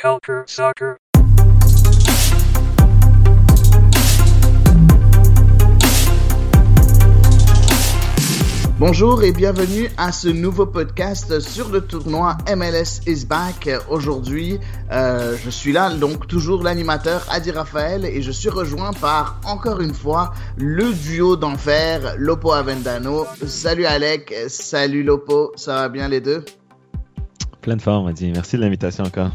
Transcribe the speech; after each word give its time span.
Culture 0.00 0.44
Soccer. 0.46 0.96
Bonjour 8.78 9.22
et 9.22 9.32
bienvenue 9.32 9.90
à 9.98 10.10
ce 10.10 10.28
nouveau 10.28 10.64
podcast 10.64 11.38
sur 11.40 11.68
le 11.68 11.82
tournoi 11.82 12.38
MLS 12.48 13.02
is 13.06 13.26
back. 13.26 13.68
Aujourd'hui, 13.90 14.58
euh, 14.90 15.36
je 15.44 15.50
suis 15.50 15.72
là, 15.72 15.90
donc 15.90 16.26
toujours 16.26 16.62
l'animateur 16.62 17.26
Adi 17.30 17.50
Raphaël 17.50 18.06
et 18.06 18.22
je 18.22 18.30
suis 18.30 18.48
rejoint 18.48 18.94
par 18.94 19.38
encore 19.44 19.82
une 19.82 19.92
fois 19.92 20.32
le 20.56 20.94
duo 20.94 21.36
d'enfer 21.36 22.14
Lopo 22.16 22.52
Avendano. 22.52 23.26
Salut 23.46 23.84
Alec, 23.84 24.34
salut 24.48 25.02
Lopo, 25.02 25.52
ça 25.56 25.74
va 25.74 25.88
bien 25.90 26.08
les 26.08 26.22
deux? 26.22 26.42
Plein 27.60 27.76
de 27.76 27.82
forme, 27.82 28.06
Adi. 28.06 28.32
Merci 28.32 28.56
de 28.56 28.62
l'invitation 28.62 29.04
encore. 29.04 29.30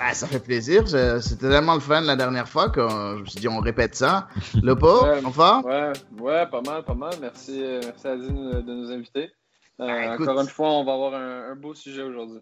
Bah, 0.00 0.14
ça 0.14 0.26
fait 0.26 0.40
plaisir. 0.40 0.88
C'était 1.20 1.50
tellement 1.50 1.74
le 1.74 1.80
fun 1.80 2.00
la 2.00 2.16
dernière 2.16 2.48
fois 2.48 2.70
que 2.70 2.80
je 2.80 3.20
me 3.20 3.26
suis 3.26 3.38
dit 3.38 3.48
on 3.48 3.60
répète 3.60 3.94
ça. 3.94 4.28
Le 4.62 4.74
pot, 4.74 5.02
ouais, 5.04 5.20
enfin 5.24 5.60
ouais, 5.62 5.92
ouais, 6.18 6.46
pas 6.46 6.62
mal, 6.62 6.82
pas 6.84 6.94
mal. 6.94 7.12
Merci, 7.20 7.62
euh, 7.62 7.82
merci 7.84 8.08
Adi 8.08 8.28
de 8.28 8.74
nous 8.74 8.90
inviter. 8.90 9.30
Euh, 9.78 9.86
bah, 9.86 10.14
encore 10.18 10.40
une 10.40 10.48
fois, 10.48 10.70
on 10.70 10.84
va 10.84 10.94
avoir 10.94 11.14
un, 11.14 11.52
un 11.52 11.54
beau 11.54 11.74
sujet 11.74 12.02
aujourd'hui. 12.02 12.40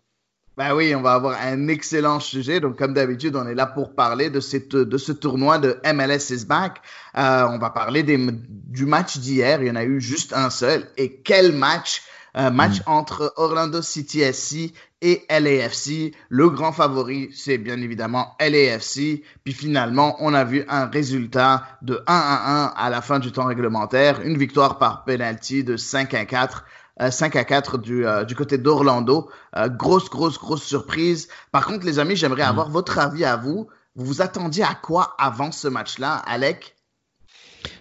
Ben 0.56 0.72
oui, 0.72 0.94
on 0.94 1.02
va 1.02 1.14
avoir 1.14 1.36
un 1.40 1.66
excellent 1.66 2.20
sujet. 2.20 2.60
Donc, 2.60 2.78
comme 2.78 2.94
d'habitude, 2.94 3.34
on 3.34 3.46
est 3.48 3.56
là 3.56 3.66
pour 3.66 3.92
parler 3.92 4.30
de, 4.30 4.38
cette, 4.38 4.76
de 4.76 4.98
ce 4.98 5.10
tournoi 5.10 5.58
de 5.58 5.80
MLS 5.84 6.30
is 6.30 6.44
back. 6.46 6.80
Euh, 7.16 7.44
on 7.48 7.58
va 7.58 7.70
parler 7.70 8.04
des, 8.04 8.18
du 8.18 8.86
match 8.86 9.18
d'hier. 9.18 9.60
Il 9.62 9.66
y 9.66 9.70
en 9.70 9.76
a 9.76 9.84
eu 9.84 10.00
juste 10.00 10.32
un 10.32 10.50
seul. 10.50 10.86
Et 10.96 11.22
quel 11.22 11.52
match! 11.52 12.02
Un 12.34 12.50
match 12.50 12.80
mm. 12.80 12.82
entre 12.86 13.32
Orlando 13.36 13.82
City 13.82 14.20
SC 14.32 14.72
et 15.02 15.24
LAFC. 15.30 16.12
Le 16.28 16.50
grand 16.50 16.72
favori, 16.72 17.30
c'est 17.32 17.58
bien 17.58 17.80
évidemment 17.80 18.36
LAFC. 18.40 19.22
Puis 19.44 19.52
finalement, 19.52 20.16
on 20.20 20.34
a 20.34 20.44
vu 20.44 20.64
un 20.68 20.86
résultat 20.86 21.64
de 21.82 22.02
1 22.06 22.14
à 22.14 22.64
1 22.64 22.74
à 22.76 22.90
la 22.90 23.00
fin 23.00 23.18
du 23.18 23.32
temps 23.32 23.46
réglementaire. 23.46 24.20
Une 24.22 24.38
victoire 24.38 24.78
par 24.78 25.04
penalty 25.04 25.64
de 25.64 25.76
5 25.76 26.14
à 26.14 26.24
4. 26.24 26.64
5 27.10 27.36
à 27.36 27.44
4 27.44 27.78
du, 27.78 28.06
euh, 28.06 28.24
du 28.24 28.34
côté 28.34 28.58
d'Orlando. 28.58 29.30
Euh, 29.56 29.68
grosse, 29.68 30.10
grosse, 30.10 30.38
grosse 30.38 30.64
surprise. 30.64 31.28
Par 31.52 31.66
contre, 31.66 31.86
les 31.86 31.98
amis, 31.98 32.16
j'aimerais 32.16 32.44
mm. 32.44 32.50
avoir 32.50 32.70
votre 32.70 32.98
avis 32.98 33.24
à 33.24 33.36
vous. 33.36 33.68
Vous 33.94 34.04
vous 34.04 34.22
attendiez 34.22 34.64
à 34.64 34.74
quoi 34.74 35.14
avant 35.18 35.52
ce 35.52 35.68
match-là, 35.68 36.22
Alec? 36.26 36.76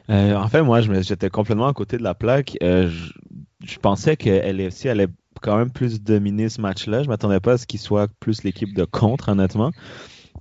Euh, 0.09 0.35
en 0.35 0.47
fait, 0.47 0.61
moi, 0.61 0.81
j'étais 0.81 1.29
complètement 1.29 1.67
à 1.67 1.73
côté 1.73 1.97
de 1.97 2.03
la 2.03 2.15
plaque. 2.15 2.57
Euh, 2.63 2.89
je, 2.89 3.13
je, 3.65 3.77
pensais 3.79 4.17
que 4.17 4.29
LFC 4.29 4.89
allait 4.89 5.09
quand 5.47 5.57
même 5.57 5.71
plus 5.71 6.03
dominer 6.03 6.49
ce 6.49 6.59
match-là. 6.59 7.03
Je 7.03 7.07
m'attendais 7.07 7.39
pas 7.39 7.53
à 7.53 7.57
ce 7.57 7.65
qu'il 7.65 7.79
soit 7.79 8.09
plus 8.19 8.43
l'équipe 8.43 8.73
de 8.73 8.83
contre, 8.83 9.29
honnêtement. 9.29 9.71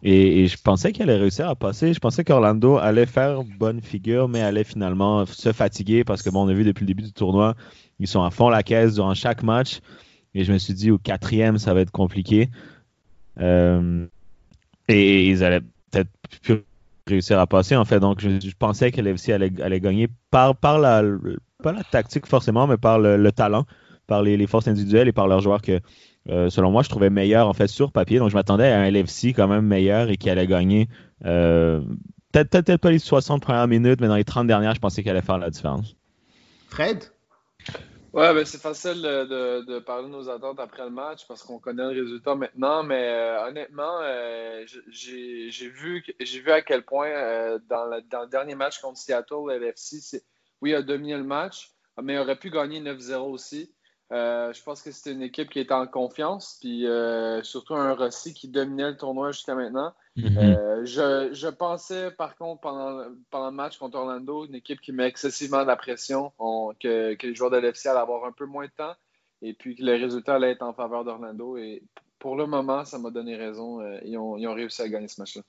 Et, 0.03 0.49
je 0.49 0.57
pensais 0.61 0.91
qu'elle 0.91 1.11
allait 1.11 1.21
réussir 1.21 1.49
à 1.49 1.55
passer. 1.55 1.95
Je 1.95 2.01
pensais 2.01 2.25
qu'Orlando 2.25 2.77
allait 2.77 3.07
faire 3.07 3.45
bonne 3.45 3.81
figure, 3.81 4.29
mais 4.29 4.43
allait 4.43 4.65
finalement 4.65 5.25
se 5.25 5.53
fatiguer 5.53 6.03
parce 6.03 6.23
que, 6.23 6.31
bon, 6.31 6.45
on 6.45 6.49
a 6.49 6.55
vu 6.55 6.65
depuis 6.65 6.83
le 6.83 6.89
début 6.89 7.05
du 7.05 7.12
tournoi, 7.12 7.55
ils 8.01 8.09
sont 8.09 8.25
à 8.25 8.31
fond 8.33 8.49
la 8.49 8.65
caisse 8.65 8.95
durant 8.95 9.15
chaque 9.15 9.45
match. 9.45 9.79
Et 10.34 10.43
je 10.43 10.53
me 10.53 10.59
suis 10.59 10.75
dit, 10.75 10.91
au 10.91 10.99
quatrième, 10.99 11.57
ça 11.59 11.73
va 11.73 11.83
être 11.83 11.93
compliqué. 11.93 12.51
Euh, 13.41 14.07
et, 14.89 15.29
ils 15.29 15.45
allaient 15.45 15.62
peut-être 15.93 16.11
plus 16.43 16.65
réussir 17.07 17.39
à 17.39 17.47
passer, 17.47 17.77
en 17.77 17.84
fait. 17.84 18.01
Donc, 18.01 18.21
je, 18.21 18.51
pensais 18.59 18.91
que 18.91 19.01
LFC 19.01 19.33
allait, 19.33 19.81
gagner 19.81 20.09
par, 20.33 20.57
la, 20.81 21.05
pas 21.62 21.71
la 21.71 21.84
tactique 21.84 22.27
forcément, 22.27 22.67
mais 22.67 22.77
par 22.77 22.99
le 22.99 23.31
talent 23.31 23.67
par 24.07 24.23
les, 24.23 24.37
les, 24.37 24.47
forces 24.47 24.69
individuelles 24.69 25.09
et 25.09 25.12
par 25.12 25.29
leurs 25.29 25.41
joueurs 25.41 25.62
que, 25.62 25.81
euh, 26.29 26.51
selon 26.51 26.71
moi, 26.71 26.83
je 26.83 26.89
trouvais 26.89 27.11
meilleur 27.11 27.49
en 27.49 27.53
fait 27.53 27.69
sur 27.69 27.93
papier. 27.93 28.19
Donc, 28.19 28.31
je 28.31 28.35
m'attendais 28.35 28.69
à 28.69 28.81
un 28.81 28.91
LFC 28.91 29.33
quand 29.35 29.49
même 29.49 29.67
meilleur 29.67 30.11
et 30.11 30.17
qui 30.17 30.31
allait 30.31 30.47
gagner 30.47 30.89
euh, 31.25 31.81
peut-être 32.45 32.67
peut, 32.67 32.79
pas 32.79 32.91
les 32.91 32.99
60 32.99 33.43
premières 33.43 33.69
minutes, 33.69 34.01
mais 34.01 34.09
dans 34.09 34.17
les 34.17 34.25
30 34.25 34.47
dernières, 34.47 34.75
je 34.75 34.81
pensais 34.81 35.03
qu'il 35.03 35.11
allait 35.11 35.22
faire 35.22 35.39
la 35.39 35.50
différence. 35.50 35.97
Fred? 36.69 37.05
Ouais, 38.12 38.33
ben 38.33 38.47
c'est 38.47 38.61
facile 38.61 39.03
de, 39.03 39.61
de, 39.67 39.78
parler 39.78 40.05
de 40.05 40.12
nos 40.12 40.31
attentes 40.31 40.59
après 40.59 40.84
le 40.84 40.91
match 40.91 41.27
parce 41.28 41.43
qu'on 41.43 41.59
connaît 41.59 41.83
le 41.93 42.00
résultat 42.00 42.34
maintenant, 42.34 42.83
mais 42.83 43.09
euh, 43.11 43.49
honnêtement, 43.49 44.00
euh, 44.00 44.65
j'ai 44.88 45.69
vu, 45.69 46.03
vu 46.19 46.50
à 46.50 46.62
quel 46.62 46.83
point 46.83 47.09
euh, 47.09 47.59
dans, 47.69 47.84
la, 47.84 48.00
dans, 48.00 48.23
le 48.23 48.28
dernier 48.28 48.55
match 48.55 48.81
contre 48.81 48.99
Seattle, 48.99 49.50
LFC, 49.50 50.23
oui, 50.62 50.71
il 50.71 50.75
a 50.75 50.81
dominé 50.81 51.15
le 51.15 51.25
match, 51.25 51.73
mais 52.03 52.15
il 52.15 52.19
aurait 52.19 52.38
pu 52.38 52.49
gagner 52.49 52.81
9-0 52.81 53.17
aussi. 53.17 53.75
Euh, 54.12 54.53
je 54.53 54.62
pense 54.62 54.83
que 54.83 54.93
c'était 54.93 55.12
une 55.12 55.22
équipe 55.22 55.50
qui 55.50 55.59
était 55.59 55.75
en 55.75 55.87
confiance, 55.87 56.59
puis 56.61 56.87
euh, 56.87 57.43
surtout 57.43 57.75
un 57.75 57.93
Rossi 57.93 58.34
qui 58.34 58.49
dominait 58.49 58.91
le 58.91 58.97
tournoi 58.97 59.33
jusqu'à 59.33 59.56
maintenant. 59.56 59.93
Mm 60.15 60.22
-hmm. 60.22 60.39
euh, 60.39 60.84
je, 60.84 61.34
je, 61.34 61.49
pensais, 61.49 62.12
par 62.12 62.37
contre, 62.37 62.61
pendant, 62.61 63.05
pendant 63.31 63.50
le 63.50 63.56
match 63.56 63.78
contre 63.78 63.99
Orlando, 63.99 64.47
une 64.47 64.55
équipe 64.55 64.81
qui 64.81 64.93
met 64.93 65.09
excessivement 65.09 65.62
de 65.62 65.67
la 65.67 65.77
pression, 65.77 66.33
on, 66.39 66.72
que, 66.81 67.15
que, 67.15 67.27
les 67.27 67.34
joueurs 67.34 67.50
de 67.50 67.59
l'FC 67.59 67.89
allaient 67.89 67.99
avoir 67.99 68.25
un 68.25 68.33
peu 68.33 68.47
moins 68.47 68.67
de 68.67 68.77
temps, 68.77 68.94
et 69.43 69.55
puis 69.55 69.75
que 69.75 69.83
le 69.83 69.94
résultat 70.05 70.37
allait 70.37 70.53
être 70.53 70.62
en 70.62 70.73
faveur 70.73 71.05
d'Orlando. 71.05 71.56
Et 71.56 71.83
pour 72.21 72.37
le 72.37 72.47
moment, 72.47 72.84
ça 72.84 72.99
m'a 72.99 73.11
donné 73.11 73.37
raison. 73.37 73.69
Ils 74.03 74.17
ont, 74.17 74.37
ils 74.38 74.47
ont 74.47 74.55
réussi 74.55 74.83
à 74.83 74.88
gagner 74.88 75.09
ce 75.09 75.21
match-là. 75.21 75.43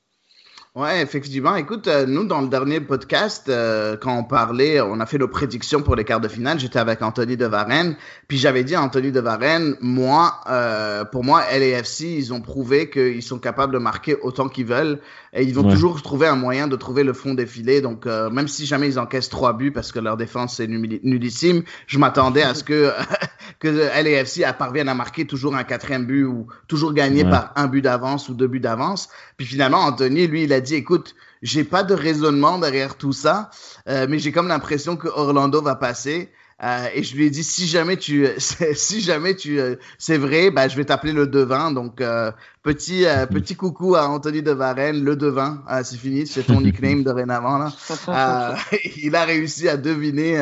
Ouais, 0.77 1.01
effectivement. 1.01 1.55
Écoute, 1.55 1.87
euh, 1.87 2.05
nous, 2.05 2.25
dans 2.25 2.39
le 2.39 2.49
dernier 2.49 2.79
podcast, 2.79 3.49
euh, 3.49 3.97
quand 3.99 4.15
on 4.15 4.23
parlait, 4.23 4.79
on 4.79 4.99
a 4.99 5.07
fait 5.07 5.17
nos 5.17 5.27
prédictions 5.27 5.81
pour 5.81 5.95
les 5.95 6.03
quarts 6.03 6.19
de 6.19 6.27
finale. 6.27 6.59
J'étais 6.59 6.77
avec 6.77 7.01
Anthony 7.01 7.35
de 7.35 7.47
Varenne. 7.47 7.95
Puis 8.27 8.37
j'avais 8.37 8.63
dit 8.63 8.75
à 8.75 8.83
Anthony 8.83 9.11
de 9.11 9.19
Varenne, 9.19 9.75
moi, 9.81 10.39
euh, 10.47 11.03
pour 11.03 11.23
moi, 11.23 11.41
LAFC, 11.51 12.01
ils 12.01 12.31
ont 12.31 12.41
prouvé 12.41 12.91
qu'ils 12.91 13.23
sont 13.23 13.39
capables 13.39 13.73
de 13.73 13.79
marquer 13.79 14.17
autant 14.21 14.49
qu'ils 14.49 14.67
veulent. 14.67 14.99
Et 15.33 15.41
ils 15.41 15.55
vont 15.55 15.65
ouais. 15.65 15.73
toujours 15.73 15.99
trouver 16.03 16.27
un 16.27 16.35
moyen 16.35 16.67
de 16.67 16.75
trouver 16.75 17.03
le 17.03 17.13
fond 17.13 17.33
des 17.33 17.47
filets. 17.47 17.81
Donc, 17.81 18.05
euh, 18.05 18.29
même 18.29 18.47
si 18.47 18.67
jamais 18.67 18.87
ils 18.87 18.99
encaissent 18.99 19.29
trois 19.29 19.53
buts 19.53 19.71
parce 19.71 19.91
que 19.91 19.97
leur 19.97 20.15
défense 20.15 20.59
est 20.59 20.67
nullissime, 20.67 21.63
je 21.87 21.97
m'attendais 21.97 22.43
à 22.43 22.53
ce 22.53 22.63
que, 22.63 22.91
que 23.59 23.67
LAFC 23.67 24.43
parvienne 24.57 24.89
à 24.89 24.93
marquer 24.93 25.25
toujours 25.25 25.55
un 25.55 25.63
quatrième 25.63 26.05
but 26.05 26.23
ou 26.23 26.47
toujours 26.67 26.93
gagner 26.93 27.23
ouais. 27.23 27.29
par 27.29 27.53
un 27.55 27.67
but 27.67 27.81
d'avance 27.81 28.29
ou 28.29 28.33
deux 28.33 28.47
buts 28.47 28.59
d'avance. 28.59 29.09
Puis 29.37 29.45
finalement, 29.45 29.79
Anthony, 29.79 30.27
lui, 30.27 30.43
il 30.43 30.53
a 30.53 30.61
dit, 30.61 30.75
écoute, 30.75 31.15
j'ai 31.41 31.63
pas 31.63 31.83
de 31.83 31.93
raisonnement 31.93 32.57
derrière 32.59 32.97
tout 32.97 33.13
ça, 33.13 33.49
euh, 33.87 34.07
mais 34.09 34.19
j'ai 34.19 34.31
comme 34.31 34.47
l'impression 34.47 34.95
que 34.97 35.07
Orlando 35.07 35.61
va 35.61 35.75
passer. 35.75 36.31
Euh, 36.63 36.87
et 36.95 37.03
je 37.03 37.15
lui 37.15 37.27
ai 37.27 37.29
dit 37.29 37.43
si 37.43 37.67
jamais 37.67 37.97
tu 37.97 38.27
si 38.39 39.01
jamais 39.01 39.35
tu 39.35 39.59
euh, 39.59 39.75
c'est 39.99 40.17
vrai 40.17 40.49
bah 40.49 40.67
je 40.67 40.75
vais 40.75 40.85
t'appeler 40.85 41.13
le 41.13 41.27
devin. 41.27 41.71
Donc 41.71 42.01
euh, 42.01 42.31
petit 42.63 43.05
petit 43.31 43.55
coucou 43.55 43.95
à 43.95 44.07
Anthony 44.07 44.41
de 44.41 44.51
Varenne 44.51 45.03
le 45.03 45.15
devin. 45.15 45.63
C'est 45.83 45.97
fini 45.97 46.25
c'est 46.25 46.43
ton 46.43 46.61
nickname 46.61 47.03
dorénavant 47.03 47.59
là. 47.59 48.55
Il 48.97 49.15
a 49.15 49.23
réussi 49.23 49.69
à 49.69 49.77
deviner 49.77 50.41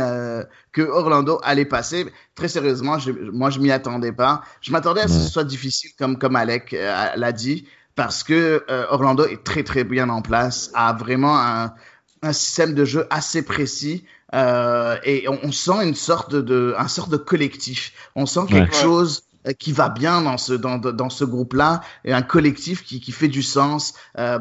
que 0.72 0.82
Orlando 0.82 1.40
allait 1.44 1.66
passer. 1.66 2.06
Très 2.34 2.48
sérieusement 2.48 2.98
je, 2.98 3.12
moi 3.12 3.50
je 3.50 3.60
m'y 3.60 3.72
attendais 3.72 4.14
pas. 4.14 4.42
Je 4.62 4.72
m'attendais 4.72 5.02
à 5.02 5.08
ce 5.10 5.18
que 5.18 5.24
ce 5.24 5.30
soit 5.30 5.44
difficile 5.44 5.92
comme 6.00 6.18
comme 6.18 6.38
Alec 6.38 6.72
l'a 6.72 7.32
dit 7.34 7.68
parce 7.96 8.24
que 8.24 8.64
Orlando 8.90 9.26
est 9.26 9.44
très 9.44 9.64
très 9.64 9.84
bien 9.84 10.08
en 10.08 10.22
place 10.22 10.72
a 10.74 10.94
vraiment 10.94 11.38
un 11.38 11.74
un 12.26 12.34
système 12.34 12.74
de 12.74 12.86
jeu 12.86 13.08
assez 13.10 13.44
précis 13.44 14.06
euh, 14.34 14.98
et 15.04 15.28
on, 15.30 15.40
on, 15.44 15.52
sent 15.52 15.84
une 15.84 15.96
sorte 15.96 16.32
de, 16.32 16.42
de, 16.42 16.76
un 16.78 16.88
sorte 16.88 17.10
de 17.10 17.18
collectif. 17.18 17.94
On 18.16 18.26
sent 18.26 18.42
quelque 18.50 18.76
ouais. 18.76 18.82
chose 18.82 19.24
qui 19.54 19.72
va 19.72 19.90
bien 19.90 20.22
dans 20.22 20.38
ce 20.38 20.54
dans, 20.54 20.78
dans 20.78 21.10
ce 21.10 21.24
groupe 21.24 21.54
là 21.54 21.82
et 22.04 22.14
un 22.14 22.22
collectif 22.22 22.84
qui, 22.84 23.00
qui 23.00 23.12
fait 23.12 23.28
du 23.28 23.44
sens 23.44 23.94
euh, 24.18 24.40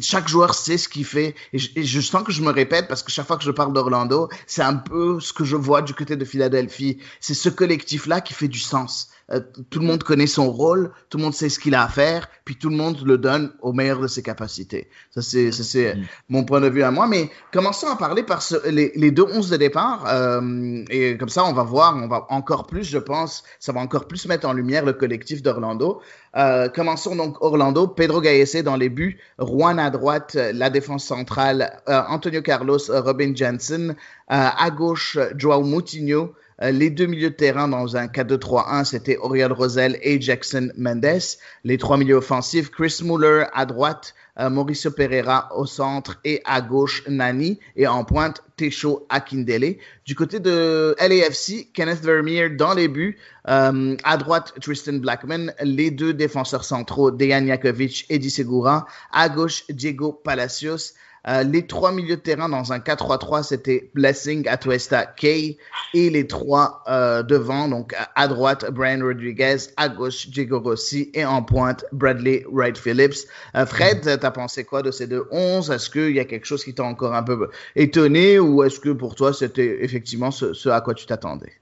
chaque 0.00 0.28
joueur 0.28 0.54
sait 0.54 0.78
ce 0.78 0.88
qu'il 0.88 1.04
fait 1.04 1.34
et 1.52 1.58
je, 1.58 1.70
et 1.76 1.84
je, 1.84 2.00
sens 2.00 2.22
que 2.22 2.32
je 2.32 2.42
me 2.42 2.50
répète 2.50 2.88
parce 2.88 3.02
que 3.02 3.10
chaque 3.10 3.26
fois 3.26 3.36
que 3.36 3.44
je 3.44 3.50
parle 3.50 3.72
d'Orlando 3.72 4.30
c'est 4.46 4.62
un 4.62 4.76
peu 4.76 5.20
ce 5.20 5.32
que 5.32 5.44
je 5.44 5.56
vois 5.56 5.82
du 5.82 5.92
côté 5.92 6.16
de 6.16 6.24
Philadelphie 6.24 6.98
c'est 7.20 7.34
ce 7.34 7.50
collectif 7.50 8.06
là 8.06 8.20
qui 8.20 8.32
fait 8.32 8.48
du 8.48 8.58
sens 8.58 9.10
euh, 9.32 9.40
tout 9.70 9.80
le 9.80 9.86
monde 9.86 10.04
connaît 10.04 10.28
son 10.28 10.52
rôle, 10.52 10.92
tout 11.10 11.18
le 11.18 11.24
monde 11.24 11.34
sait 11.34 11.48
ce 11.48 11.58
qu'il 11.58 11.74
a 11.74 11.82
à 11.82 11.88
faire, 11.88 12.28
puis 12.44 12.54
tout 12.54 12.70
le 12.70 12.76
monde 12.76 13.02
le 13.04 13.18
donne 13.18 13.52
au 13.60 13.72
meilleur 13.72 14.00
de 14.00 14.06
ses 14.06 14.22
capacités. 14.22 14.88
Ça, 15.10 15.20
c'est, 15.20 15.94
mm. 15.96 16.02
mon 16.28 16.44
point 16.44 16.60
de 16.60 16.68
vue 16.68 16.84
à 16.84 16.92
moi. 16.92 17.08
Mais 17.08 17.28
commençons 17.52 17.88
à 17.88 17.96
parler 17.96 18.22
par 18.22 18.40
ce, 18.40 18.68
les, 18.68 18.92
les, 18.94 19.10
deux 19.10 19.24
11 19.24 19.50
de 19.50 19.56
départ. 19.56 20.04
Euh, 20.06 20.84
et 20.90 21.16
comme 21.18 21.28
ça, 21.28 21.44
on 21.44 21.52
va 21.52 21.64
voir, 21.64 21.96
on 21.96 22.06
va 22.06 22.26
encore 22.28 22.68
plus, 22.68 22.84
je 22.84 22.98
pense, 22.98 23.42
ça 23.58 23.72
va 23.72 23.80
encore 23.80 24.06
plus 24.06 24.26
mettre 24.26 24.46
en 24.48 24.52
lumière 24.52 24.84
le 24.84 24.92
collectif 24.92 25.42
d'Orlando. 25.42 26.00
Euh, 26.36 26.68
commençons 26.68 27.16
donc 27.16 27.42
Orlando, 27.42 27.88
Pedro 27.88 28.20
Gallese 28.20 28.62
dans 28.62 28.76
les 28.76 28.90
buts, 28.90 29.18
Juan 29.40 29.80
à 29.80 29.90
droite, 29.90 30.34
la 30.34 30.70
défense 30.70 31.04
centrale, 31.04 31.80
Antonio 31.86 32.42
Carlos, 32.42 32.78
Robin 32.88 33.34
Jensen, 33.34 33.96
à 34.28 34.70
gauche, 34.70 35.18
Joao 35.36 35.62
Moutinho, 35.62 36.34
les 36.60 36.90
deux 36.90 37.06
milieux 37.06 37.30
de 37.30 37.34
terrain 37.34 37.68
dans 37.68 37.96
un 37.96 38.06
4-2-3-1, 38.06 38.84
c'était 38.84 39.18
Oriol 39.18 39.52
Rosel 39.52 39.98
et 40.02 40.20
Jackson 40.20 40.70
Mendes. 40.76 41.20
Les 41.64 41.78
trois 41.78 41.98
milieux 41.98 42.16
offensifs, 42.16 42.70
Chris 42.70 43.00
Muller 43.02 43.44
à 43.52 43.66
droite, 43.66 44.14
euh, 44.38 44.50
Mauricio 44.50 44.90
Pereira 44.90 45.48
au 45.56 45.64
centre 45.64 46.18
et 46.24 46.42
à 46.44 46.60
gauche 46.60 47.02
Nani 47.08 47.58
et 47.74 47.86
en 47.86 48.04
pointe 48.04 48.42
Techo 48.56 49.06
Akindele. 49.08 49.76
Du 50.04 50.14
côté 50.14 50.40
de 50.40 50.94
LAFC, 51.00 51.72
Kenneth 51.72 52.02
Vermeer 52.02 52.50
dans 52.50 52.74
les 52.74 52.88
buts, 52.88 53.18
euh, 53.48 53.96
à 54.04 54.16
droite 54.18 54.52
Tristan 54.60 54.94
Blackman, 54.94 55.52
les 55.62 55.90
deux 55.90 56.12
défenseurs 56.12 56.64
centraux 56.64 57.10
Dejan 57.10 57.46
Jakovic 57.46 58.04
et 58.10 58.20
Segura, 58.28 58.86
à 59.10 59.28
gauche 59.28 59.64
Diego 59.70 60.12
Palacios. 60.12 60.94
Euh, 61.28 61.42
les 61.42 61.66
trois 61.66 61.90
milieux 61.90 62.16
de 62.16 62.20
terrain 62.20 62.48
dans 62.48 62.72
un 62.72 62.78
4-3-3, 62.78 63.42
c'était 63.42 63.90
Blessing, 63.94 64.46
Atuesta, 64.48 65.06
Kay. 65.06 65.58
Et 65.94 66.10
les 66.10 66.26
trois 66.26 66.84
euh, 66.88 67.22
devant, 67.22 67.68
donc 67.68 67.94
à 68.14 68.28
droite, 68.28 68.70
Brian 68.70 69.00
Rodriguez, 69.04 69.56
à 69.76 69.88
gauche, 69.88 70.28
Diego 70.28 70.60
Rossi. 70.60 71.10
Et 71.14 71.24
en 71.24 71.42
pointe, 71.42 71.84
Bradley 71.92 72.44
Wright 72.50 72.78
Phillips. 72.78 73.26
Euh, 73.56 73.66
Fred, 73.66 74.18
t'as 74.20 74.30
pensé 74.30 74.64
quoi 74.64 74.82
de 74.82 74.90
ces 74.90 75.08
deux 75.08 75.24
11 75.32 75.70
Est-ce 75.70 75.90
qu'il 75.90 76.14
y 76.14 76.20
a 76.20 76.24
quelque 76.24 76.46
chose 76.46 76.64
qui 76.64 76.74
t'a 76.74 76.84
encore 76.84 77.14
un 77.14 77.24
peu 77.24 77.50
étonné 77.74 78.38
ou 78.38 78.62
est-ce 78.62 78.78
que 78.78 78.90
pour 78.90 79.14
toi, 79.16 79.32
c'était 79.32 79.82
effectivement 79.82 80.30
ce, 80.30 80.68
à 80.68 80.80
quoi 80.80 80.94
tu 80.94 81.06
t'attendais? 81.06 81.52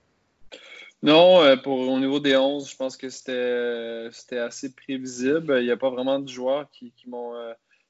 Non, 1.03 1.43
pour, 1.63 1.81
au 1.81 1.99
niveau 1.99 2.19
des 2.19 2.37
11, 2.37 2.71
je 2.71 2.77
pense 2.77 2.97
que 2.97 3.09
c'était 3.11 4.39
assez 4.39 4.75
prévisible. 4.75 5.57
Il 5.59 5.65
n'y 5.65 5.71
a 5.71 5.77
pas 5.77 5.91
vraiment 5.91 6.19
de 6.19 6.29
joueurs 6.29 6.67
qui, 6.73 6.93
qui 6.97 7.09
m'ont 7.09 7.35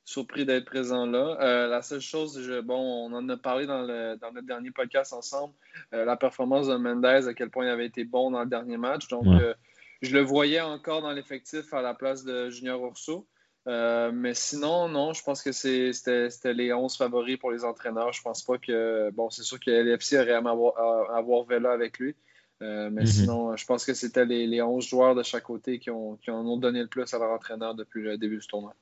surpris 0.04 0.44
d'être 0.44 0.66
présent 0.66 1.06
là. 1.06 1.38
Euh, 1.40 1.66
la 1.66 1.82
seule 1.82 2.00
chose, 2.00 2.38
bon, 2.64 2.76
on 2.76 3.12
en 3.14 3.28
a 3.28 3.36
parlé 3.36 3.66
dans, 3.66 3.82
le, 3.82 4.16
dans 4.16 4.32
notre 4.32 4.46
dernier 4.46 4.70
podcast 4.70 5.12
ensemble, 5.12 5.54
euh, 5.92 6.04
la 6.04 6.16
performance 6.16 6.68
de 6.68 6.76
Mendez, 6.76 7.26
à 7.26 7.34
quel 7.34 7.50
point 7.50 7.64
il 7.64 7.70
avait 7.70 7.86
été 7.86 8.04
bon 8.04 8.30
dans 8.30 8.40
le 8.40 8.48
dernier 8.48 8.76
match. 8.76 9.08
Donc, 9.08 9.26
euh, 9.26 9.54
je 10.02 10.14
le 10.14 10.20
voyais 10.20 10.60
encore 10.60 11.00
dans 11.00 11.12
l'effectif 11.12 11.72
à 11.72 11.80
la 11.80 11.94
place 11.94 12.24
de 12.24 12.50
Junior 12.50 12.84
Urso. 12.84 13.26
mais 13.66 14.34
sinon, 14.34 14.88
non, 14.88 15.14
je 15.14 15.22
pense 15.22 15.42
que 15.42 15.52
c'était 15.52 16.52
les 16.52 16.72
11 16.74 16.94
favoris 16.96 17.38
pour 17.38 17.50
les 17.50 17.64
entraîneurs. 17.64 18.12
Je 18.12 18.20
pense 18.20 18.42
pas 18.42 18.58
que. 18.58 19.10
Bon, 19.12 19.30
c'est 19.30 19.42
sûr 19.42 19.58
que 19.58 19.70
l'FC 19.70 20.18
aurait 20.18 20.32
aimé 20.32 20.50
avoir, 20.50 21.10
avoir 21.10 21.44
Vela 21.44 21.72
avec 21.72 21.98
lui. 21.98 22.14
mais 22.60 22.90
mhm. 22.90 23.06
sinon, 23.06 23.56
je 23.56 23.64
pense 23.64 23.86
que 23.86 23.94
c'était 23.94 24.26
les, 24.26 24.46
les, 24.46 24.60
11 24.60 24.86
joueurs 24.86 25.14
de 25.14 25.22
chaque 25.22 25.44
côté 25.44 25.78
qui, 25.78 25.88
ont, 25.88 26.16
qui 26.16 26.30
en 26.30 26.44
ont 26.46 26.58
donné 26.58 26.82
le 26.82 26.88
plus 26.88 27.14
à 27.14 27.18
leur 27.18 27.30
entraîneur 27.30 27.74
depuis 27.74 28.02
le 28.02 28.18
début 28.18 28.36
du 28.36 28.46
tournoi. 28.46 28.74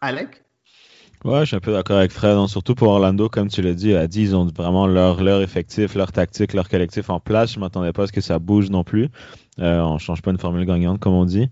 Alec? 0.00 0.42
Ouais, 1.24 1.40
je 1.40 1.46
suis 1.46 1.56
un 1.56 1.60
peu 1.60 1.72
d'accord 1.72 1.96
avec 1.96 2.12
Fred. 2.12 2.36
Hein. 2.36 2.48
surtout 2.48 2.74
pour 2.74 2.88
Orlando, 2.88 3.30
comme 3.30 3.48
tu 3.48 3.62
l'as 3.62 3.72
dit, 3.72 3.94
a 3.94 4.06
dit, 4.06 4.20
ils 4.22 4.36
ont 4.36 4.44
vraiment 4.44 4.86
leur, 4.86 5.22
leur 5.22 5.40
effectif, 5.40 5.94
leur 5.94 6.12
tactique, 6.12 6.52
leur 6.52 6.68
collectif 6.68 7.08
en 7.08 7.18
place. 7.18 7.54
Je 7.54 7.60
m'attendais 7.60 7.94
pas 7.94 8.02
à 8.02 8.06
ce 8.06 8.12
que 8.12 8.20
ça 8.20 8.38
bouge 8.38 8.68
non 8.68 8.84
plus. 8.84 9.08
Euh, 9.58 9.80
on 9.80 9.96
change 9.96 10.20
pas 10.20 10.32
une 10.32 10.38
formule 10.38 10.66
gagnante, 10.66 11.00
comme 11.00 11.14
on 11.14 11.24
dit. 11.24 11.48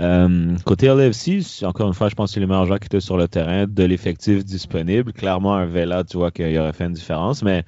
Euh, 0.00 0.54
côté 0.66 0.88
LFC, 0.88 1.40
encore 1.64 1.88
une 1.88 1.94
fois, 1.94 2.10
je 2.10 2.14
pense 2.14 2.30
que 2.30 2.34
c'est 2.34 2.40
les 2.40 2.46
meilleurs 2.46 2.66
joueurs 2.66 2.78
qui 2.78 2.86
étaient 2.86 3.00
sur 3.00 3.16
le 3.16 3.26
terrain, 3.26 3.66
de 3.66 3.84
l'effectif 3.84 4.44
disponible. 4.44 5.14
Clairement, 5.14 5.54
un 5.54 5.64
Vela, 5.64 6.04
tu 6.04 6.18
vois 6.18 6.30
qu'il 6.30 6.58
aurait 6.58 6.74
fait 6.74 6.84
une 6.84 6.92
différence, 6.92 7.42
mais 7.42 7.64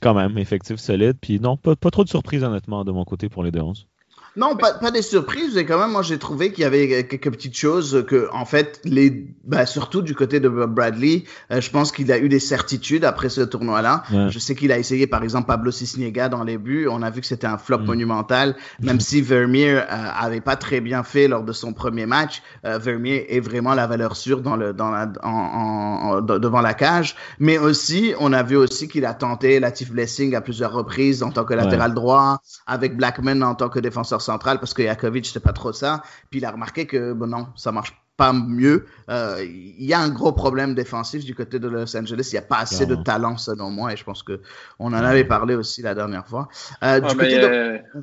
quand 0.00 0.14
même, 0.14 0.38
effectif 0.38 0.76
solide. 0.76 1.16
Puis 1.20 1.40
non, 1.40 1.56
pas, 1.56 1.74
pas 1.74 1.90
trop 1.90 2.04
de 2.04 2.08
surprises, 2.08 2.44
honnêtement, 2.44 2.84
de 2.84 2.92
mon 2.92 3.04
côté 3.04 3.28
pour 3.28 3.42
les 3.42 3.50
deux 3.50 3.60
11. 3.60 3.88
Non, 4.36 4.56
pas, 4.56 4.74
pas 4.74 4.90
des 4.90 5.02
surprises, 5.02 5.54
mais 5.54 5.64
quand 5.64 5.78
même, 5.78 5.92
moi, 5.92 6.02
j'ai 6.02 6.18
trouvé 6.18 6.52
qu'il 6.52 6.62
y 6.62 6.66
avait 6.66 7.06
quelques 7.06 7.30
petites 7.30 7.56
choses 7.56 8.04
que, 8.06 8.28
en 8.32 8.44
fait, 8.44 8.80
les, 8.84 9.26
bah, 9.44 9.64
surtout 9.64 10.02
du 10.02 10.14
côté 10.14 10.40
de 10.40 10.48
Bradley, 10.48 11.24
euh, 11.50 11.60
je 11.60 11.70
pense 11.70 11.90
qu'il 11.90 12.12
a 12.12 12.18
eu 12.18 12.28
des 12.28 12.38
certitudes 12.38 13.04
après 13.04 13.30
ce 13.30 13.40
tournoi-là. 13.40 14.02
Je 14.28 14.38
sais 14.38 14.54
qu'il 14.54 14.72
a 14.72 14.78
essayé, 14.78 15.06
par 15.06 15.22
exemple, 15.22 15.46
Pablo 15.46 15.70
Cisniega 15.70 16.28
dans 16.28 16.44
les 16.44 16.58
buts. 16.58 16.86
On 16.90 17.02
a 17.02 17.10
vu 17.10 17.20
que 17.22 17.26
c'était 17.26 17.46
un 17.46 17.56
flop 17.56 17.78
mm. 17.78 17.86
monumental, 17.86 18.56
même 18.80 19.00
si 19.00 19.22
Vermeer 19.22 19.78
euh, 19.78 19.84
avait 19.90 20.40
pas 20.40 20.56
très 20.56 20.80
bien 20.80 21.02
fait 21.02 21.28
lors 21.28 21.42
de 21.42 21.52
son 21.52 21.72
premier 21.72 22.06
match. 22.06 22.42
Euh, 22.64 22.78
Vermeer 22.78 23.26
est 23.34 23.40
vraiment 23.40 23.74
la 23.74 23.86
valeur 23.86 24.16
sûre 24.16 24.42
dans 24.42 24.56
le, 24.56 24.72
dans 24.74 24.90
la, 24.90 25.10
en, 25.22 25.30
en, 25.30 26.20
devant 26.20 26.60
la 26.60 26.74
cage. 26.74 27.16
Mais 27.38 27.56
aussi, 27.56 28.12
on 28.20 28.32
a 28.32 28.42
vu 28.42 28.56
aussi 28.56 28.88
qu'il 28.88 29.06
a 29.06 29.14
tenté 29.14 29.60
Latif 29.60 29.92
Blessing 29.92 30.34
à 30.34 30.42
plusieurs 30.42 30.72
reprises 30.72 31.22
en 31.22 31.30
tant 31.30 31.44
que 31.44 31.54
latéral 31.54 31.94
droit, 31.94 32.42
avec 32.66 32.96
Blackman 32.96 33.42
en 33.42 33.54
tant 33.54 33.70
que 33.70 33.78
défenseur 33.78 34.20
central 34.26 34.58
parce 34.58 34.74
que 34.74 34.82
Jakovic, 34.82 35.26
c'était 35.26 35.40
pas 35.40 35.52
trop 35.52 35.72
ça. 35.72 36.02
Puis 36.30 36.40
il 36.40 36.44
a 36.44 36.50
remarqué 36.50 36.86
que, 36.86 37.12
bon, 37.12 37.26
non, 37.26 37.48
ça 37.56 37.72
marche 37.72 37.94
pas 38.16 38.32
mieux. 38.32 38.86
Euh, 39.10 39.44
il 39.44 39.84
y 39.84 39.92
a 39.92 40.00
un 40.00 40.08
gros 40.08 40.32
problème 40.32 40.74
défensif 40.74 41.24
du 41.24 41.34
côté 41.34 41.58
de 41.58 41.68
Los 41.68 41.96
Angeles. 41.96 42.28
Il 42.32 42.34
n'y 42.34 42.38
a 42.38 42.42
pas 42.42 42.58
assez 42.58 42.86
de 42.86 42.94
talent, 42.94 43.36
selon 43.36 43.70
moi, 43.70 43.92
et 43.92 43.96
je 43.96 44.04
pense 44.04 44.22
que 44.22 44.40
on 44.78 44.88
en 44.88 44.94
avait 44.94 45.24
parlé 45.24 45.54
aussi 45.54 45.82
la 45.82 45.94
dernière 45.94 46.26
fois. 46.26 46.48
Euh, 46.82 47.00
du 47.00 47.14
côté 47.14 47.34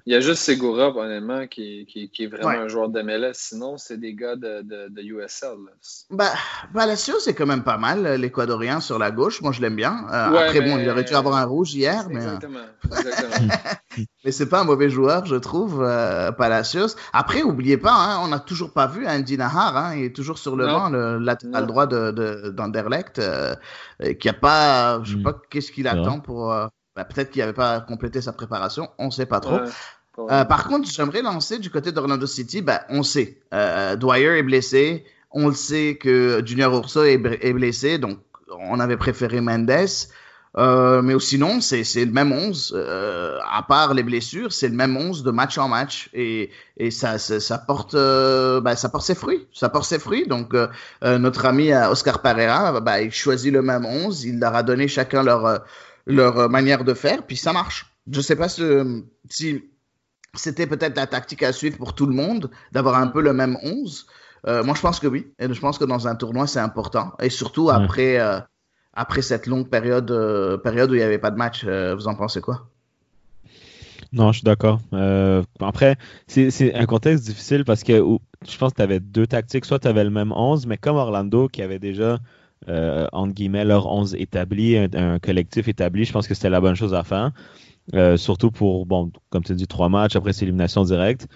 il, 0.05 0.13
y 0.13 0.15
a, 0.15 0.19
juste 0.19 0.43
Segura, 0.43 0.95
honnêtement, 0.95 1.47
qui, 1.47 1.85
qui, 1.87 2.09
qui 2.09 2.23
est 2.25 2.27
vraiment 2.27 2.49
un 2.49 2.67
joueur 2.67 2.89
de 2.89 3.01
MLS. 3.01 3.33
Sinon, 3.33 3.77
c'est 3.77 3.99
des 3.99 4.13
gars 4.13 4.35
de, 4.35 4.61
de, 4.61 4.89
de 4.89 5.01
USL. 5.01 5.57
Bah, 6.11 6.31
Palacio, 6.73 7.15
c'est 7.19 7.33
quand 7.33 7.47
même 7.47 7.63
pas 7.63 7.77
mal, 7.77 8.15
l'Équadorien 8.15 8.79
sur 8.81 8.99
la 8.99 9.09
gauche. 9.09 9.41
Moi, 9.41 9.51
je 9.51 9.61
l'aime 9.61 9.75
bien. 9.75 10.05
Euh, 10.11 10.37
après, 10.37 10.61
bon, 10.61 10.77
il 10.77 10.87
aurait 10.89 11.03
dû 11.03 11.15
avoir 11.15 11.37
un 11.37 11.45
rouge 11.45 11.73
hier, 11.73 12.07
mais. 12.09 12.17
Exactement. 12.17 12.59
Mais 14.23 14.31
c'est 14.31 14.47
pas 14.47 14.61
un 14.61 14.63
mauvais 14.63 14.89
joueur, 14.89 15.25
je 15.25 15.35
trouve, 15.35 15.79
Palacios. 16.37 16.95
Après, 17.11 17.43
oubliez 17.43 17.77
pas, 17.77 17.93
hein, 17.93 18.19
on 18.23 18.29
n'a 18.29 18.39
toujours 18.39 18.71
pas 18.71 18.87
vu 18.87 19.07
Andy 19.07 19.37
Nahar. 19.37 19.73
Hein, 19.75 19.91
est 19.91 20.15
toujours 20.15 20.37
sur 20.37 20.55
le 20.55 20.65
banc, 20.65 20.89
le 20.89 21.17
latéral 21.17 21.67
droit 21.67 21.87
d'Anderlecht, 21.87 23.19
de, 23.19 23.55
euh, 24.03 24.13
qui 24.13 24.29
a 24.29 24.33
pas, 24.33 25.01
je 25.03 25.13
sais 25.13 25.17
hmm. 25.17 25.23
pas 25.23 25.41
qu'est-ce 25.49 25.71
qu'il 25.71 25.87
attend 25.87 26.19
pour. 26.19 26.51
Euh, 26.51 26.67
bah, 26.95 27.05
peut-être 27.05 27.31
qu'il 27.31 27.41
n'avait 27.41 27.53
pas 27.53 27.81
complété 27.81 28.21
sa 28.21 28.33
préparation, 28.33 28.89
on 28.99 29.07
ne 29.07 29.11
sait 29.11 29.25
pas 29.25 29.39
trop. 29.39 29.59
Euh, 30.19 30.45
par 30.45 30.67
contre, 30.67 30.87
j'aimerais 30.87 31.23
lancer 31.23 31.57
du 31.57 31.71
côté 31.71 31.91
d'Orlando 31.91 32.27
City, 32.27 32.61
bah, 32.61 32.83
on 32.89 33.01
sait, 33.01 33.41
Dwyer 33.97 34.37
est 34.37 34.43
blessé, 34.43 35.05
on 35.31 35.47
le 35.47 35.55
sait 35.55 35.97
que 35.99 36.43
Junior 36.45 36.73
Urso 36.75 37.03
est, 37.03 37.19
est 37.41 37.53
blessé, 37.53 37.97
donc 37.97 38.19
on 38.47 38.79
avait 38.79 38.97
préféré 38.97 39.41
Mendes. 39.41 39.71
Euh, 40.55 41.01
mais 41.01 41.19
sinon, 41.19 41.61
c'est 41.61 41.83
le 42.05 42.11
même 42.11 42.31
11. 42.31 42.73
Euh, 42.75 43.39
à 43.51 43.63
part 43.63 43.93
les 43.93 44.03
blessures, 44.03 44.51
c'est 44.51 44.69
le 44.69 44.75
même 44.75 44.95
11 44.95 45.23
de 45.23 45.31
match 45.31 45.57
en 45.57 45.67
match. 45.67 46.09
Et, 46.13 46.51
et 46.77 46.91
ça, 46.91 47.17
ça, 47.17 47.57
porte, 47.57 47.95
euh, 47.95 48.61
bah, 48.61 48.75
ça 48.75 48.89
porte 48.89 49.05
ses 49.05 49.15
fruits. 49.15 49.47
Ça 49.53 49.69
porte 49.69 49.85
ses 49.85 49.99
fruits. 49.99 50.27
Donc, 50.27 50.55
notre 51.01 51.45
ami 51.45 51.73
Oscar 51.73 52.21
Pereira, 52.21 52.81
bah, 52.81 53.01
il 53.01 53.11
choisit 53.11 53.51
le 53.51 53.61
même 53.61 53.85
11. 53.85 54.25
Il 54.25 54.39
leur 54.39 54.55
a 54.55 54.63
donné 54.63 54.87
chacun 54.87 55.23
leur, 55.23 55.63
leur 56.05 56.49
manière 56.49 56.83
de 56.83 56.93
faire. 56.93 57.23
Puis 57.25 57.37
ça 57.37 57.53
marche. 57.53 57.87
Je 58.11 58.21
sais 58.21 58.35
pas 58.35 58.49
si, 58.49 58.61
si 59.29 59.63
c'était 60.35 60.67
peut-être 60.67 60.97
la 60.97 61.07
tactique 61.07 61.43
à 61.43 61.53
suivre 61.53 61.77
pour 61.77 61.95
tout 61.95 62.05
le 62.05 62.13
monde, 62.13 62.51
d'avoir 62.71 62.95
un 62.95 63.07
peu 63.07 63.21
le 63.21 63.33
même 63.33 63.57
11. 63.63 64.05
moi, 64.45 64.75
je 64.75 64.81
pense 64.81 64.99
que 64.99 65.07
oui. 65.07 65.33
Et 65.39 65.51
je 65.51 65.59
pense 65.59 65.79
que 65.79 65.85
dans 65.85 66.07
un 66.07 66.15
tournoi, 66.15 66.45
c'est 66.45 66.59
important. 66.59 67.13
Et 67.19 67.29
surtout 67.31 67.71
après 67.71 68.19
après 68.93 69.21
cette 69.21 69.47
longue 69.47 69.67
période, 69.67 70.11
euh, 70.11 70.57
période 70.57 70.91
où 70.91 70.93
il 70.93 70.97
n'y 70.97 71.03
avait 71.03 71.17
pas 71.17 71.31
de 71.31 71.37
match. 71.37 71.63
Euh, 71.65 71.95
vous 71.95 72.07
en 72.07 72.15
pensez 72.15 72.41
quoi? 72.41 72.67
Non, 74.11 74.31
je 74.31 74.39
suis 74.39 74.45
d'accord. 74.45 74.79
Euh, 74.93 75.41
après, 75.59 75.97
c'est 76.27 76.75
un 76.75 76.85
contexte 76.85 77.25
difficile 77.25 77.65
parce 77.65 77.83
que 77.83 77.93
je 77.93 78.57
pense 78.57 78.71
que 78.71 78.77
tu 78.77 78.81
avais 78.83 78.99
deux 78.99 79.25
tactiques. 79.25 79.65
Soit 79.65 79.79
tu 79.79 79.87
avais 79.87 80.03
le 80.03 80.11
même 80.11 80.31
11, 80.31 80.67
mais 80.67 80.77
comme 80.77 80.97
Orlando 80.97 81.47
qui 81.47 81.63
avait 81.63 81.79
déjà, 81.79 82.19
entre 82.67 83.33
guillemets, 83.33 83.65
leur 83.65 83.87
11 83.87 84.13
établi, 84.15 84.77
un, 84.77 85.17
collectif 85.17 85.67
établi, 85.67 86.05
je 86.05 86.13
pense 86.13 86.27
que 86.27 86.35
c'était 86.35 86.51
la 86.51 86.61
bonne 86.61 86.75
chose 86.75 86.93
à 86.93 87.03
faire. 87.03 87.31
surtout 88.17 88.51
pour, 88.51 88.85
bon, 88.85 89.11
comme 89.31 89.43
tu 89.43 89.55
dis, 89.55 89.65
trois 89.65 89.89
matchs, 89.89 90.15
après 90.15 90.31
c'est 90.31 90.45
élimination 90.45 90.83
directe. 90.83 91.27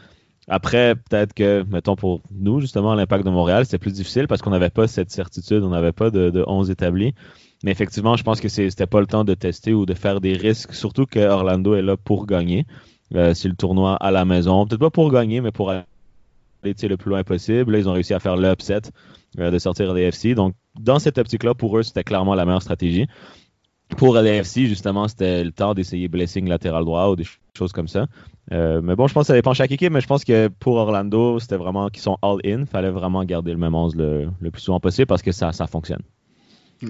Après, 0.47 0.95
peut-être 0.95 1.33
que, 1.33 1.63
mettons, 1.63 1.95
pour 1.95 2.21
nous, 2.31 2.61
justement, 2.61 2.93
l'impact 2.93 3.25
de 3.25 3.31
Montréal, 3.31 3.65
c'était 3.65 3.79
plus 3.79 3.91
difficile 3.91 4.27
parce 4.27 4.41
qu'on 4.41 4.51
n'avait 4.51 4.69
pas 4.69 4.87
cette 4.87 5.09
certitude, 5.11 5.63
on 5.63 5.69
n'avait 5.69 5.91
pas 5.91 6.11
de, 6.11 6.29
de 6.29 6.43
11 6.45 6.69
établis. 6.69 7.15
Mais 7.63 7.71
effectivement, 7.71 8.15
je 8.15 8.23
pense 8.23 8.39
que 8.39 8.49
c'était 8.49 8.85
pas 8.85 8.99
le 8.99 9.07
temps 9.07 9.23
de 9.23 9.33
tester 9.33 9.73
ou 9.73 9.85
de 9.85 9.93
faire 9.93 10.21
des 10.21 10.33
risques, 10.33 10.73
surtout 10.73 11.05
que 11.05 11.19
Orlando 11.19 11.75
est 11.75 11.81
là 11.81 11.97
pour 11.97 12.27
gagner. 12.27 12.65
Euh, 13.15 13.33
c'est 13.33 13.47
le 13.47 13.55
tournoi 13.55 13.95
à 13.95 14.11
la 14.11 14.25
maison. 14.25 14.67
Peut-être 14.67 14.79
pas 14.79 14.89
pour 14.89 15.11
gagner, 15.11 15.41
mais 15.41 15.51
pour 15.51 15.71
aller 15.71 15.83
le 16.63 16.97
plus 16.97 17.09
loin 17.09 17.23
possible. 17.23 17.71
Là, 17.71 17.79
ils 17.79 17.89
ont 17.89 17.93
réussi 17.93 18.13
à 18.13 18.19
faire 18.19 18.35
l'upset 18.35 18.81
euh, 19.39 19.51
de 19.51 19.59
sortir 19.59 19.93
l'AFC. 19.93 20.33
Donc, 20.35 20.53
dans 20.79 20.99
cette 20.99 21.17
optique-là, 21.17 21.53
pour 21.53 21.77
eux, 21.77 21.83
c'était 21.83 22.03
clairement 22.03 22.35
la 22.35 22.45
meilleure 22.45 22.61
stratégie. 22.61 23.07
Pour 23.95 24.13
l'AFC, 24.13 24.65
justement, 24.65 25.07
c'était 25.07 25.43
le 25.43 25.51
temps 25.51 25.73
d'essayer 25.73 26.09
blessing 26.09 26.47
latéral 26.49 26.83
droit 26.83 27.07
ou 27.09 27.15
des 27.15 27.25
choses 27.57 27.71
comme 27.71 27.87
ça. 27.87 28.07
Euh, 28.51 28.81
mais 28.81 28.95
bon, 28.95 29.07
je 29.07 29.13
pense 29.13 29.23
que 29.23 29.27
ça 29.27 29.33
dépend 29.33 29.53
chaque 29.53 29.71
équipe, 29.71 29.91
mais 29.91 30.01
je 30.01 30.07
pense 30.07 30.25
que 30.25 30.49
pour 30.49 30.75
Orlando, 30.75 31.39
c'était 31.39 31.55
vraiment 31.55 31.87
qu'ils 31.87 32.01
sont 32.01 32.17
all-in. 32.21 32.65
Fallait 32.65 32.89
vraiment 32.89 33.23
garder 33.23 33.51
le 33.51 33.57
même 33.57 33.75
11 33.75 33.95
le, 33.95 34.29
le, 34.39 34.51
plus 34.51 34.61
souvent 34.61 34.81
possible 34.81 35.07
parce 35.07 35.21
que 35.21 35.31
ça, 35.31 35.53
ça 35.53 35.67
fonctionne. 35.67 36.01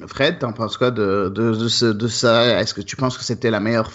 Fred, 0.07 0.39
t'en 0.39 0.53
penses 0.53 0.77
quoi 0.77 0.91
de, 0.91 1.29
de, 1.29 2.07
ça? 2.07 2.59
Est-ce 2.59 2.73
que 2.73 2.81
tu 2.81 2.95
penses 2.95 3.17
que 3.17 3.23
c'était 3.23 3.51
la 3.51 3.59
meilleure, 3.59 3.89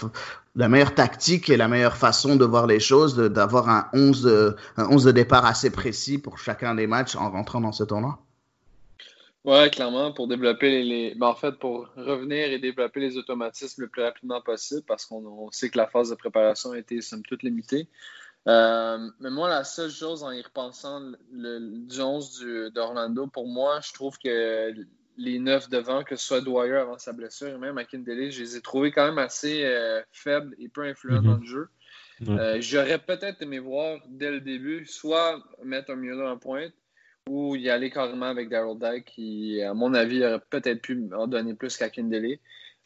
la 0.57 0.69
meilleure 0.69 0.95
tactique 0.95 1.51
et 1.51 1.57
la 1.57 1.69
meilleure 1.69 1.97
façon 1.97 2.37
de 2.37 2.45
voir 2.45 2.67
les 2.67 2.81
choses, 2.81 3.17
d'avoir 3.17 3.69
un 3.69 3.89
11, 3.93 4.23
de, 4.23 4.57
un 4.77 4.89
11 4.89 5.05
de 5.05 5.13
départ 5.13 5.45
assez 5.45 5.71
précis 5.71 6.19
pour 6.19 6.39
chacun 6.39 6.75
des 6.75 6.87
matchs 6.87 7.15
en 7.17 7.31
rentrant 7.31 7.61
dans 7.61 7.73
ce 7.73 7.85
tournoi? 7.85 8.19
Ouais, 9.45 9.71
clairement, 9.71 10.13
pour 10.13 10.29
développer 10.29 10.83
les. 10.83 11.15
Ben, 11.17 11.27
en 11.27 11.35
fait, 11.35 11.53
pour 11.59 11.89
revenir 11.97 12.53
et 12.53 12.59
développer 12.59 13.01
les 13.01 13.17
automatismes 13.19 13.83
le 13.83 13.89
plus 13.89 14.03
rapidement 14.03 14.41
possible, 14.41 14.83
parce 14.87 15.05
qu'on 15.05 15.51
sait 15.51 15.69
que 15.69 15.79
la 15.79 15.89
phase 15.89 16.11
de 16.11 16.15
préparation 16.15 16.73
a 16.73 16.79
été 16.79 17.01
somme 17.01 17.23
toute 17.23 17.43
limitée. 17.43 17.89
Euh, 18.49 19.11
mais 19.21 19.31
moi, 19.31 19.49
la 19.49 19.65
seule 19.65 19.91
chose 19.91 20.23
en 20.23 20.31
y 20.31 20.41
repensant, 20.41 21.01
le, 21.33 21.87
du 21.87 22.01
11 22.01 22.71
d'Orlando, 22.73 23.27
pour 23.27 23.49
moi, 23.49 23.81
je 23.81 23.93
trouve 23.93 24.17
que 24.19 24.75
les 25.17 25.39
neuf 25.39 25.69
devant, 25.69 26.05
que 26.05 26.17
ce 26.17 26.27
soit 26.27 26.41
Dwyer 26.41 26.77
avant 26.77 26.99
sa 26.99 27.13
blessure 27.13 27.49
et 27.49 27.59
même 27.59 27.79
Akindele, 27.79 28.31
je 28.31 28.43
les 28.43 28.57
ai 28.57 28.61
trouvés 28.61 28.93
quand 28.93 29.07
même 29.07 29.19
assez 29.19 29.65
euh, 29.65 30.01
faibles 30.13 30.55
et 30.59 30.69
peu 30.69 30.83
influents 30.83 31.23
dans 31.23 31.37
le 31.37 31.47
jeu. 31.47 31.69
Euh, 32.29 32.59
j'aurais 32.61 32.99
peut-être 32.99 33.43
aimé 33.43 33.59
voir 33.59 34.01
dès 34.09 34.31
le 34.31 34.41
début, 34.41 34.87
soit 34.87 35.43
mettre 35.65 35.91
un 35.91 35.97
Mueller 35.97 36.27
en 36.27 36.39
pointe, 36.39 36.73
ou 37.29 37.57
y 37.57 37.69
aller 37.69 37.91
carrément 37.91 38.27
avec 38.27 38.49
Daryl 38.49 38.79
Dyke, 38.79 39.05
qui, 39.05 39.61
à 39.63 39.75
mon 39.75 39.95
avis, 39.95 40.25
aurait 40.25 40.41
peut-être 40.51 40.83
pu 40.83 41.09
en 41.15 41.27
donner 41.27 41.55
plus 41.55 41.77
qu'à 41.77 41.91
Kindele. 41.91 42.39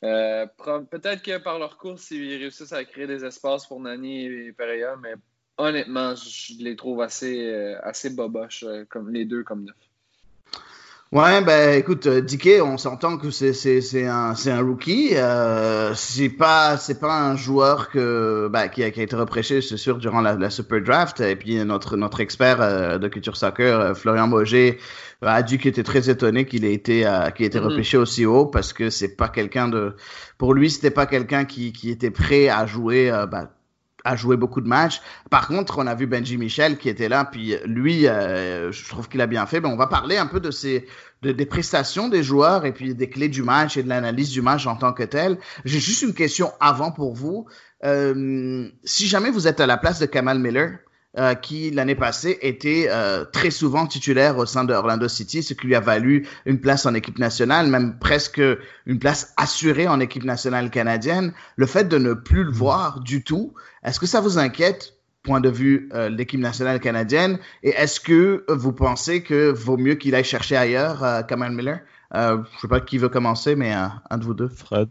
Euh, 0.05 0.47
peut-être 0.91 1.23
que 1.23 1.39
par 1.39 1.59
leur 1.59 1.79
course, 1.79 2.11
ils 2.11 2.37
réussissent 2.37 2.73
à 2.73 2.85
créer 2.85 3.07
des 3.07 3.25
espaces 3.25 3.67
pour 3.67 3.81
Nani 3.81 4.27
et 4.27 4.53
Pereira, 4.53 4.97
mais 4.97 5.15
honnêtement, 5.59 6.15
je 6.15 6.63
les 6.63 6.77
trouve 6.77 7.01
assez, 7.03 7.47
euh, 7.47 7.79
assez 7.83 8.11
boboches, 8.11 8.65
comme 8.89 9.11
les 9.11 9.25
deux 9.25 9.43
comme 9.43 9.65
neuf. 9.65 9.77
Ouais, 11.13 11.41
ben 11.41 11.79
écoute, 11.79 12.07
euh, 12.09 12.21
Dickey, 12.21 12.61
on 12.61 12.77
s'entend 12.79 13.17
que 13.17 13.31
c'est 13.31 13.53
c'est 13.53 13.81
c'est 13.81 14.07
un 14.09 14.35
c'est 14.35 14.51
un 14.51 14.61
rookie. 14.61 15.11
Euh, 15.15 15.95
c'est 15.95 16.29
pas 16.29 16.77
c'est 16.79 16.99
pas 16.99 17.17
un 17.23 17.37
joueur 17.37 17.91
que 17.91 18.49
bah, 18.49 18.67
qui 18.67 18.83
a 18.83 18.91
qui 18.91 18.99
a 18.99 19.03
été 19.05 19.15
repréché, 19.15 19.61
c'est 19.63 19.77
sûr, 19.77 19.99
durant 19.99 20.21
la, 20.21 20.35
la, 20.35 20.51
super 20.51 20.83
draft. 20.83 21.21
Et 21.21 21.37
puis 21.37 21.65
notre 21.65 21.97
notre 21.97 22.19
expert 22.21 22.61
euh, 22.61 22.99
de 22.99 23.07
culture 23.07 23.37
soccer, 23.37 23.81
euh, 23.81 23.95
Florian 23.95 24.27
Boger, 24.27 24.81
a 25.23 25.43
dit 25.45 25.59
qu'il 25.59 25.69
était 25.69 25.85
très 25.85 26.11
étonné 26.11 26.45
qu'il 26.45 26.65
ait 26.65 26.75
été 26.75 27.07
euh, 27.07 27.31
qu'il 27.31 27.45
ait 27.45 27.47
été 27.47 27.61
mm-hmm. 27.61 27.63
repêché 27.63 27.97
aussi 27.99 28.27
haut 28.27 28.47
parce 28.47 28.73
que 28.73 28.91
c'est 28.91 29.17
pas 29.17 29.29
quelqu'un 29.29 29.69
de 29.69 29.95
pour 30.39 30.55
lui 30.55 30.71
c'était 30.71 30.91
pas 30.91 31.07
quelqu'un 31.07 31.45
qui 31.45 31.73
qui 31.73 31.91
était 31.91 32.11
prêt 32.11 32.49
à 32.49 32.67
jouer 32.67 33.13
bah, 33.31 33.53
a 34.07 34.17
joué 34.17 34.37
beaucoup 34.37 34.61
de 34.61 34.69
matchs. 34.69 35.03
Par 35.31 35.49
contre, 35.49 35.79
on 35.79 35.87
a 35.87 35.95
vu 35.95 36.07
Benji 36.07 36.39
Michel 36.39 36.79
qui 36.79 36.89
était 36.89 37.09
là, 37.09 37.25
puis 37.25 37.57
lui, 37.65 38.07
euh, 38.07 38.71
je 38.73 38.89
trouve 38.89 39.09
qu'il 39.09 39.21
a 39.21 39.27
bien 39.27 39.47
fait. 39.47 39.61
Mais 39.61 39.69
on 39.69 39.77
va 39.77 39.89
parler 39.89 40.17
un 40.17 40.27
peu 40.27 40.41
de 40.41 40.51
ces 40.51 40.87
de, 41.23 41.33
des 41.33 41.47
prestations 41.47 42.09
des 42.09 42.23
joueurs 42.23 42.65
et 42.67 42.73
puis 42.73 42.95
des 42.95 43.09
clés 43.09 43.29
du 43.29 43.43
match 43.43 43.77
et 43.77 43.83
de 43.83 43.89
l'analyse 43.89 44.31
du 44.31 44.43
match 44.43 44.67
en 44.67 44.77
tant 44.77 44.93
que 44.93 45.03
tel. 45.03 45.39
J'ai 45.65 45.81
juste 45.81 46.03
une 46.03 46.15
question 46.15 46.53
avant 46.61 46.93
pour 46.93 47.15
vous. 47.15 47.47
Euh, 47.85 48.69
si 48.85 49.07
jamais 49.07 49.31
vous 49.31 49.49
êtes 49.49 49.61
à 49.61 49.67
la 49.67 49.77
place 49.77 49.99
de 49.99 50.07
Kamal 50.07 50.39
Miller, 50.39 50.79
euh, 51.19 51.35
qui 51.35 51.71
l'année 51.71 51.95
passée 51.95 52.39
était 52.43 52.89
euh, 52.91 53.25
très 53.25 53.51
souvent 53.51 53.87
titulaire 53.87 54.39
au 54.39 54.47
sein 54.47 54.65
de 54.65 54.75
Orlando 54.75 55.09
City, 55.09 55.43
ce 55.43 55.55
qui 55.55 55.67
lui 55.67 55.75
a 55.75 55.81
valu 55.81 56.27
une 56.45 56.61
place 56.61 56.87
en 56.87 56.95
équipe 56.95 57.19
nationale, 57.19 57.69
même 57.69 57.99
presque 57.99 58.41
une 58.87 58.99
place 58.99 59.33
assurée 59.37 59.89
en 59.89 60.01
équipe 60.01 60.25
nationale 60.25 60.71
canadienne. 60.71 61.33
Le 61.57 61.67
fait 61.67 61.89
de 61.89 61.99
ne 61.99 62.15
plus 62.15 62.45
le 62.45 62.53
voir 62.53 63.01
du 63.01 63.25
tout, 63.25 63.55
est-ce 63.83 64.01
que 64.01 64.07
ça 64.07 64.21
vous 64.21 64.39
inquiète 64.39 64.97
point 65.27 65.41
de 65.41 65.51
vue 65.51 65.91
euh, 65.93 66.09
l'équipe 66.09 66.41
nationale 66.41 66.81
canadienne? 66.81 67.39
Et 67.63 67.71
est-ce 67.71 68.01
que 68.01 68.45
vous 68.49 68.73
pensez 68.73 69.23
que 69.23 69.51
vaut 69.51 69.77
mieux 69.77 69.97
qu'il 69.97 70.15
aille 70.15 70.25
chercher 70.25 70.57
ailleurs, 70.57 71.05
euh, 71.05 71.23
Kamal 71.23 71.53
Miller? 71.53 71.81
Euh, 72.15 72.39
Je 72.55 72.61
sais 72.61 72.69
pas 72.69 72.81
qui 72.81 72.97
veut 72.97 73.09
commencer, 73.09 73.57
mais 73.57 73.73
un 73.73 74.19
de 74.19 74.25
vous 74.25 74.35
deux. 74.35 74.49
Fred. 74.49 74.89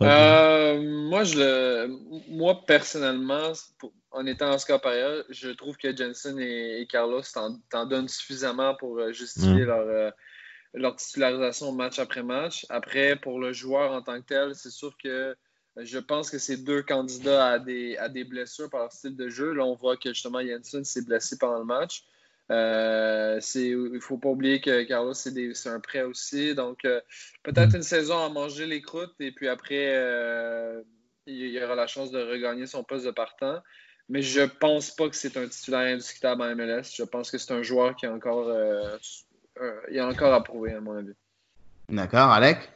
moi, 0.00 1.24
je 1.24 1.38
le... 1.38 1.88
moi, 2.28 2.60
personnellement, 2.66 3.52
en 4.10 4.26
étant 4.26 4.50
en 4.50 4.54
Oscar 4.54 4.80
période, 4.80 5.26
je 5.28 5.50
trouve 5.50 5.76
que 5.76 5.94
Jensen 5.94 6.38
et, 6.38 6.86
Carlos 6.88 7.22
t'en 7.70 7.86
donnent 7.86 8.08
suffisamment 8.08 8.74
pour 8.74 8.98
euh, 8.98 9.12
justifier 9.12 9.64
mm. 9.64 9.66
leur, 9.66 9.88
euh, 9.88 10.10
leur 10.74 10.96
titularisation 10.96 11.72
match 11.72 11.98
après 11.98 12.22
match. 12.22 12.66
Après, 12.68 13.16
pour 13.16 13.40
le 13.40 13.52
joueur 13.52 13.92
en 13.92 14.02
tant 14.02 14.20
que 14.20 14.26
tel, 14.26 14.54
c'est 14.54 14.70
sûr 14.70 14.96
que 15.02 15.08
euh, 15.08 15.34
je 15.76 15.98
pense 15.98 16.30
que 16.30 16.38
c'est 16.38 16.58
deux 16.58 16.82
candidats 16.82 17.52
à 17.52 17.58
des, 17.58 17.96
à 17.96 18.08
des 18.08 18.24
blessures 18.24 18.70
par 18.70 18.80
leur 18.82 18.92
style 18.92 19.16
de 19.16 19.28
jeu. 19.28 19.52
Là, 19.52 19.64
on 19.64 19.74
voit 19.74 19.96
que 19.96 20.10
justement 20.12 20.40
Jensen 20.40 20.84
s'est 20.84 21.04
blessé 21.04 21.36
pendant 21.38 21.58
le 21.58 21.64
match. 21.64 22.04
Euh, 22.52 23.40
il 23.56 23.92
ne 23.92 23.98
faut 23.98 24.18
pas 24.18 24.28
oublier 24.28 24.60
que 24.60 24.84
Carlos, 24.84 25.14
c'est 25.14 25.66
un 25.66 25.80
prêt 25.80 26.02
aussi. 26.02 26.54
Donc, 26.54 26.78
peut-être 27.42 27.72
mm. 27.72 27.76
une 27.76 27.82
saison 27.82 28.24
à 28.24 28.28
manger 28.28 28.66
les 28.66 28.80
croûtes 28.80 29.14
et 29.20 29.32
puis 29.32 29.48
après, 29.48 30.84
il 31.26 31.36
y 31.36 31.62
aura 31.62 31.74
la 31.74 31.88
chance 31.88 32.12
de 32.12 32.22
regagner 32.22 32.66
son 32.66 32.84
poste 32.84 33.04
de 33.04 33.10
partant. 33.10 33.60
Mais 34.08 34.22
je 34.22 34.42
pense 34.42 34.90
pas 34.90 35.08
que 35.08 35.16
c'est 35.16 35.36
un 35.36 35.48
titulaire 35.48 35.94
indiscutable 35.94 36.42
en 36.42 36.54
MLS. 36.54 36.94
Je 36.96 37.02
pense 37.02 37.30
que 37.30 37.38
c'est 37.38 37.52
un 37.52 37.62
joueur 37.62 37.96
qui 37.96 38.06
a 38.06 38.12
encore, 38.12 38.46
euh, 38.48 38.96
il 39.90 39.98
a 39.98 40.06
encore 40.06 40.32
à 40.32 40.42
prouver, 40.42 40.74
à 40.74 40.80
mon 40.80 40.96
avis. 40.96 41.14
D'accord, 41.88 42.30
Alec? 42.30 42.70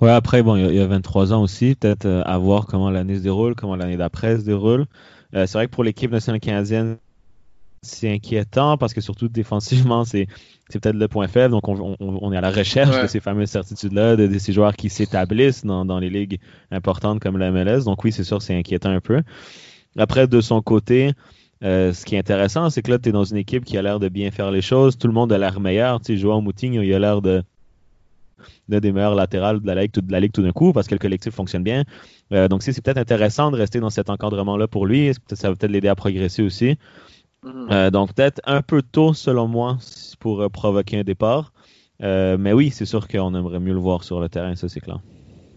Ouais, 0.00 0.10
après, 0.10 0.42
bon, 0.42 0.56
il 0.56 0.74
y 0.74 0.80
a 0.80 0.86
23 0.86 1.32
ans 1.32 1.42
aussi. 1.42 1.74
Peut-être 1.74 2.06
euh, 2.06 2.22
à 2.24 2.38
voir 2.38 2.66
comment 2.66 2.90
l'année 2.90 3.16
se 3.16 3.22
déroule, 3.22 3.54
comment 3.54 3.76
l'année 3.76 3.96
d'après 3.96 4.38
se 4.38 4.42
déroule. 4.42 4.86
Euh, 5.34 5.46
c'est 5.46 5.58
vrai 5.58 5.66
que 5.66 5.72
pour 5.72 5.84
l'équipe 5.84 6.10
nationale 6.10 6.40
canadienne, 6.40 6.96
c'est 7.82 8.10
inquiétant 8.10 8.78
parce 8.78 8.94
que 8.94 9.00
surtout 9.00 9.28
défensivement, 9.28 10.04
c'est 10.04 10.28
peut-être 10.72 10.96
le 10.96 11.08
point 11.08 11.28
faible. 11.28 11.50
Donc, 11.50 11.68
on, 11.68 11.96
on, 12.00 12.32
est 12.32 12.36
à 12.36 12.40
la 12.40 12.50
recherche 12.50 13.00
de 13.02 13.06
ces 13.06 13.20
fameuses 13.20 13.50
certitudes-là, 13.50 14.16
de, 14.16 14.38
ces 14.38 14.52
joueurs 14.52 14.76
qui 14.76 14.90
s'établissent 14.90 15.64
dans, 15.64 15.84
dans, 15.84 15.98
les 15.98 16.10
ligues 16.10 16.38
importantes 16.70 17.20
comme 17.20 17.36
la 17.36 17.50
MLS. 17.50 17.84
Donc, 17.84 18.04
oui, 18.04 18.12
c'est 18.12 18.24
sûr, 18.24 18.40
c'est 18.40 18.56
inquiétant 18.56 18.90
un 18.90 19.00
peu. 19.00 19.22
Après, 19.96 20.26
de 20.26 20.40
son 20.40 20.60
côté, 20.62 21.12
euh, 21.62 21.92
ce 21.92 22.04
qui 22.04 22.14
est 22.14 22.18
intéressant, 22.18 22.68
c'est 22.70 22.82
que 22.82 22.90
là, 22.90 22.98
tu 22.98 23.08
es 23.08 23.12
dans 23.12 23.24
une 23.24 23.36
équipe 23.36 23.64
qui 23.64 23.78
a 23.78 23.82
l'air 23.82 24.00
de 24.00 24.08
bien 24.08 24.30
faire 24.30 24.50
les 24.50 24.60
choses. 24.60 24.98
Tout 24.98 25.06
le 25.06 25.14
monde 25.14 25.32
a 25.32 25.38
l'air 25.38 25.60
meilleur. 25.60 26.00
Tu 26.00 26.14
sais, 26.14 26.16
Joao 26.16 26.40
Moutinho, 26.40 26.82
il 26.82 26.92
a 26.92 26.98
l'air 26.98 27.22
de 27.22 27.42
d'un 28.68 28.80
des 28.80 28.92
meilleurs 28.92 29.14
latérales 29.14 29.60
de 29.60 29.66
la 29.66 29.82
ligue, 29.82 29.92
de 29.92 30.12
la 30.12 30.20
ligue 30.20 30.32
tout 30.32 30.42
d'un 30.42 30.52
coup 30.52 30.72
parce 30.72 30.86
que 30.86 30.94
le 30.94 30.98
collectif 30.98 31.32
fonctionne 31.32 31.62
bien. 31.62 31.84
Euh, 32.32 32.48
donc, 32.48 32.62
c'est 32.62 32.78
peut-être 32.82 32.98
intéressant 32.98 33.50
de 33.50 33.56
rester 33.56 33.80
dans 33.80 33.90
cet 33.90 34.10
encadrement-là 34.10 34.66
pour 34.68 34.86
lui. 34.86 35.12
Ça 35.32 35.48
va 35.48 35.54
peut-être 35.54 35.70
l'aider 35.70 35.88
à 35.88 35.94
progresser 35.94 36.42
aussi. 36.42 36.76
Mm-hmm. 37.44 37.72
Euh, 37.72 37.90
donc, 37.90 38.12
peut-être 38.14 38.40
un 38.44 38.60
peu 38.60 38.82
tôt, 38.82 39.14
selon 39.14 39.48
moi, 39.48 39.78
pour 40.18 40.50
provoquer 40.50 40.98
un 40.98 41.04
départ. 41.04 41.52
mais 42.00 42.52
oui, 42.52 42.70
c'est 42.70 42.86
sûr 42.86 43.08
qu'on 43.08 43.34
aimerait 43.34 43.60
mieux 43.60 43.74
le 43.74 43.80
voir 43.80 44.04
sur 44.04 44.20
le 44.20 44.28
terrain, 44.28 44.54
ça 44.56 44.68
c'est 44.68 44.80
clair. 44.80 44.98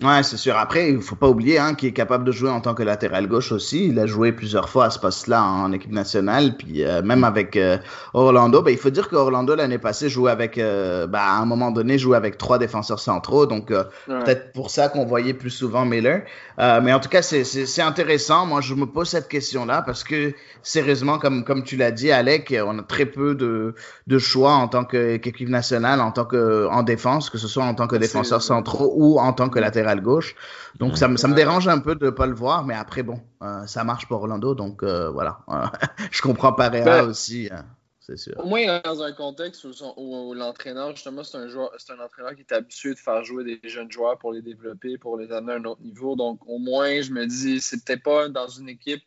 Ouais, 0.03 0.21
c'est 0.21 0.37
sûr. 0.37 0.55
Après, 0.55 0.91
il 0.91 1.01
faut 1.01 1.15
pas 1.15 1.27
oublier 1.27 1.57
hein, 1.57 1.73
qu'il 1.73 1.89
est 1.89 1.93
capable 1.93 2.23
de 2.23 2.31
jouer 2.31 2.51
en 2.51 2.61
tant 2.61 2.75
que 2.75 2.83
latéral 2.83 3.25
gauche 3.27 3.51
aussi. 3.51 3.87
Il 3.87 3.97
a 3.97 4.05
joué 4.05 4.31
plusieurs 4.31 4.69
fois 4.69 4.85
à 4.85 4.89
ce 4.91 4.99
poste-là 4.99 5.41
en 5.41 5.71
équipe 5.71 5.91
nationale, 5.91 6.55
puis 6.55 6.83
euh, 6.83 7.01
même 7.01 7.23
avec 7.23 7.55
euh, 7.55 7.79
Orlando. 8.13 8.61
Ben, 8.61 8.69
il 8.69 8.77
faut 8.77 8.91
dire 8.91 9.09
qu'Orlando 9.09 9.55
l'année 9.55 9.79
passée 9.79 10.07
jouait 10.07 10.29
avec, 10.29 10.59
euh, 10.59 11.07
ben, 11.07 11.17
à 11.17 11.39
un 11.39 11.45
moment 11.45 11.71
donné, 11.71 11.97
jouait 11.97 12.15
avec 12.15 12.37
trois 12.37 12.59
défenseurs 12.59 12.99
centraux. 12.99 13.47
Donc 13.47 13.69
peut-être 13.69 14.53
pour 14.53 14.69
ça 14.69 14.87
qu'on 14.87 15.03
voyait 15.03 15.33
plus 15.33 15.49
souvent 15.49 15.83
Miller. 15.83 16.21
mais 16.59 16.93
en 16.93 16.99
tout 16.99 17.09
cas, 17.09 17.23
c'est 17.23 17.81
intéressant. 17.81 18.45
Moi, 18.45 18.61
je 18.61 18.75
me 18.75 18.85
pose 18.85 19.09
cette 19.09 19.27
question-là 19.27 19.81
parce 19.81 20.03
que 20.03 20.33
sérieusement, 20.61 21.17
comme 21.17 21.43
comme 21.43 21.63
tu 21.63 21.75
l'as 21.75 21.91
dit, 21.91 22.11
Alec, 22.11 22.53
on 22.63 22.77
a 22.77 22.83
très 22.83 23.07
peu 23.07 23.33
de, 23.33 23.73
de 24.05 24.19
choix 24.19 24.53
en 24.53 24.67
tant 24.67 24.85
qu'équipe 24.85 25.49
nationale, 25.49 26.01
en 26.01 26.11
tant 26.11 26.25
que 26.25 26.67
en 26.67 26.83
défense, 26.83 27.31
que 27.31 27.39
ce 27.39 27.47
soit 27.47 27.63
en 27.63 27.73
tant 27.73 27.87
que 27.87 27.95
défenseur 27.95 28.43
centraux 28.43 28.93
ou 28.95 29.19
en 29.19 29.33
tant 29.33 29.49
que 29.49 29.57
latéral 29.57 29.86
gauche. 29.95 30.35
Donc 30.79 30.97
ça, 30.97 31.07
me, 31.07 31.17
ça 31.17 31.27
me 31.27 31.35
dérange 31.35 31.67
un 31.67 31.79
peu 31.79 31.95
de 31.95 32.05
ne 32.05 32.09
pas 32.11 32.27
le 32.27 32.35
voir, 32.35 32.65
mais 32.65 32.75
après, 32.75 33.03
bon, 33.03 33.19
euh, 33.41 33.65
ça 33.65 33.83
marche 33.83 34.07
pour 34.07 34.21
Orlando, 34.21 34.55
donc 34.55 34.83
euh, 34.83 35.09
voilà. 35.09 35.39
je 36.11 36.21
comprends 36.21 36.53
Pareja 36.53 37.01
ben, 37.01 37.07
aussi. 37.07 37.49
Hein, 37.51 37.65
c'est 37.99 38.17
sûr. 38.17 38.35
Au 38.37 38.47
moins, 38.47 38.79
dans 38.85 39.03
un 39.03 39.11
contexte 39.11 39.65
où, 39.65 40.33
l'entraîneur, 40.33 40.91
justement, 40.91 41.23
c'est 41.23 41.37
un, 41.37 41.47
joueur, 41.47 41.71
c'est 41.77 41.91
un 41.91 41.99
entraîneur 41.99 42.35
qui 42.35 42.41
est 42.41 42.53
habitué 42.53 42.93
de 42.93 42.99
faire 42.99 43.23
jouer 43.23 43.43
des 43.43 43.59
jeunes 43.69 43.91
joueurs 43.91 44.17
pour 44.17 44.31
les 44.31 44.41
développer, 44.41 44.97
pour 44.97 45.17
les 45.17 45.31
amener 45.31 45.53
à 45.53 45.55
un 45.57 45.63
autre 45.65 45.81
niveau. 45.81 46.15
Donc, 46.15 46.39
au 46.47 46.57
moins, 46.57 47.01
je 47.01 47.11
me 47.11 47.25
dis, 47.25 47.59
c'est 47.59 47.83
peut-être 47.83 48.03
pas 48.03 48.29
dans 48.29 48.47
une 48.47 48.69
équipe 48.69 49.03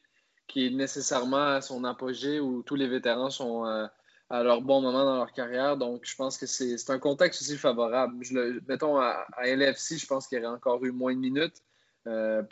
qui 0.46 0.66
est 0.66 0.70
nécessairement 0.70 1.54
à 1.54 1.60
son 1.62 1.84
apogée 1.84 2.40
où 2.40 2.62
tous 2.62 2.74
les 2.74 2.88
vétérans 2.88 3.30
sont, 3.30 3.64
euh, 3.64 3.86
à 4.30 4.44
leur 4.44 4.62
bon 4.62 4.80
moment 4.80 5.04
dans 5.04 5.16
leur 5.16 5.32
carrière. 5.32 5.76
Donc, 5.76 6.02
je 6.04 6.14
pense 6.14 6.38
que 6.38 6.46
c'est 6.46 6.88
un 6.88 6.98
contexte 6.98 7.42
aussi 7.42 7.56
favorable. 7.56 8.14
Je 8.22 8.34
le, 8.34 8.62
mettons, 8.68 8.96
à, 8.98 9.26
LFC, 9.44 9.98
je 9.98 10.06
pense 10.06 10.28
qu'il 10.28 10.38
y 10.38 10.40
aurait 10.40 10.54
encore 10.54 10.84
eu 10.84 10.92
moins 10.92 11.12
de 11.12 11.18
minutes, 11.18 11.56
euh, 12.06 12.42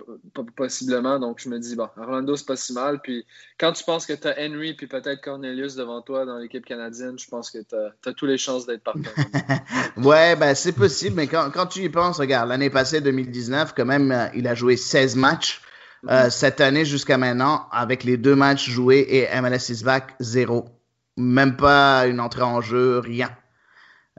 possiblement. 0.57 1.21
Donc, 1.21 1.39
je 1.39 1.49
me 1.49 1.59
dis, 1.61 1.77
bon, 1.77 1.89
Orlando, 1.97 2.35
c'est 2.35 2.47
pas 2.47 2.57
si 2.57 2.73
mal. 2.73 3.01
Puis, 3.01 3.25
quand 3.61 3.73
tu 3.73 3.85
penses 3.85 4.07
que 4.07 4.13
tu 4.13 4.27
as 4.27 4.35
Henry 4.41 4.75
puis 4.75 4.89
peut-être 4.89 5.23
Cornelius 5.23 5.77
devant 5.77 6.03
toi 6.03 6.27
dans 6.27 6.39
l'équipe 6.39 6.67
canadienne, 6.67 7.17
je 7.17 7.29
pense 7.29 7.49
que 7.53 7.59
tu 7.59 7.77
as, 7.77 8.11
as 8.11 8.13
toutes 8.13 8.29
les 8.29 8.39
chances 8.39 8.67
d'être 8.67 8.83
partant. 8.83 9.11
ouais, 9.99 10.35
ben, 10.35 10.57
c'est 10.57 10.73
possible. 10.73 11.15
Mais 11.15 11.29
quand, 11.29 11.49
quand, 11.53 11.67
tu 11.67 11.85
y 11.85 11.89
penses, 11.89 12.19
regarde, 12.19 12.49
l'année 12.49 12.71
passée, 12.71 13.01
2019, 13.01 13.73
quand 13.77 13.87
même, 13.87 14.11
euh, 14.11 14.27
il 14.35 14.49
a 14.49 14.57
joué 14.57 14.77
16 14.77 15.15
matchs. 15.15 15.63
Euh, 16.09 16.27
mm-hmm. 16.27 16.31
cette 16.31 16.61
année 16.61 16.85
jusqu'à 16.85 17.19
maintenant, 17.19 17.67
avec 17.73 18.05
les 18.05 18.17
deux 18.17 18.37
matchs 18.37 18.71
joués 18.71 19.05
et 19.09 19.41
MLS 19.41 19.69
is 19.71 19.83
back, 19.83 20.15
zéro 20.21 20.78
même 21.19 21.57
pas 21.57 22.07
une 22.07 22.21
entrée 22.21 22.43
en 22.43 22.61
jeu, 22.61 23.01
rien. 23.01 23.31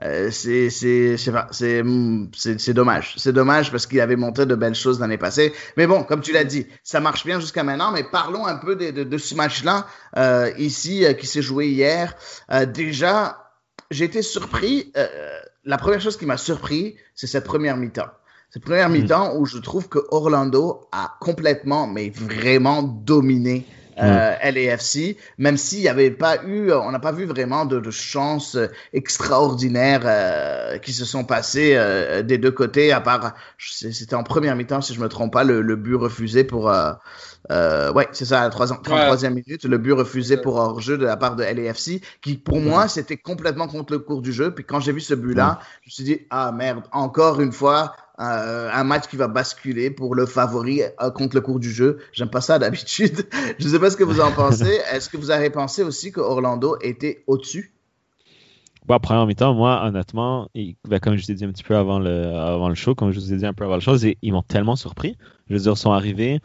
Euh, 0.02 0.30
c'est 0.30 0.70
c'est 0.70 2.72
dommage. 2.72 3.14
C'est 3.18 3.32
dommage 3.32 3.70
parce 3.70 3.86
qu'il 3.86 4.00
avait 4.00 4.16
montré 4.16 4.46
de 4.46 4.54
belles 4.54 4.74
choses 4.74 5.00
l'année 5.00 5.18
passée. 5.18 5.52
Mais 5.76 5.86
bon, 5.86 6.04
comme 6.04 6.20
tu 6.20 6.32
l'as 6.32 6.44
dit, 6.44 6.66
ça 6.84 7.00
marche 7.00 7.26
bien 7.26 7.40
jusqu'à 7.40 7.64
maintenant. 7.64 7.92
Mais 7.92 8.04
parlons 8.04 8.46
un 8.46 8.56
peu 8.56 8.76
de, 8.76 8.90
de, 8.90 9.04
de 9.04 9.18
ce 9.18 9.34
match-là, 9.34 9.86
euh, 10.16 10.50
ici, 10.58 11.04
euh, 11.04 11.12
qui 11.12 11.26
s'est 11.26 11.42
joué 11.42 11.68
hier. 11.68 12.14
Euh, 12.50 12.64
déjà, 12.64 13.52
j'ai 13.90 14.04
été 14.04 14.22
surpris. 14.22 14.92
Euh, 14.96 15.06
la 15.64 15.76
première 15.76 16.00
chose 16.00 16.16
qui 16.16 16.24
m'a 16.24 16.38
surpris, 16.38 16.96
c'est 17.14 17.26
cette 17.26 17.44
première 17.44 17.76
mi-temps. 17.76 18.10
Cette 18.50 18.64
première 18.64 18.88
mm. 18.88 18.92
mi-temps 18.92 19.36
où 19.36 19.44
je 19.44 19.58
trouve 19.58 19.88
que 19.88 19.98
Orlando 20.10 20.88
a 20.92 21.16
complètement, 21.20 21.86
mais 21.86 22.10
vraiment 22.10 22.82
dominé 22.82 23.66
euh, 23.98 24.34
LAFC, 24.42 25.16
même 25.38 25.56
s'il 25.56 25.80
n'y 25.80 25.88
avait 25.88 26.10
pas 26.10 26.42
eu, 26.44 26.72
on 26.72 26.90
n'a 26.90 26.98
pas 26.98 27.12
vu 27.12 27.24
vraiment 27.24 27.64
de, 27.64 27.80
de 27.80 27.90
chances 27.90 28.56
extraordinaires 28.92 30.02
euh, 30.04 30.78
qui 30.78 30.92
se 30.92 31.04
sont 31.04 31.24
passées 31.24 31.74
euh, 31.74 32.22
des 32.22 32.38
deux 32.38 32.50
côtés, 32.50 32.92
à 32.92 33.00
part, 33.00 33.34
c'était 33.58 34.14
en 34.14 34.22
première 34.22 34.56
mi-temps, 34.56 34.80
si 34.80 34.94
je 34.94 35.00
me 35.00 35.08
trompe 35.08 35.32
pas, 35.32 35.44
le, 35.44 35.60
le 35.60 35.76
but 35.76 35.94
refusé 35.94 36.44
pour, 36.44 36.70
euh, 36.70 36.92
euh, 37.50 37.92
ouais, 37.92 38.08
c'est 38.12 38.24
ça, 38.26 38.42
à 38.42 38.48
la 38.48 38.50
33e 38.50 39.30
minute, 39.30 39.64
le 39.64 39.78
but 39.78 39.92
refusé 39.92 40.36
pour 40.36 40.56
hors-jeu 40.56 40.98
de 40.98 41.04
la 41.04 41.16
part 41.16 41.36
de 41.36 41.42
LAFC, 41.42 42.00
qui 42.20 42.36
pour 42.36 42.60
moi, 42.60 42.88
c'était 42.88 43.16
complètement 43.16 43.66
contre 43.66 43.92
le 43.92 43.98
cours 43.98 44.22
du 44.22 44.32
jeu. 44.32 44.54
Puis 44.54 44.64
quand 44.64 44.80
j'ai 44.80 44.92
vu 44.92 45.00
ce 45.00 45.14
but-là, 45.14 45.58
je 45.82 45.88
me 45.88 45.90
suis 45.90 46.04
dit, 46.04 46.20
ah 46.30 46.52
merde, 46.52 46.84
encore 46.92 47.40
une 47.40 47.52
fois, 47.52 47.94
euh, 48.09 48.09
un 48.22 48.84
match 48.84 49.08
qui 49.08 49.16
va 49.16 49.28
basculer 49.28 49.90
pour 49.90 50.14
le 50.14 50.26
favori 50.26 50.82
euh, 50.82 51.10
contre 51.10 51.36
le 51.36 51.40
cours 51.40 51.58
du 51.58 51.70
jeu. 51.70 51.98
J'aime 52.12 52.30
pas 52.30 52.40
ça 52.40 52.58
d'habitude. 52.58 53.26
je 53.58 53.68
sais 53.68 53.78
pas 53.78 53.90
ce 53.90 53.96
que 53.96 54.04
vous 54.04 54.20
en 54.20 54.30
pensez. 54.32 54.78
Est-ce 54.92 55.08
que 55.08 55.16
vous 55.16 55.30
avez 55.30 55.50
pensé 55.50 55.82
aussi 55.82 56.12
que 56.12 56.20
Orlando 56.20 56.76
était 56.82 57.24
au-dessus? 57.26 57.72
Bon, 58.86 58.98
première 58.98 59.26
mi-temps, 59.26 59.54
moi, 59.54 59.82
honnêtement, 59.84 60.48
ben, 60.54 60.98
comme 61.00 61.16
je 61.16 61.24
vous 61.24 61.30
ai 61.30 61.34
dit 61.34 61.44
un 61.44 61.52
petit 61.52 61.62
peu 61.62 61.76
avant 61.76 61.98
le, 61.98 62.34
avant 62.34 62.68
le 62.68 62.74
show, 62.74 62.94
comme 62.94 63.12
je 63.12 63.20
vous 63.20 63.32
ai 63.32 63.36
dit 63.36 63.46
un 63.46 63.52
peu 63.52 63.64
avant 63.64 63.74
le 63.74 63.80
show, 63.80 63.96
ils 63.96 64.32
m'ont 64.32 64.42
tellement 64.42 64.76
surpris. 64.76 65.16
Je 65.48 65.54
veux 65.54 65.60
dire, 65.60 65.72
ils 65.72 65.78
sont 65.78 65.92
arrivés, 65.92 66.40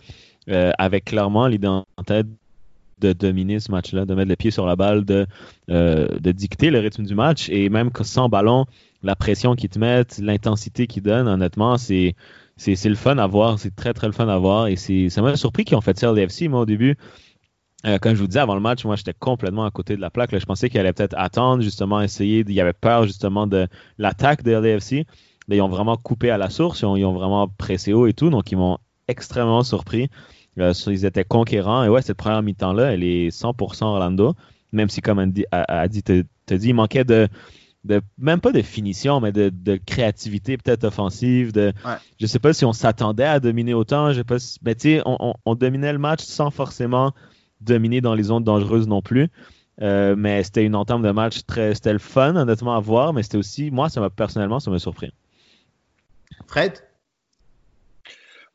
euh, 0.50 0.72
avec 0.78 1.06
clairement 1.06 1.48
l'idée 1.48 1.68
en 1.68 1.86
tête 2.06 2.28
de 3.00 3.14
dominer 3.14 3.60
ce 3.60 3.72
match-là, 3.72 4.06
de 4.06 4.14
mettre 4.16 4.30
le 4.30 4.36
pied 4.36 4.52
sur 4.52 4.66
la 4.66 4.76
balle, 4.76 5.06
de, 5.06 5.26
euh, 5.70 6.08
de 6.20 6.32
dicter 6.32 6.70
le 6.70 6.80
rythme 6.80 7.04
du 7.04 7.16
match. 7.16 7.50
Et 7.50 7.70
même 7.70 7.90
sans 8.04 8.30
ballon, 8.30 8.66
la 9.06 9.16
pression 9.16 9.56
qu'ils 9.56 9.70
te 9.70 9.80
mettent, 9.80 10.18
l'intensité 10.18 10.88
qu'ils 10.88 11.04
donnent, 11.04 11.28
honnêtement, 11.28 11.78
c'est, 11.78 12.16
c'est, 12.58 12.76
c'est 12.76 12.90
le 12.90 12.96
fun 12.96 13.18
à 13.18 13.28
voir. 13.28 13.60
C'est 13.60 13.76
très, 13.76 13.94
très 13.94 14.08
le 14.08 14.14
fun 14.14 14.28
à 14.28 14.38
voir. 14.38 14.68
Et 14.68 14.76
c'est, 14.76 15.10
ça 15.10 15.22
m'a 15.22 15.36
surpris 15.38 15.64
qu'ils 15.64 15.78
ont 15.78 15.82
fait 15.82 15.98
ça 15.98 16.12
au 16.12 16.16
DFC. 16.16 16.48
Moi, 16.48 16.62
au 16.62 16.66
début, 16.66 16.98
euh, 17.86 18.00
comme 18.00 18.16
je 18.16 18.22
vous 18.22 18.28
disais 18.28 18.40
avant 18.40 18.56
le 18.56 18.62
match, 18.62 18.84
moi, 18.84 18.96
j'étais 18.96 19.14
complètement 19.14 19.66
à 19.66 19.72
côté 19.72 19.96
de 19.96 20.02
la 20.02 20.10
plaque. 20.10 20.38
Je 20.38 20.46
pensais 20.46 20.70
qu'ils 20.70 20.80
allaient 20.80 20.94
peut-être 20.94 21.16
attendre, 21.18 21.62
justement, 21.62 22.02
essayer. 22.02 22.44
Il 22.48 22.54
y 22.54 22.62
avait 22.62 22.74
peur, 22.74 23.06
justement, 23.06 23.46
de 23.46 23.68
l'attaque 24.00 24.42
de 24.42 24.52
LAFC. 24.52 25.06
ils 25.50 25.62
ont 25.62 25.70
vraiment 25.70 25.98
coupé 25.98 26.32
à 26.32 26.40
la 26.40 26.50
source. 26.50 26.82
Ils 26.82 26.86
ont, 26.86 26.96
ils 26.96 27.06
ont 27.06 27.14
vraiment 27.14 27.48
pressé 27.48 27.94
haut 27.94 28.08
et 28.08 28.14
tout. 28.14 28.32
Donc, 28.32 28.52
ils 28.52 28.58
m'ont 28.58 28.80
extrêmement 29.08 29.62
surpris. 29.64 30.10
Euh, 30.58 30.74
ils 30.88 31.06
étaient 31.06 31.26
conquérants. 31.26 31.84
Et 31.84 31.90
ouais, 31.90 32.02
cette 32.02 32.18
première 32.18 32.42
mi-temps-là, 32.42 32.94
elle 32.94 33.04
est 33.04 33.30
100% 33.30 33.84
Orlando. 33.84 34.34
Même 34.72 34.90
si, 34.90 35.02
comme 35.02 35.20
Andy 35.20 35.46
a, 35.52 35.88
dit, 35.88 36.02
dit, 36.02 36.24
il 36.50 36.74
manquait 36.74 37.04
de, 37.04 37.30
de, 37.86 38.02
même 38.18 38.42
pas 38.42 38.52
de 38.52 38.62
finition, 38.62 39.22
mais 39.22 39.32
de, 39.32 39.50
de 39.50 39.80
créativité 39.86 40.58
peut-être 40.58 40.84
offensive. 40.84 41.54
De, 41.54 41.72
ouais. 41.86 41.96
Je 42.20 42.26
sais 42.26 42.40
pas 42.40 42.54
si 42.54 42.66
on 42.66 42.74
s'attendait 42.74 43.24
à 43.24 43.40
dominer 43.40 43.74
autant. 43.74 44.12
Je 44.12 44.18
sais 44.18 44.24
pas 44.24 44.38
mais 44.64 44.76
tu 44.76 44.96
sais, 44.96 45.02
on, 45.06 45.34
on, 45.46 45.56
dominait 45.56 45.94
le 45.94 46.00
match 46.00 46.24
sans 46.24 46.50
forcément 46.50 47.14
dominer 47.62 48.02
dans 48.02 48.16
les 48.16 48.24
zones 48.24 48.44
dangereuses 48.44 48.88
non 48.88 49.02
plus. 49.02 49.30
Euh, 49.82 50.16
mais 50.18 50.44
c'était 50.44 50.66
une 50.66 50.76
entame 50.76 51.02
de 51.02 51.12
match 51.12 51.46
très, 51.46 51.76
c'était 51.76 51.94
le 51.94 52.00
fun 52.00 52.36
honnêtement 52.36 52.76
à 52.76 52.80
voir, 52.80 53.14
mais 53.14 53.24
c'était 53.24 53.38
aussi, 53.38 53.72
moi, 53.72 53.90
ça 53.90 54.00
m'a 54.00 54.10
personnellement, 54.10 54.60
ça 54.60 54.72
m'a 54.72 54.80
surpris. 54.80 55.12
Fred? 56.48 56.74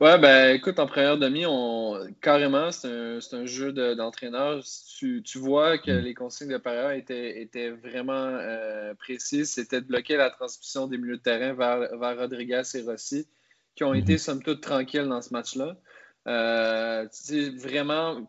Ouais, 0.01 0.17
ben 0.17 0.55
écoute, 0.55 0.79
en 0.79 0.87
première 0.87 1.19
demi, 1.19 1.45
on 1.45 2.11
carrément, 2.21 2.71
c'est 2.71 2.87
un, 2.87 3.19
un, 3.33 3.45
jeu 3.45 3.71
d'entraîneur. 3.71 4.63
tu, 4.97 5.21
tu, 5.21 5.37
vois 5.37 5.77
que 5.77 5.91
mm. 5.91 5.99
les 5.99 6.15
consignes 6.15 6.49
de 6.49 6.57
Pereira 6.57 6.95
étaient, 6.95 7.39
étaient 7.39 7.69
vraiment 7.69 8.11
euh, 8.15 8.95
précises. 8.95 9.51
C'était 9.51 9.79
de 9.79 9.85
bloquer 9.85 10.17
la 10.17 10.31
transmission 10.31 10.87
des 10.87 10.97
milieux 10.97 11.17
de 11.17 11.21
terrain 11.21 11.53
vers, 11.53 11.95
vers 11.99 12.17
Rodriguez 12.17 12.63
et 12.73 12.81
Rossi, 12.81 13.27
qui 13.75 13.83
ont 13.83 13.93
été, 13.93 14.15
mm-hmm. 14.15 14.17
somme 14.17 14.41
toute, 14.41 14.61
tranquilles 14.61 15.07
dans 15.07 15.21
ce 15.21 15.31
match-là. 15.33 15.77
Euh, 16.27 17.07
vraiment, 17.57 18.27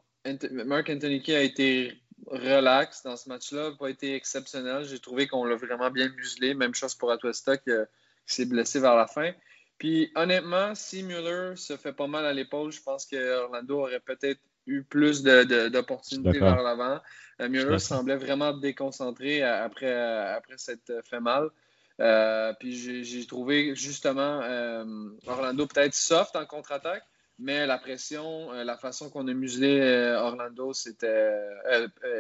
Mark 0.66 0.90
Anthony 0.90 1.22
Key 1.22 1.34
a 1.34 1.40
été 1.40 2.02
relax 2.26 3.02
dans 3.02 3.16
ce 3.16 3.30
match-là, 3.30 3.70
pas 3.78 3.88
été 3.88 4.14
exceptionnel. 4.14 4.84
J'ai 4.84 4.98
trouvé 4.98 5.26
qu'on 5.26 5.46
l'a 5.46 5.56
vraiment 5.56 5.90
bien 5.90 6.10
muselé. 6.10 6.52
Même 6.52 6.74
chose 6.74 6.94
pour 6.94 7.10
Atuesta 7.10 7.56
qui, 7.56 7.70
qui 8.26 8.34
s'est 8.34 8.44
blessé 8.44 8.78
vers 8.78 8.94
la 8.94 9.06
fin. 9.06 9.32
Puis 9.82 10.12
honnêtement, 10.14 10.76
si 10.76 11.02
Mueller 11.02 11.56
se 11.56 11.76
fait 11.76 11.92
pas 11.92 12.06
mal 12.06 12.24
à 12.24 12.32
l'épaule, 12.32 12.70
je 12.70 12.80
pense 12.80 13.04
que 13.04 13.40
Orlando 13.42 13.80
aurait 13.80 13.98
peut-être 13.98 14.38
eu 14.68 14.84
plus 14.84 15.24
d'opportunités 15.24 16.38
vers 16.38 16.62
l'avant. 16.62 17.00
Euh, 17.40 17.48
Mueller 17.48 17.80
semblait 17.80 18.14
vraiment 18.14 18.52
déconcentré 18.52 19.42
après, 19.42 19.92
après 19.92 20.56
s'être 20.56 20.92
fait 21.04 21.18
mal. 21.18 21.48
Euh, 21.98 22.52
puis 22.60 23.02
j'ai 23.02 23.26
trouvé 23.26 23.74
justement 23.74 24.40
euh, 24.44 24.84
Orlando 25.26 25.66
peut-être 25.66 25.94
soft 25.94 26.36
en 26.36 26.46
contre-attaque, 26.46 27.02
mais 27.40 27.66
la 27.66 27.78
pression, 27.78 28.52
la 28.52 28.76
façon 28.76 29.10
qu'on 29.10 29.26
a 29.26 29.34
muselé 29.34 30.14
Orlando, 30.16 30.72
c'était 30.74 31.40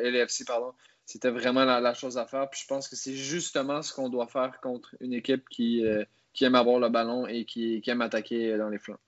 LFC, 0.02 0.44
pardon, 0.44 0.74
c'était 1.06 1.30
vraiment 1.30 1.64
la, 1.64 1.78
la, 1.78 1.94
chose 1.94 2.18
à 2.18 2.26
faire. 2.26 2.50
Puis 2.50 2.62
je 2.62 2.66
pense 2.66 2.88
que 2.88 2.96
c'est 2.96 3.14
justement 3.14 3.82
ce 3.82 3.94
qu'on 3.94 4.08
doit 4.08 4.26
faire 4.26 4.58
contre 4.60 4.96
une 4.98 5.12
équipe 5.12 5.48
qui 5.48 5.84
qui 6.32 6.44
aime 6.44 6.54
avoir 6.54 6.78
le 6.78 6.88
ballon 6.88 7.26
et 7.26 7.44
qui, 7.44 7.80
qui 7.80 7.90
aime 7.90 8.00
attaquer 8.00 8.56
dans 8.56 8.68
les 8.68 8.78
flancs. 8.78 8.98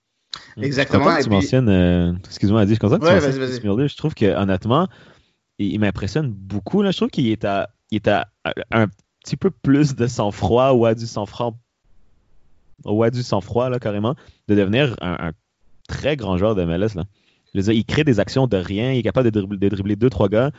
Exactement. 0.57 1.17
tu 1.21 1.29
mentionnes, 1.29 1.69
euh, 1.69 2.13
excuse-moi, 2.25 2.61
Adi, 2.61 2.71
je 2.71 2.75
suis 2.75 2.79
content 2.79 2.99
que 2.99 3.05
tu 3.05 3.67
mentionnes 3.67 3.87
Je 3.87 3.97
trouve 3.97 4.13
que 4.13 4.25
honnêtement, 4.25 4.87
il, 5.59 5.79
m'impressionne 5.79 6.29
beaucoup. 6.29 6.81
Là. 6.81 6.91
Je 6.91 6.97
trouve 6.97 7.09
qu'il 7.09 7.27
est 7.27 7.45
à, 7.45 7.69
il 7.91 7.97
est 7.97 8.07
à 8.07 8.27
un 8.71 8.87
petit 9.23 9.37
peu 9.37 9.49
plus 9.49 9.95
de 9.95 10.07
sang-froid 10.07 10.71
ou 10.71 10.85
à 10.85 10.95
du 10.95 11.07
sang-froid, 11.07 11.57
ou 12.85 13.03
à 13.03 13.09
du 13.09 13.23
sang-froid 13.23 13.69
là 13.69 13.79
carrément, 13.79 14.15
de 14.47 14.55
devenir 14.55 14.95
un, 15.01 15.31
très 15.87 16.15
grand 16.15 16.37
joueur 16.37 16.55
de 16.55 16.63
MLS 16.63 16.95
là. 16.95 17.05
Je 17.53 17.59
veux 17.59 17.63
dire, 17.63 17.73
il 17.73 17.85
crée 17.85 18.03
des 18.03 18.19
actions 18.19 18.47
de 18.47 18.57
rien, 18.57 18.91
il 18.91 18.99
est 18.99 19.03
capable 19.03 19.31
de 19.31 19.39
dribbler, 19.39 19.57
de 19.57 19.69
dribbler 19.69 19.95
deux 19.95 20.09
trois 20.09 20.27
gars. 20.27 20.51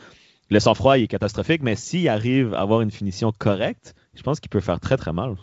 Le 0.49 0.59
sang-froid 0.59 0.97
il 0.97 1.03
est 1.03 1.07
catastrophique, 1.07 1.61
mais 1.61 1.75
s'il 1.75 2.07
arrive 2.09 2.53
à 2.53 2.61
avoir 2.61 2.81
une 2.81 2.91
finition 2.91 3.31
correcte, 3.37 3.93
je 4.15 4.23
pense 4.23 4.39
qu'il 4.39 4.49
peut 4.49 4.61
faire 4.61 4.79
très 4.79 4.97
très 4.97 5.13
mal. 5.13 5.35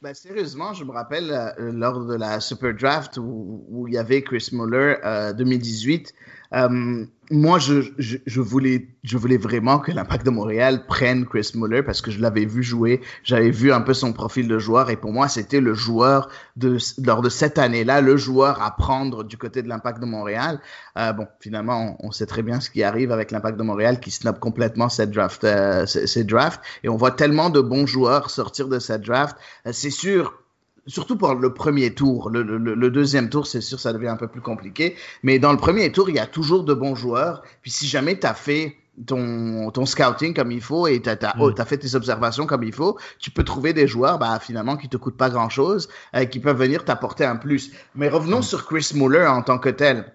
Ben, 0.00 0.14
sérieusement, 0.14 0.74
je 0.74 0.84
me 0.84 0.92
rappelle 0.92 1.32
euh, 1.32 1.72
lors 1.72 2.04
de 2.04 2.14
la 2.14 2.38
Super 2.38 2.72
Draft 2.72 3.16
où, 3.16 3.86
il 3.88 3.94
y 3.94 3.98
avait 3.98 4.22
Chris 4.22 4.50
Muller 4.52 4.94
euh, 5.04 5.32
2018, 5.32 6.14
euh, 6.54 7.04
moi, 7.30 7.58
je, 7.58 7.82
je, 7.98 8.16
je, 8.24 8.40
voulais, 8.40 8.88
je 9.02 9.18
voulais 9.18 9.36
vraiment 9.36 9.78
que 9.78 9.92
l'Impact 9.92 10.24
de 10.24 10.30
Montréal 10.30 10.86
prenne 10.86 11.26
Chris 11.26 11.50
Muller 11.54 11.82
parce 11.82 12.00
que 12.00 12.10
je 12.10 12.20
l'avais 12.20 12.46
vu 12.46 12.62
jouer, 12.62 13.02
j'avais 13.22 13.50
vu 13.50 13.70
un 13.70 13.82
peu 13.82 13.92
son 13.92 14.14
profil 14.14 14.48
de 14.48 14.58
joueur 14.58 14.88
et 14.88 14.96
pour 14.96 15.12
moi, 15.12 15.28
c'était 15.28 15.60
le 15.60 15.74
joueur 15.74 16.30
de, 16.56 16.78
lors 17.04 17.20
de 17.20 17.28
cette 17.28 17.58
année-là, 17.58 18.00
le 18.00 18.16
joueur 18.16 18.62
à 18.62 18.74
prendre 18.74 19.24
du 19.24 19.36
côté 19.36 19.62
de 19.62 19.68
l'Impact 19.68 20.00
de 20.00 20.06
Montréal. 20.06 20.60
Euh, 20.96 21.12
bon, 21.12 21.26
finalement, 21.40 21.96
on, 22.00 22.10
sait 22.12 22.26
très 22.26 22.42
bien 22.42 22.60
ce 22.60 22.70
qui 22.70 22.82
arrive 22.82 23.12
avec 23.12 23.30
l'Impact 23.30 23.58
de 23.58 23.62
Montréal 23.62 24.00
qui 24.00 24.10
snob 24.10 24.38
complètement 24.38 24.88
cette 24.88 25.10
draft, 25.10 25.44
euh, 25.44 25.84
ces 25.84 26.24
drafts 26.24 26.62
et 26.82 26.88
on 26.88 26.96
voit 26.96 27.10
tellement 27.10 27.50
de 27.50 27.60
bons 27.60 27.86
joueurs 27.86 28.30
sortir 28.30 28.68
de 28.68 28.78
cette 28.78 29.02
draft. 29.02 29.36
Euh, 29.66 29.72
c'est 29.72 29.90
sûr, 29.90 30.42
surtout 30.88 31.16
pour 31.16 31.34
le 31.34 31.54
premier 31.54 31.94
tour. 31.94 32.30
Le, 32.30 32.42
le, 32.42 32.58
le 32.58 32.90
deuxième 32.90 33.28
tour, 33.28 33.46
c'est 33.46 33.60
sûr, 33.60 33.78
ça 33.78 33.92
devient 33.92 34.08
un 34.08 34.16
peu 34.16 34.28
plus 34.28 34.40
compliqué. 34.40 34.96
Mais 35.22 35.38
dans 35.38 35.52
le 35.52 35.58
premier 35.58 35.92
tour, 35.92 36.08
il 36.08 36.16
y 36.16 36.18
a 36.18 36.26
toujours 36.26 36.64
de 36.64 36.74
bons 36.74 36.94
joueurs. 36.94 37.42
Puis 37.62 37.70
si 37.70 37.86
jamais 37.86 38.18
tu 38.18 38.26
as 38.26 38.34
fait 38.34 38.76
ton, 39.06 39.70
ton 39.70 39.86
scouting 39.86 40.34
comme 40.34 40.50
il 40.50 40.60
faut 40.60 40.86
et 40.86 41.00
tu 41.00 41.10
as, 41.10 41.14
mm. 41.14 41.40
oh, 41.40 41.52
fait 41.64 41.78
tes 41.78 41.94
observations 41.94 42.46
comme 42.46 42.64
il 42.64 42.72
faut, 42.72 42.98
tu 43.18 43.30
peux 43.30 43.44
trouver 43.44 43.72
des 43.72 43.86
joueurs 43.86 44.18
bah, 44.18 44.38
finalement 44.40 44.76
qui 44.76 44.88
te 44.88 44.96
coûtent 44.96 45.16
pas 45.16 45.30
grand-chose, 45.30 45.88
euh, 46.16 46.24
qui 46.24 46.40
peuvent 46.40 46.58
venir 46.58 46.84
t'apporter 46.84 47.24
un 47.24 47.36
plus. 47.36 47.70
Mais 47.94 48.08
revenons 48.08 48.42
sur 48.42 48.66
Chris 48.66 48.90
Muller 48.94 49.26
en 49.26 49.42
tant 49.42 49.58
que 49.58 49.68
tel. 49.68 50.12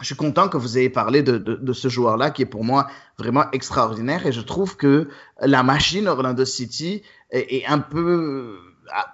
Je 0.00 0.06
suis 0.06 0.16
content 0.16 0.48
que 0.48 0.56
vous 0.56 0.78
ayez 0.78 0.90
parlé 0.90 1.22
de, 1.22 1.38
de, 1.38 1.54
de 1.54 1.72
ce 1.72 1.88
joueur-là 1.88 2.30
qui 2.30 2.42
est 2.42 2.46
pour 2.46 2.64
moi 2.64 2.88
vraiment 3.18 3.48
extraordinaire 3.52 4.26
et 4.26 4.32
je 4.32 4.40
trouve 4.40 4.76
que 4.76 5.08
la 5.40 5.62
machine 5.62 6.08
Orlando 6.08 6.44
City 6.44 7.02
est, 7.30 7.54
est 7.56 7.66
un 7.66 7.78
peu 7.78 8.58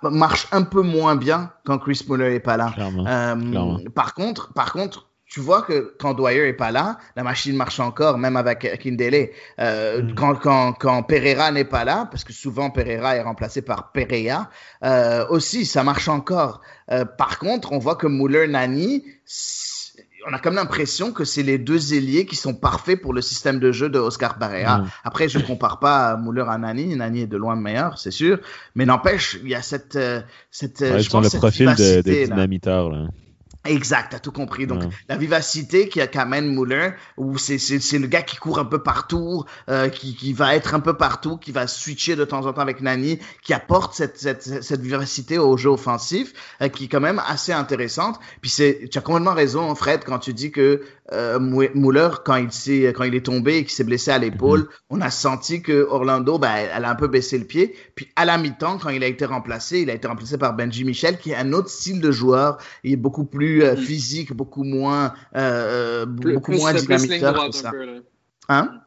marche 0.02 0.48
un 0.52 0.62
peu 0.62 0.82
moins 0.82 1.16
bien 1.16 1.50
quand 1.64 1.78
Chris 1.78 2.04
Muller 2.08 2.34
est 2.34 2.40
pas 2.40 2.56
là. 2.56 2.74
Euh, 2.78 3.76
par 3.94 4.14
contre, 4.14 4.52
par 4.52 4.72
contre, 4.72 5.06
tu 5.26 5.40
vois 5.40 5.60
que 5.60 5.94
quand 6.00 6.14
Dwyer 6.14 6.48
est 6.48 6.54
pas 6.54 6.70
là, 6.70 6.96
la 7.14 7.22
machine 7.22 7.54
marche 7.54 7.80
encore, 7.80 8.16
même 8.16 8.36
avec 8.36 8.78
Kindele. 8.80 9.30
Euh, 9.60 10.02
mm. 10.02 10.14
quand, 10.14 10.34
quand, 10.36 10.72
quand 10.72 11.02
Pereira 11.02 11.52
n'est 11.52 11.64
pas 11.64 11.84
là, 11.84 12.08
parce 12.10 12.24
que 12.24 12.32
souvent 12.32 12.70
Pereira 12.70 13.14
est 13.14 13.22
remplacé 13.22 13.60
par 13.60 13.92
Pereira, 13.92 14.48
euh, 14.84 15.26
aussi 15.28 15.66
ça 15.66 15.84
marche 15.84 16.08
encore. 16.08 16.62
Par 17.18 17.38
contre, 17.38 17.72
on 17.72 17.78
voit 17.78 17.96
que 17.96 18.06
Muller 18.06 18.48
Nani 18.48 19.04
on 20.28 20.34
a 20.34 20.38
comme 20.38 20.54
l'impression 20.54 21.12
que 21.12 21.24
c'est 21.24 21.42
les 21.42 21.58
deux 21.58 21.94
ailiers 21.94 22.26
qui 22.26 22.36
sont 22.36 22.54
parfaits 22.54 23.00
pour 23.00 23.14
le 23.14 23.22
système 23.22 23.58
de 23.58 23.72
jeu 23.72 23.88
de 23.88 23.98
Oscar 23.98 24.38
Barrea. 24.38 24.78
Mm. 24.78 24.88
Après, 25.04 25.28
je 25.28 25.38
compare 25.38 25.78
pas 25.78 26.16
Muller 26.16 26.44
à 26.46 26.58
Nani. 26.58 26.94
Nani 26.96 27.22
est 27.22 27.26
de 27.26 27.36
loin 27.36 27.56
meilleur, 27.56 27.98
c'est 27.98 28.10
sûr. 28.10 28.38
Mais 28.74 28.84
n'empêche, 28.84 29.38
il 29.42 29.48
y 29.48 29.54
a 29.54 29.62
cette, 29.62 29.96
euh, 29.96 30.20
cette, 30.50 30.80
ouais, 30.80 31.00
je 31.00 31.08
pense, 31.08 31.32
le 31.32 31.38
profil 31.38 31.74
de, 31.74 32.02
de 32.02 32.24
dynamiteur, 32.24 32.90
là. 32.90 33.06
Exact, 33.68 34.08
t'as 34.10 34.18
tout 34.18 34.32
compris. 34.32 34.66
Donc, 34.66 34.82
la 35.08 35.16
vivacité 35.16 35.88
qu'amène 35.88 36.54
Muller, 36.54 36.90
où 37.18 37.36
c'est 37.36 37.98
le 37.98 38.06
gars 38.06 38.22
qui 38.22 38.36
court 38.36 38.58
un 38.58 38.64
peu 38.64 38.82
partout, 38.82 39.44
euh, 39.68 39.88
qui, 39.88 40.16
qui, 40.16 40.32
va 40.32 40.56
être 40.56 40.74
un 40.74 40.80
peu 40.80 40.94
partout, 40.94 41.36
qui 41.36 41.52
va 41.52 41.66
switcher 41.66 42.16
de 42.16 42.24
temps 42.24 42.46
en 42.46 42.52
temps 42.52 42.62
avec 42.62 42.80
Nani, 42.80 43.18
qui 43.42 43.52
apporte 43.52 43.94
cette, 43.94 44.18
cette, 44.18 44.62
cette 44.62 44.80
vivacité 44.80 45.38
au 45.38 45.56
jeu 45.58 45.68
offensif, 45.68 46.32
euh, 46.62 46.68
qui 46.68 46.84
est 46.84 46.88
quand 46.88 47.00
même 47.00 47.20
assez 47.26 47.52
intéressante. 47.52 48.18
Puis 48.40 48.50
c'est, 48.50 48.88
tu 48.90 48.96
as 48.96 49.02
complètement 49.02 49.34
raison, 49.34 49.74
Fred, 49.74 50.02
quand 50.04 50.18
tu 50.18 50.32
dis 50.32 50.50
que 50.50 50.82
euh, 51.12 51.38
Muller, 51.38 52.08
quand 52.24 52.36
il, 52.36 52.52
s'est, 52.52 52.92
quand 52.94 53.04
il 53.04 53.14
est 53.14 53.24
tombé 53.24 53.58
et 53.58 53.64
qu'il 53.64 53.72
s'est 53.72 53.84
blessé 53.84 54.10
à 54.10 54.18
l'épaule, 54.18 54.60
mm-hmm. 54.60 54.86
on 54.90 55.00
a 55.00 55.10
senti 55.10 55.62
que 55.62 55.86
Orlando, 55.88 56.38
ben, 56.38 56.52
elle 56.74 56.84
a 56.84 56.90
un 56.90 56.94
peu 56.94 57.08
baissé 57.08 57.38
le 57.38 57.44
pied. 57.44 57.74
Puis 57.94 58.08
à 58.16 58.24
la 58.24 58.36
mi-temps, 58.38 58.78
quand 58.78 58.90
il 58.90 59.02
a 59.02 59.06
été 59.06 59.24
remplacé, 59.24 59.80
il 59.80 59.90
a 59.90 59.94
été 59.94 60.06
remplacé 60.06 60.36
par 60.38 60.54
Benji 60.54 60.84
Michel, 60.84 61.18
qui 61.18 61.30
est 61.30 61.36
un 61.36 61.52
autre 61.52 61.70
style 61.70 62.00
de 62.00 62.10
joueur. 62.10 62.58
Il 62.84 62.92
est 62.92 62.96
beaucoup 62.96 63.24
plus 63.24 63.57
euh, 63.62 63.74
mm. 63.74 63.78
physique, 63.78 64.32
beaucoup 64.32 64.64
moins, 64.64 65.14
euh, 65.36 66.06
beaucoup 66.06 66.52
moins 66.52 66.74
dynamique. 66.74 67.22
Hein? 68.48 68.80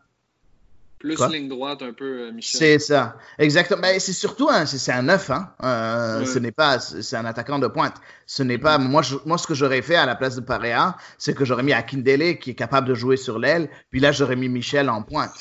Plus 1.01 1.19
ligne 1.29 1.49
droite 1.49 1.81
un 1.81 1.93
peu, 1.93 2.27
euh, 2.27 2.31
Michel. 2.31 2.59
C'est 2.59 2.79
ça, 2.79 3.17
exactement. 3.39 3.81
Mais 3.81 3.97
c'est 3.97 4.13
surtout 4.13 4.49
un, 4.49 4.67
c'est 4.67 4.91
un 4.91 5.01
neuf, 5.01 5.31
hein. 5.31 5.51
Euh, 5.63 6.25
Ce 6.25 6.37
n'est 6.37 6.51
pas, 6.51 6.79
c'est 6.79 7.15
un 7.15 7.25
attaquant 7.25 7.57
de 7.57 7.65
pointe. 7.65 7.95
Ce 8.27 8.43
n'est 8.43 8.59
pas, 8.59 8.77
moi, 8.77 9.01
moi, 9.25 9.39
ce 9.39 9.47
que 9.47 9.55
j'aurais 9.55 9.81
fait 9.81 9.95
à 9.95 10.05
la 10.05 10.15
place 10.15 10.35
de 10.35 10.41
Paréa, 10.41 10.95
c'est 11.17 11.33
que 11.33 11.43
j'aurais 11.43 11.63
mis 11.63 11.73
Akindele 11.73 12.37
qui 12.37 12.51
est 12.51 12.55
capable 12.55 12.87
de 12.87 12.93
jouer 12.93 13.17
sur 13.17 13.39
l'aile, 13.39 13.69
puis 13.89 13.99
là 13.99 14.11
j'aurais 14.11 14.35
mis 14.35 14.47
Michel 14.47 14.91
en 14.91 15.01
pointe. 15.01 15.33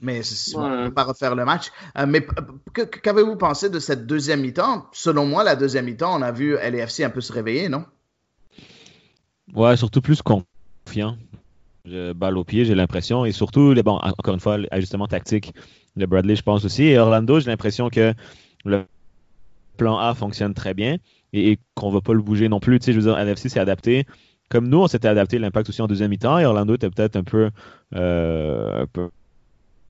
Mais 0.00 0.20
on 0.56 0.68
ne 0.68 0.88
peut 0.88 0.94
pas 0.94 1.04
refaire 1.04 1.36
le 1.36 1.44
match. 1.44 1.70
Euh, 1.96 2.06
mais 2.06 2.26
qu'avez-vous 3.02 3.36
pensé 3.36 3.70
de 3.70 3.78
cette 3.78 4.06
deuxième 4.06 4.40
mi-temps? 4.40 4.88
Selon 4.92 5.26
moi, 5.26 5.44
la 5.44 5.54
deuxième 5.54 5.84
mi-temps, 5.84 6.18
on 6.18 6.22
a 6.22 6.32
vu 6.32 6.56
LAFC 6.56 7.00
un 7.00 7.10
peu 7.10 7.20
se 7.20 7.32
réveiller, 7.32 7.68
non? 7.68 7.84
Ouais, 9.54 9.76
surtout 9.76 10.00
plus 10.00 10.20
confiant 10.22 11.16
balle 12.14 12.38
au 12.38 12.44
pied, 12.44 12.64
j'ai 12.64 12.74
l'impression. 12.74 13.24
Et 13.24 13.32
surtout, 13.32 13.74
bon, 13.84 13.98
encore 14.02 14.34
une 14.34 14.40
fois, 14.40 14.58
l'ajustement 14.58 15.06
tactique 15.06 15.52
de 15.96 16.06
Bradley, 16.06 16.36
je 16.36 16.42
pense 16.42 16.64
aussi. 16.64 16.84
Et 16.84 16.98
Orlando, 16.98 17.40
j'ai 17.40 17.50
l'impression 17.50 17.90
que 17.90 18.14
le 18.64 18.84
plan 19.76 19.98
A 19.98 20.14
fonctionne 20.14 20.54
très 20.54 20.74
bien 20.74 20.96
et, 21.32 21.58
qu'on 21.74 21.88
ne 21.88 21.94
va 21.94 22.00
pas 22.00 22.14
le 22.14 22.22
bouger 22.22 22.48
non 22.48 22.60
plus. 22.60 22.78
Tu 22.78 22.86
sais, 22.86 22.92
je 22.92 23.00
veux 23.00 23.04
dire, 23.10 23.18
NFC 23.18 23.48
s'est 23.48 23.60
adapté. 23.60 24.06
Comme 24.48 24.68
nous, 24.68 24.78
on 24.78 24.86
s'était 24.86 25.08
adapté 25.08 25.38
l'impact 25.38 25.68
aussi 25.68 25.82
en 25.82 25.86
deuxième 25.86 26.10
mi-temps 26.10 26.38
et 26.38 26.44
Orlando 26.44 26.74
était 26.74 26.90
peut-être 26.90 27.16
un 27.16 27.24
peu, 27.24 27.50
euh, 27.94 28.82
un 28.82 28.86
peu, 28.86 29.10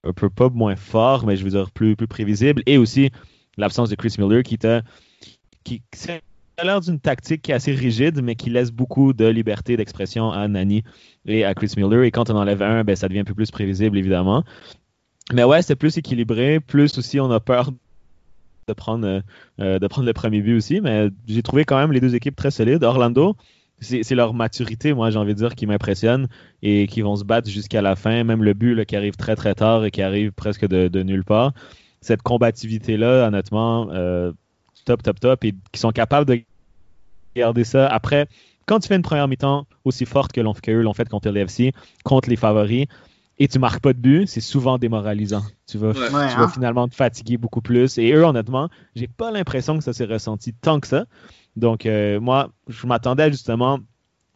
un 0.04 0.12
peu 0.12 0.30
pas 0.30 0.48
moins 0.48 0.76
fort, 0.76 1.26
mais 1.26 1.36
je 1.36 1.44
veux 1.44 1.50
dire 1.50 1.70
plus, 1.70 1.96
plus 1.96 2.06
prévisible. 2.06 2.62
Et 2.66 2.78
aussi 2.78 3.10
l'absence 3.56 3.90
de 3.90 3.94
Chris 3.94 4.14
Miller 4.18 4.42
qui 4.42 4.54
était 4.54 4.80
qui, 5.64 5.82
a 6.56 6.64
l'air 6.64 6.80
d'une 6.80 7.00
tactique 7.00 7.42
qui 7.42 7.50
est 7.50 7.54
assez 7.54 7.72
rigide, 7.72 8.22
mais 8.22 8.34
qui 8.34 8.50
laisse 8.50 8.70
beaucoup 8.70 9.12
de 9.12 9.26
liberté 9.26 9.76
d'expression 9.76 10.30
à 10.30 10.46
Nani 10.48 10.84
et 11.26 11.44
à 11.44 11.54
Chris 11.54 11.72
Miller. 11.76 12.02
Et 12.02 12.10
quand 12.10 12.30
on 12.30 12.36
enlève 12.36 12.62
un, 12.62 12.84
ben, 12.84 12.96
ça 12.96 13.08
devient 13.08 13.20
un 13.20 13.24
peu 13.24 13.34
plus 13.34 13.50
prévisible, 13.50 13.98
évidemment. 13.98 14.44
Mais 15.32 15.44
ouais, 15.44 15.62
c'est 15.62 15.76
plus 15.76 15.96
équilibré. 15.96 16.60
Plus 16.60 16.96
aussi, 16.98 17.18
on 17.18 17.30
a 17.30 17.40
peur 17.40 17.70
de 18.68 18.72
prendre, 18.72 19.22
euh, 19.60 19.78
de 19.78 19.86
prendre 19.86 20.06
le 20.06 20.12
premier 20.12 20.40
but 20.40 20.56
aussi. 20.56 20.80
Mais 20.80 21.08
j'ai 21.26 21.42
trouvé 21.42 21.64
quand 21.64 21.78
même 21.78 21.92
les 21.92 22.00
deux 22.00 22.14
équipes 22.14 22.36
très 22.36 22.50
solides. 22.50 22.84
Orlando, 22.84 23.36
c'est 23.80 24.14
leur 24.14 24.34
maturité, 24.34 24.94
moi, 24.94 25.10
j'ai 25.10 25.18
envie 25.18 25.34
de 25.34 25.38
dire, 25.38 25.54
qui 25.54 25.66
m'impressionne 25.66 26.28
et 26.62 26.86
qui 26.86 27.02
vont 27.02 27.16
se 27.16 27.24
battre 27.24 27.50
jusqu'à 27.50 27.82
la 27.82 27.96
fin. 27.96 28.22
Même 28.24 28.42
le 28.42 28.54
but 28.54 28.84
qui 28.84 28.96
arrive 28.96 29.16
très, 29.16 29.36
très 29.36 29.54
tard 29.54 29.84
et 29.84 29.90
qui 29.90 30.02
arrive 30.02 30.32
presque 30.32 30.66
de, 30.66 31.02
nulle 31.02 31.24
part. 31.24 31.52
Cette 32.00 32.22
combativité-là, 32.22 33.26
honnêtement, 33.26 33.88
euh, 33.90 34.32
top, 34.84 35.02
top, 35.02 35.20
top, 35.20 35.44
et 35.44 35.54
qui 35.72 35.80
sont 35.80 35.90
capables 35.90 36.26
de 36.26 36.40
garder 37.36 37.64
ça. 37.64 37.86
Après, 37.88 38.28
quand 38.66 38.80
tu 38.80 38.88
fais 38.88 38.96
une 38.96 39.02
première 39.02 39.28
mi-temps 39.28 39.66
aussi 39.84 40.06
forte 40.06 40.32
que 40.32 40.40
qu'eux 40.60 40.82
l'ont 40.82 40.94
fait 40.94 41.08
contre 41.08 41.30
l'FC, 41.30 41.72
contre 42.04 42.28
les 42.28 42.36
favoris, 42.36 42.86
et 43.38 43.48
tu 43.48 43.58
marques 43.58 43.80
pas 43.80 43.92
de 43.92 43.98
but, 43.98 44.26
c'est 44.26 44.40
souvent 44.40 44.78
démoralisant. 44.78 45.42
Tu 45.66 45.76
vas, 45.78 45.92
hein? 46.12 46.48
finalement 46.48 46.86
te 46.86 46.94
fatiguer 46.94 47.36
beaucoup 47.36 47.60
plus. 47.60 47.98
Et 47.98 48.12
eux, 48.12 48.24
honnêtement, 48.24 48.68
j'ai 48.94 49.08
pas 49.08 49.32
l'impression 49.32 49.76
que 49.76 49.82
ça 49.82 49.92
s'est 49.92 50.04
ressenti 50.04 50.52
tant 50.52 50.78
que 50.78 50.86
ça. 50.86 51.06
Donc, 51.56 51.84
euh, 51.84 52.20
moi, 52.20 52.50
je 52.68 52.86
m'attendais 52.86 53.30
justement 53.30 53.80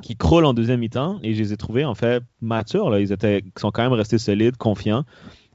qu'ils 0.03 0.17
croulent 0.17 0.47
en 0.47 0.55
deuxième 0.55 0.81
mi-temps 0.81 1.19
et 1.23 1.35
je 1.35 1.43
les 1.43 1.53
ai 1.53 1.57
trouvés 1.57 1.85
en 1.85 1.95
fait 1.95 2.23
matures. 2.41 2.91
Là. 2.91 3.01
Ils, 3.01 3.13
étaient, 3.13 3.45
sont 3.57 3.71
quand 3.71 3.83
même 3.83 3.93
restés 3.93 4.19
solides, 4.19 4.57
confiants, 4.57 5.05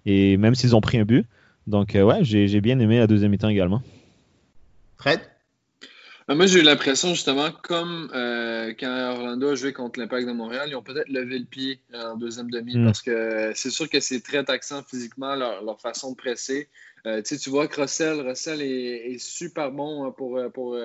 et 0.06 0.38
même 0.38 0.56
s'ils 0.56 0.76
ont 0.76 0.82
pris 0.82 0.98
un 0.98 1.06
but. 1.06 1.26
Donc, 1.68 1.96
euh, 1.96 2.04
ouais, 2.04 2.24
j'ai 2.24 2.62
bien 2.62 2.80
aimé 2.80 3.00
la 3.00 3.08
deuxième 3.08 3.32
mi-temps 3.32 3.50
également. 3.50 3.82
Fred? 5.04 5.20
Ben, 6.30 6.36
moi, 6.36 6.46
j'ai 6.46 6.60
eu 6.60 6.62
l'impression, 6.62 7.10
justement, 7.10 7.52
comme 7.52 8.10
euh, 8.16 8.74
quand 8.80 9.12
Orlando 9.12 9.50
a 9.50 9.56
joué 9.56 9.74
contre 9.74 10.00
l'Impact 10.00 10.26
de 10.26 10.32
Montréal, 10.32 10.70
ils 10.70 10.76
ont 10.78 10.82
peut-être 10.82 11.10
levé 11.10 11.40
le 11.40 11.46
pied 11.46 11.82
euh, 11.94 12.12
en 12.12 12.16
deuxième 12.16 12.50
demi 12.50 12.78
mm. 12.78 12.86
parce 12.86 13.02
que 13.02 13.52
c'est 13.54 13.70
sûr 13.70 13.90
que 13.90 14.00
c'est 14.00 14.22
très 14.22 14.46
taxant 14.46 14.82
physiquement, 14.82 15.36
leur, 15.36 15.82
façon 15.82 16.12
de 16.12 16.16
presser. 16.16 16.70
Euh, 17.06 17.22
tu 17.22 17.50
vois 17.50 17.68
que 17.68 17.82
Russell, 17.82 18.22
Russell 18.22 18.62
est, 18.62 19.18
super 19.20 19.72
bon 19.72 20.06
hein, 20.06 20.12
pour, 20.12 20.40
pour 20.54 20.78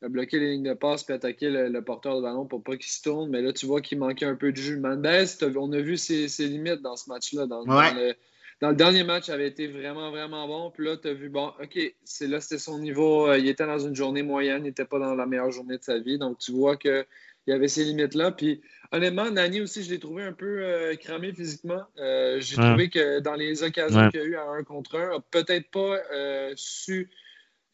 bloquer 0.00 0.38
les 0.38 0.52
lignes 0.52 0.70
de 0.70 0.72
passe 0.72 1.04
et 1.10 1.12
attaquer 1.12 1.50
le, 1.50 1.82
porteur 1.82 2.16
de 2.16 2.22
ballon 2.22 2.46
pour 2.46 2.62
pas 2.62 2.78
qu'il 2.78 2.90
se 2.90 3.02
tourne. 3.02 3.28
Mais 3.28 3.42
là, 3.42 3.52
tu 3.52 3.66
vois 3.66 3.82
qu'il 3.82 3.98
manquait 3.98 4.24
un 4.24 4.36
peu 4.36 4.50
de 4.50 4.56
jus. 4.56 4.78
Mendez, 4.78 5.26
on 5.58 5.72
a 5.72 5.80
vu 5.80 5.98
ses, 5.98 6.26
limites 6.38 6.80
dans 6.80 6.96
ce 6.96 7.10
match-là, 7.10 7.44
dans, 7.44 7.60
le 7.66 8.14
dans 8.60 8.70
le 8.70 8.74
dernier 8.74 9.04
match, 9.04 9.28
il 9.28 9.32
avait 9.32 9.46
été 9.46 9.68
vraiment, 9.68 10.10
vraiment 10.10 10.46
bon. 10.48 10.70
Puis 10.70 10.84
là, 10.84 10.96
tu 10.96 11.08
as 11.08 11.14
vu, 11.14 11.28
bon, 11.28 11.52
OK, 11.62 11.78
c'est 12.04 12.26
là, 12.26 12.40
c'était 12.40 12.58
son 12.58 12.78
niveau. 12.78 13.28
Euh, 13.28 13.38
il 13.38 13.48
était 13.48 13.66
dans 13.66 13.78
une 13.78 13.94
journée 13.94 14.22
moyenne, 14.22 14.62
il 14.64 14.68
n'était 14.68 14.84
pas 14.84 14.98
dans 14.98 15.14
la 15.14 15.26
meilleure 15.26 15.52
journée 15.52 15.78
de 15.78 15.82
sa 15.82 15.98
vie. 15.98 16.18
Donc, 16.18 16.38
tu 16.38 16.52
vois 16.52 16.76
qu'il 16.76 17.04
y 17.46 17.52
avait 17.52 17.68
ces 17.68 17.84
limites-là. 17.84 18.32
Puis, 18.32 18.60
honnêtement, 18.90 19.30
Nani 19.30 19.60
aussi, 19.60 19.84
je 19.84 19.90
l'ai 19.90 20.00
trouvé 20.00 20.24
un 20.24 20.32
peu 20.32 20.64
euh, 20.64 20.96
cramé 20.96 21.32
physiquement. 21.32 21.82
Euh, 21.98 22.40
j'ai 22.40 22.56
trouvé 22.56 22.90
que 22.90 23.20
dans 23.20 23.34
les 23.34 23.62
occasions 23.62 24.10
qu'il 24.10 24.20
y 24.20 24.22
a 24.24 24.26
eu 24.26 24.36
à 24.36 24.48
un 24.48 24.64
contre 24.64 24.96
un, 24.96 25.22
peut-être 25.30 25.70
pas 25.70 25.96
su 26.56 27.10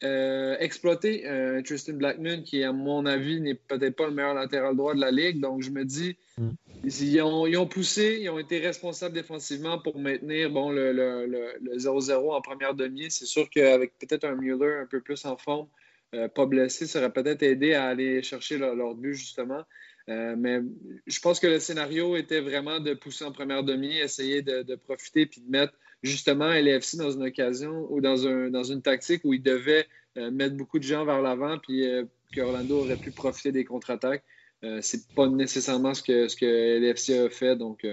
euh, 0.03 0.57
exploiter 0.59 1.25
euh, 1.25 1.61
Tristan 1.61 1.93
Blackman, 1.93 2.43
qui, 2.43 2.63
à 2.63 2.73
mon 2.73 3.05
avis, 3.05 3.39
n'est 3.39 3.55
peut-être 3.55 3.95
pas 3.95 4.07
le 4.07 4.13
meilleur 4.13 4.33
latéral 4.33 4.75
droit 4.75 4.93
de 4.93 4.99
la 4.99 5.09
ligue. 5.09 5.39
Donc, 5.39 5.61
je 5.61 5.69
me 5.69 5.85
dis, 5.85 6.17
mm. 6.37 6.49
ils, 6.83 7.21
ont, 7.21 7.67
poussé, 7.67 8.19
ils 8.21 8.29
ont 8.29 8.37
été 8.37 8.59
responsables 8.59 9.15
défensivement 9.15 9.79
pour 9.79 9.97
maintenir 9.97 10.49
bon, 10.49 10.69
le 10.69 11.57
0-0 11.77 12.33
en 12.33 12.41
première 12.41 12.73
demi. 12.73 13.09
C'est 13.09 13.25
sûr 13.25 13.49
qu'avec 13.49 13.97
peut-être 13.97 14.25
un 14.25 14.35
Mueller 14.35 14.81
un 14.81 14.85
peu 14.85 14.99
plus 14.99 15.23
en 15.23 15.37
forme, 15.37 15.67
euh, 16.13 16.27
pas 16.27 16.45
blessé, 16.45 16.87
ça 16.87 16.99
aurait 16.99 17.13
peut-être 17.13 17.43
aidé 17.43 17.73
à 17.73 17.85
aller 17.85 18.21
chercher 18.21 18.57
leur, 18.57 18.95
but, 18.95 19.13
justement. 19.13 19.63
mais 20.07 20.59
je 21.07 21.19
pense 21.21 21.39
que 21.39 21.47
le 21.47 21.59
scénario 21.59 22.17
était 22.17 22.41
vraiment 22.41 22.81
de 22.81 22.93
pousser 22.95 23.23
en 23.23 23.31
première 23.31 23.63
demi, 23.63 23.97
essayer 23.97 24.41
de, 24.41 24.61
de 24.61 24.75
profiter 24.75 25.25
puis 25.25 25.39
de 25.39 25.49
mettre 25.49 25.73
justement 26.05 26.47
LFC 26.47 26.97
dans 26.97 27.11
une 27.11 27.23
occasion 27.23 27.87
ou 27.89 28.01
dans, 28.01 28.27
un, 28.27 28.49
dans 28.49 28.63
une 28.63 28.81
tactique 28.81 29.21
où 29.23 29.33
il 29.33 29.41
devait 29.41 29.85
euh, 30.17 30.31
mettre 30.31 30.55
beaucoup 30.55 30.79
de 30.79 30.83
gens 30.83 31.05
vers 31.05 31.21
l'avant 31.21 31.57
puis 31.57 31.85
euh, 31.87 32.05
que 32.33 32.41
Orlando 32.41 32.79
aurait 32.79 32.97
pu 32.97 33.11
profiter 33.11 33.51
des 33.51 33.65
contre-attaques. 33.65 34.23
Euh, 34.63 34.79
c'est 34.81 35.13
pas 35.13 35.27
nécessairement 35.27 35.93
ce 35.93 36.01
que, 36.01 36.27
ce 36.27 36.35
que 36.35 36.79
LFC 36.79 37.25
a 37.25 37.29
fait. 37.29 37.55
Donc 37.55 37.85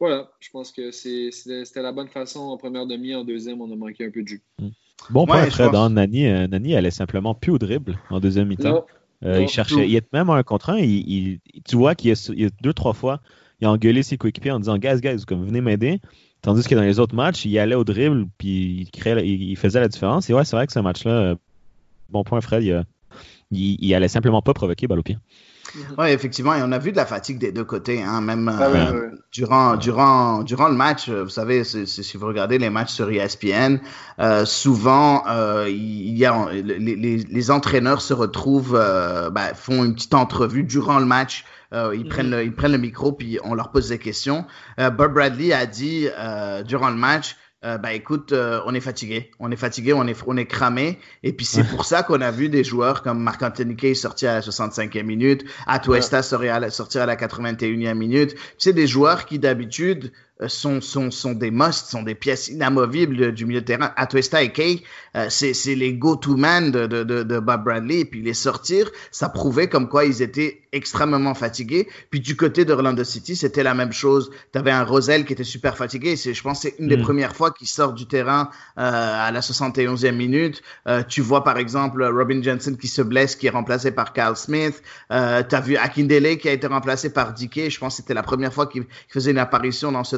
voilà, 0.00 0.30
je 0.40 0.50
pense 0.50 0.72
que 0.72 0.90
c'était 0.90 1.82
la 1.82 1.92
bonne 1.92 2.08
façon 2.08 2.40
en 2.40 2.56
première 2.56 2.86
demi. 2.86 3.14
En 3.14 3.24
deuxième, 3.24 3.60
on 3.60 3.70
a 3.70 3.76
manqué 3.76 4.06
un 4.06 4.10
peu 4.10 4.22
de 4.22 4.28
jus. 4.28 4.42
Bon 5.10 5.26
point, 5.26 5.48
Fred. 5.50 5.74
Hein. 5.74 5.90
Nani, 5.90 6.24
Nani 6.48 6.74
allait 6.74 6.90
simplement 6.90 7.34
plus 7.34 7.52
au 7.52 7.58
dribble 7.58 7.98
en 8.10 8.20
deuxième 8.20 8.48
mi-temps. 8.48 8.86
il 9.22 9.48
cherchait, 9.48 9.88
il 9.88 9.94
est 9.94 10.12
même 10.12 10.30
un 10.30 10.42
contre 10.42 10.70
un. 10.70 10.78
Il, 10.78 11.38
tu 11.68 11.76
vois 11.76 11.94
qu'il 11.94 12.10
y, 12.10 12.44
a 12.44 12.50
deux, 12.62 12.72
trois 12.72 12.94
fois, 12.94 13.20
il 13.60 13.66
a 13.66 13.70
engueulé 13.70 14.02
ses 14.02 14.16
coéquipiers 14.16 14.50
en 14.50 14.58
disant 14.58 14.78
Guys, 14.78 15.00
guys, 15.00 15.24
comme 15.26 15.44
venez 15.44 15.60
m'aider. 15.60 16.00
Tandis 16.42 16.66
que 16.66 16.74
dans 16.74 16.82
les 16.82 16.98
autres 16.98 17.14
matchs, 17.14 17.44
il 17.44 17.56
allait 17.58 17.76
au 17.76 17.84
dribble, 17.84 18.26
puis 18.36 18.80
il, 18.80 18.90
créait, 18.90 19.26
il, 19.26 19.56
faisait 19.56 19.80
la 19.80 19.86
différence. 19.88 20.28
Et 20.28 20.34
ouais, 20.34 20.44
c'est 20.44 20.56
vrai 20.56 20.66
que 20.66 20.72
ce 20.72 20.80
match-là, 20.80 21.12
euh, 21.12 21.34
bon 22.10 22.24
point, 22.24 22.40
Fred, 22.40 22.84
il, 23.52 23.94
allait 23.94 24.08
simplement 24.08 24.42
pas 24.42 24.52
provoquer 24.52 24.88
balle. 24.88 25.02
Oui, 25.98 26.08
effectivement, 26.08 26.54
et 26.54 26.62
on 26.62 26.72
a 26.72 26.78
vu 26.78 26.92
de 26.92 26.96
la 26.96 27.06
fatigue 27.06 27.38
des 27.38 27.52
deux 27.52 27.64
côtés, 27.64 28.02
hein, 28.02 28.20
même 28.20 28.48
ah 28.48 28.66
euh, 28.66 29.10
Durant, 29.32 29.76
durant, 29.76 30.42
durant 30.42 30.68
le 30.68 30.74
match. 30.74 31.08
Vous 31.08 31.28
savez, 31.28 31.64
si 31.64 32.16
vous 32.16 32.26
regardez 32.26 32.58
les 32.58 32.68
matchs 32.70 32.92
sur 32.92 33.10
ESPN, 33.10 33.78
euh, 34.18 34.44
souvent 34.44 35.24
il 35.66 36.16
y 36.16 36.26
a 36.26 36.48
les, 36.52 36.78
les, 36.78 37.16
les, 37.16 37.50
entraîneurs 37.50 38.02
se 38.02 38.12
retrouvent, 38.12 38.72
ben, 39.32 39.54
font 39.54 39.84
une 39.84 39.94
petite 39.94 40.14
entrevue 40.14 40.64
durant 40.64 40.98
le 40.98 41.06
match 41.06 41.44
euh, 41.72 41.94
ils, 41.96 42.06
prennent 42.06 42.30
le, 42.30 42.44
ils 42.44 42.54
prennent 42.54 42.72
le 42.72 42.78
micro 42.78 43.12
puis 43.12 43.38
on 43.44 43.54
leur 43.54 43.70
pose 43.70 43.88
des 43.88 43.98
questions. 43.98 44.44
Euh, 44.78 44.90
Bob 44.90 45.14
Bradley 45.14 45.52
a 45.52 45.66
dit 45.66 46.08
euh, 46.18 46.62
durant 46.62 46.90
le 46.90 46.96
match, 46.96 47.36
euh, 47.64 47.78
ben 47.78 47.90
écoute, 47.90 48.32
euh, 48.32 48.60
on 48.66 48.74
est 48.74 48.80
fatigué, 48.80 49.30
on 49.38 49.50
est 49.52 49.56
fatigué, 49.56 49.92
on 49.92 50.06
est, 50.06 50.20
on 50.26 50.36
est 50.36 50.46
cramé. 50.46 50.98
Et 51.22 51.32
puis 51.32 51.46
c'est 51.46 51.62
pour 51.62 51.84
ça 51.84 52.02
qu'on 52.02 52.20
a 52.20 52.32
vu 52.32 52.48
des 52.48 52.64
joueurs 52.64 53.02
comme 53.02 53.22
Marc-Anthony 53.22 53.76
Kay 53.76 53.94
sortir 53.94 54.30
à 54.30 54.34
la 54.34 54.40
65e 54.40 55.04
minute, 55.04 55.44
Atuesta 55.66 56.22
sortir 56.22 56.54
à 56.54 57.06
la 57.06 57.16
81e 57.16 57.94
minute. 57.94 58.34
C'est 58.58 58.72
des 58.72 58.88
joueurs 58.88 59.26
qui 59.26 59.38
d'habitude 59.38 60.12
sont, 60.48 60.80
sont, 60.80 61.10
sont 61.10 61.32
des 61.32 61.50
musts, 61.50 61.90
sont 61.90 62.02
des 62.02 62.14
pièces 62.14 62.48
inamovibles 62.48 63.32
du 63.32 63.46
milieu 63.46 63.60
de 63.60 63.66
terrain. 63.66 63.92
Atuesta 63.96 64.42
et 64.42 64.52
Kay, 64.52 64.82
euh, 65.16 65.26
c'est 65.28 65.74
les 65.74 65.94
go-to-man 65.94 66.70
de, 66.70 66.86
de, 66.86 67.04
de, 67.04 67.22
de, 67.22 67.38
Bob 67.38 67.64
Bradley. 67.64 68.00
Et 68.00 68.04
puis 68.04 68.22
les 68.22 68.34
sortir, 68.34 68.90
ça 69.10 69.28
prouvait 69.28 69.68
comme 69.68 69.88
quoi 69.88 70.04
ils 70.04 70.22
étaient 70.22 70.62
extrêmement 70.72 71.34
fatigués. 71.34 71.88
Puis 72.10 72.20
du 72.20 72.36
côté 72.36 72.64
d'Orlando 72.64 73.04
City, 73.04 73.36
c'était 73.36 73.62
la 73.62 73.74
même 73.74 73.92
chose. 73.92 74.30
Tu 74.52 74.58
avais 74.58 74.70
un 74.70 74.84
Rosel 74.84 75.24
qui 75.24 75.34
était 75.34 75.44
super 75.44 75.76
fatigué. 75.76 76.16
Je 76.16 76.42
pense 76.42 76.62
que 76.62 76.68
c'est 76.68 76.78
une 76.78 76.88
des 76.88 76.96
mm. 76.96 77.02
premières 77.02 77.36
fois 77.36 77.50
qu'il 77.50 77.68
sort 77.68 77.92
du 77.92 78.06
terrain 78.06 78.48
euh, 78.78 78.82
à 78.82 79.30
la 79.30 79.40
71e 79.40 80.12
minute. 80.12 80.62
Euh, 80.88 81.02
tu 81.06 81.20
vois 81.20 81.44
par 81.44 81.58
exemple 81.58 82.02
Robin 82.02 82.42
Jensen 82.42 82.76
qui 82.76 82.88
se 82.88 83.02
blesse, 83.02 83.36
qui 83.36 83.46
est 83.46 83.50
remplacé 83.50 83.90
par 83.90 84.12
Kyle 84.12 84.36
Smith. 84.36 84.82
Euh, 85.10 85.42
tu 85.46 85.54
as 85.54 85.60
vu 85.60 85.76
Akindele 85.76 86.38
qui 86.38 86.48
a 86.48 86.52
été 86.52 86.66
remplacé 86.66 87.12
par 87.12 87.34
Dickey. 87.34 87.68
Je 87.68 87.78
pense 87.78 87.94
que 87.94 88.02
c'était 88.02 88.14
la 88.14 88.22
première 88.22 88.52
fois 88.52 88.66
qu'il 88.66 88.84
faisait 89.08 89.30
une 89.30 89.38
apparition 89.38 89.92
dans 89.92 90.04
ce 90.04 90.16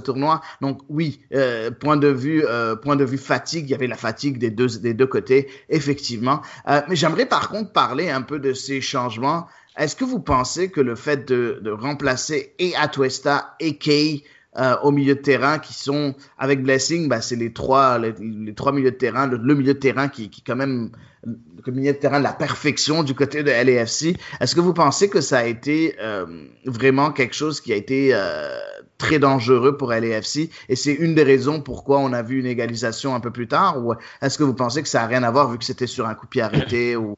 Donc 0.60 0.80
oui, 0.88 1.20
euh, 1.34 1.70
point 1.70 1.96
de 1.96 2.08
vue 2.08 2.44
euh, 2.46 2.76
point 2.76 2.96
de 2.96 3.04
vue 3.04 3.18
fatigue, 3.18 3.66
il 3.66 3.70
y 3.70 3.74
avait 3.74 3.86
la 3.86 3.96
fatigue 3.96 4.38
des 4.38 4.50
deux 4.50 4.78
des 4.78 4.94
deux 4.94 5.06
côtés 5.06 5.48
effectivement. 5.68 6.42
Euh, 6.68 6.80
mais 6.88 6.96
j'aimerais 6.96 7.26
par 7.26 7.48
contre 7.48 7.72
parler 7.72 8.10
un 8.10 8.22
peu 8.22 8.38
de 8.38 8.52
ces 8.52 8.80
changements. 8.80 9.46
Est-ce 9.76 9.96
que 9.96 10.04
vous 10.04 10.20
pensez 10.20 10.70
que 10.70 10.80
le 10.80 10.94
fait 10.94 11.26
de, 11.28 11.58
de 11.60 11.70
remplacer 11.70 12.54
et 12.60 12.76
Atuesta 12.76 13.56
et 13.58 13.76
Kay 13.76 14.22
euh, 14.56 14.76
au 14.82 14.92
milieu 14.92 15.16
de 15.16 15.20
terrain 15.20 15.58
qui 15.58 15.74
sont 15.74 16.14
avec 16.38 16.62
Blessing, 16.62 17.08
bah, 17.08 17.20
c'est 17.20 17.34
les 17.34 17.52
trois 17.52 17.98
les, 17.98 18.54
trois 18.54 18.72
milieux 18.72 18.92
de 18.92 18.96
terrain, 18.96 19.26
le, 19.26 19.54
milieu 19.54 19.74
de 19.74 19.78
terrain 19.78 20.08
qui, 20.08 20.30
qui 20.30 20.42
quand 20.42 20.54
même 20.54 20.90
le 21.24 21.72
milieu 21.72 21.92
de 21.92 21.98
terrain 21.98 22.18
de 22.18 22.24
la 22.24 22.32
perfection 22.32 23.02
du 23.02 23.14
côté 23.14 23.42
de 23.42 23.50
LAFC. 23.50 24.16
Est-ce 24.40 24.54
que 24.54 24.60
vous 24.60 24.74
pensez 24.74 25.08
que 25.08 25.20
ça 25.20 25.38
a 25.38 25.44
été 25.44 25.96
euh, 26.00 26.26
vraiment 26.66 27.10
quelque 27.10 27.34
chose 27.34 27.60
qui 27.60 27.72
a 27.72 27.76
été 27.76 28.10
euh, 28.12 28.56
très 28.98 29.18
dangereux 29.18 29.76
pour 29.76 29.90
LAFC 29.90 30.50
et 30.68 30.76
c'est 30.76 30.94
une 30.94 31.16
des 31.16 31.24
raisons 31.24 31.60
pourquoi 31.60 31.98
on 31.98 32.12
a 32.12 32.22
vu 32.22 32.38
une 32.38 32.46
égalisation 32.46 33.14
un 33.14 33.20
peu 33.20 33.32
plus 33.32 33.48
tard 33.48 33.84
ou 33.84 33.94
est-ce 34.22 34.38
que 34.38 34.44
vous 34.44 34.54
pensez 34.54 34.82
que 34.82 34.88
ça 34.88 35.02
a 35.02 35.06
rien 35.06 35.24
à 35.24 35.30
voir 35.32 35.50
vu 35.50 35.58
que 35.58 35.64
c'était 35.64 35.88
sur 35.88 36.06
un 36.06 36.14
coup 36.14 36.26
pied 36.26 36.42
arrêté 36.42 36.94
ou 36.96 37.16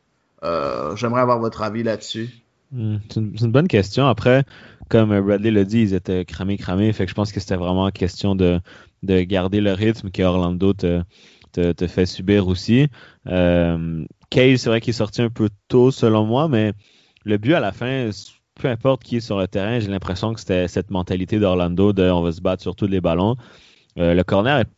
j'aimerais 0.95 1.21
avoir 1.21 1.41
votre 1.41 1.63
avis 1.63 1.83
là-dessus. 1.83 2.46
Hmm, 2.73 2.97
c'est 3.09 3.21
une, 3.21 3.53
bonne 3.53 3.69
question. 3.69 4.07
Après, 4.07 4.45
comme 4.89 5.19
Bradley 5.21 5.51
l'a 5.51 5.65
dit, 5.65 5.83
ils 5.83 5.95
étaient 5.95 6.25
cramés, 6.25 6.57
cramés. 6.57 6.93
Fait 6.93 7.05
que 7.05 7.11
je 7.11 7.15
pense 7.15 7.33
que 7.33 7.41
c'était 7.41 7.57
vraiment 7.57 7.91
question 7.91 8.35
de, 8.35 8.61
de 9.03 9.21
garder 9.23 9.61
le 9.61 9.73
rythme 9.73 10.11
que 10.11 10.23
Orlando 10.23 10.73
te, 10.73 11.03
fait 11.87 12.07
subir 12.07 12.49
aussi. 12.49 12.89
Euh, 13.29 14.05
c'est 14.33 14.67
vrai 14.67 14.81
qu'il 14.81 14.91
est 14.91 14.93
sorti 14.93 15.23
un 15.23 15.31
peu 15.31 15.49
tôt 15.69 15.91
selon 15.91 16.27
moi, 16.27 16.49
mais 16.49 16.73
le 17.25 17.39
but 17.39 17.55
à 17.55 17.61
la 17.61 17.73
fin, 17.73 18.11
peu 18.61 18.69
importe 18.69 19.03
qui 19.03 19.17
est 19.17 19.21
sur 19.21 19.39
le 19.39 19.49
terrain, 19.49 19.79
j'ai 19.81 19.89
l'impression 19.89 20.35
que 20.35 20.41
c'était 20.41 20.69
cette 20.69 20.91
mentalité 20.91 21.39
d'Orlando 21.39 21.93
de 21.93 22.11
on 22.11 22.23
va 22.23 22.33
se 22.33 22.41
battre 22.41 22.63
sur 22.63 22.77
tous 22.77 22.87
les 22.87 23.01
ballons. 23.01 23.37
Euh, 23.99 24.15
le 24.15 24.25
corner 24.25 24.59
est 24.59 24.69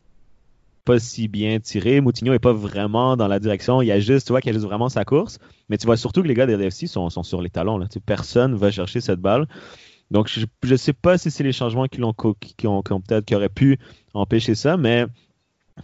pas 0.88 0.98
si 0.98 1.29
bien 1.29 1.61
tiré. 1.61 2.01
Moutinho 2.01 2.33
est 2.33 2.38
pas 2.38 2.55
vraiment 2.55 3.14
dans 3.14 3.29
la 3.29 3.38
direction. 3.38 3.83
Il 3.83 3.87
y 3.87 3.92
a 3.92 4.01
juste, 4.01 4.27
tu 4.27 4.33
vois, 4.33 4.40
qu'il 4.40 4.48
a 4.48 4.53
juste 4.55 4.64
vraiment 4.64 4.88
sa 4.88 5.05
course. 5.05 5.38
Mais 5.68 5.77
tu 5.77 5.85
vois 5.85 5.98
surtout 5.98 6.22
que 6.22 6.29
les 6.29 6.33
gars 6.33 6.46
des 6.46 6.57
LFC 6.57 6.87
sont, 6.87 7.11
sur 7.11 7.42
les 7.42 7.51
talons. 7.51 7.77
Là. 7.77 7.88
Tu 7.88 8.01
va 8.07 8.70
chercher 8.70 9.03
cette 9.03 9.20
balle. 9.20 9.46
Donc, 10.11 10.29
je 10.29 10.46
ne 10.70 10.77
sais 10.77 10.94
pas 10.94 11.18
si 11.18 11.31
c'est 11.31 11.44
les 11.44 11.53
changements 11.53 11.88
qui, 11.88 12.03
ont, 12.03 12.14
qui 12.57 12.66
ont, 12.66 12.83
peut-être 12.83 13.27
qui 13.27 13.35
auraient 13.35 13.51
pu 13.51 13.79
empêcher 14.14 14.55
ça, 14.55 14.79
mais 14.79 15.05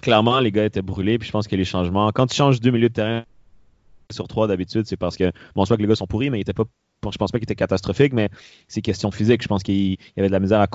clairement, 0.01 0.41
les 0.41 0.51
gars 0.51 0.65
étaient 0.65 0.81
brûlés. 0.81 1.19
Puis 1.19 1.27
je 1.27 1.33
pense 1.33 1.49
que 1.49 1.55
les 1.55 1.67
changements, 1.67 2.11
quand 2.11 2.27
tu 2.27 2.35
changes 2.35 2.59
deux 2.59 2.71
milieux 2.71 2.89
de 2.89 2.95
terrain 2.95 3.25
sur 4.11 4.27
trois 4.27 4.47
d'habitude, 4.47 4.87
c'est 4.87 4.97
parce 4.97 5.19
que, 5.19 5.31
bon, 5.55 5.67
soit 5.67 5.77
que 5.77 5.83
les 5.83 5.89
gars 5.89 5.97
sont 5.97 6.07
pourris, 6.07 6.31
mais 6.31 6.39
ils 6.39 6.43
étaient 6.43 6.55
pas, 6.55 6.65
je 7.13 7.19
pense 7.19 7.31
pas 7.31 7.39
qu'ils 7.39 7.45
étaient 7.45 7.55
catastrophiques, 7.55 8.15
mais 8.15 8.31
c'est 8.69 8.81
question 8.81 9.11
physique. 9.11 9.43
Je 9.43 9.49
pense 9.49 9.63
qu'il 9.63 9.91
y 9.91 9.99
avait 10.17 10.29
de 10.29 10.33
la 10.33 10.41
misère 10.41 10.63
à 10.63 10.69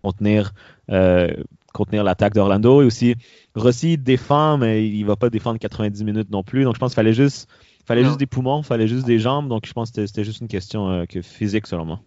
contenir, 0.00 0.54
euh, 0.90 1.28
contenir 1.76 2.02
l'attaque 2.04 2.34
d'Orlando. 2.34 2.82
Et 2.82 2.84
aussi, 2.84 3.14
Rossi 3.54 3.98
défend, 3.98 4.58
mais 4.58 4.86
il 4.86 5.04
va 5.04 5.16
pas 5.16 5.30
défendre 5.30 5.58
90 5.58 6.04
minutes 6.04 6.30
non 6.30 6.42
plus. 6.42 6.64
Donc 6.64 6.74
je 6.74 6.80
pense 6.80 6.92
qu'il 6.92 6.96
fallait 6.96 7.12
juste, 7.12 7.48
fallait 7.86 8.04
juste 8.04 8.18
des 8.18 8.26
poumons, 8.26 8.60
il 8.62 8.64
fallait 8.64 8.88
juste 8.88 9.06
des 9.06 9.18
jambes. 9.18 9.48
Donc 9.48 9.66
je 9.66 9.72
pense 9.72 9.90
que 9.90 10.06
c'était 10.06 10.24
juste 10.24 10.40
une 10.40 10.48
question 10.48 10.88
euh, 10.88 11.04
que 11.04 11.22
physique 11.22 11.66
selon 11.66 11.84
moi. 11.84 12.00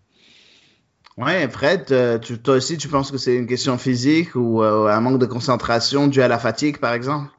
Ouais, 1.19 1.49
Fred, 1.49 1.91
euh, 1.91 2.17
toi 2.17 2.55
aussi, 2.55 2.77
tu 2.77 2.87
penses 2.87 3.11
que 3.11 3.17
c'est 3.17 3.35
une 3.35 3.45
question 3.45 3.77
physique 3.77 4.35
ou 4.35 4.63
euh, 4.63 4.87
un 4.87 5.01
manque 5.01 5.19
de 5.19 5.25
concentration 5.25 6.07
dû 6.07 6.21
à 6.21 6.29
la 6.29 6.39
fatigue, 6.39 6.77
par 6.77 6.93
exemple? 6.93 7.29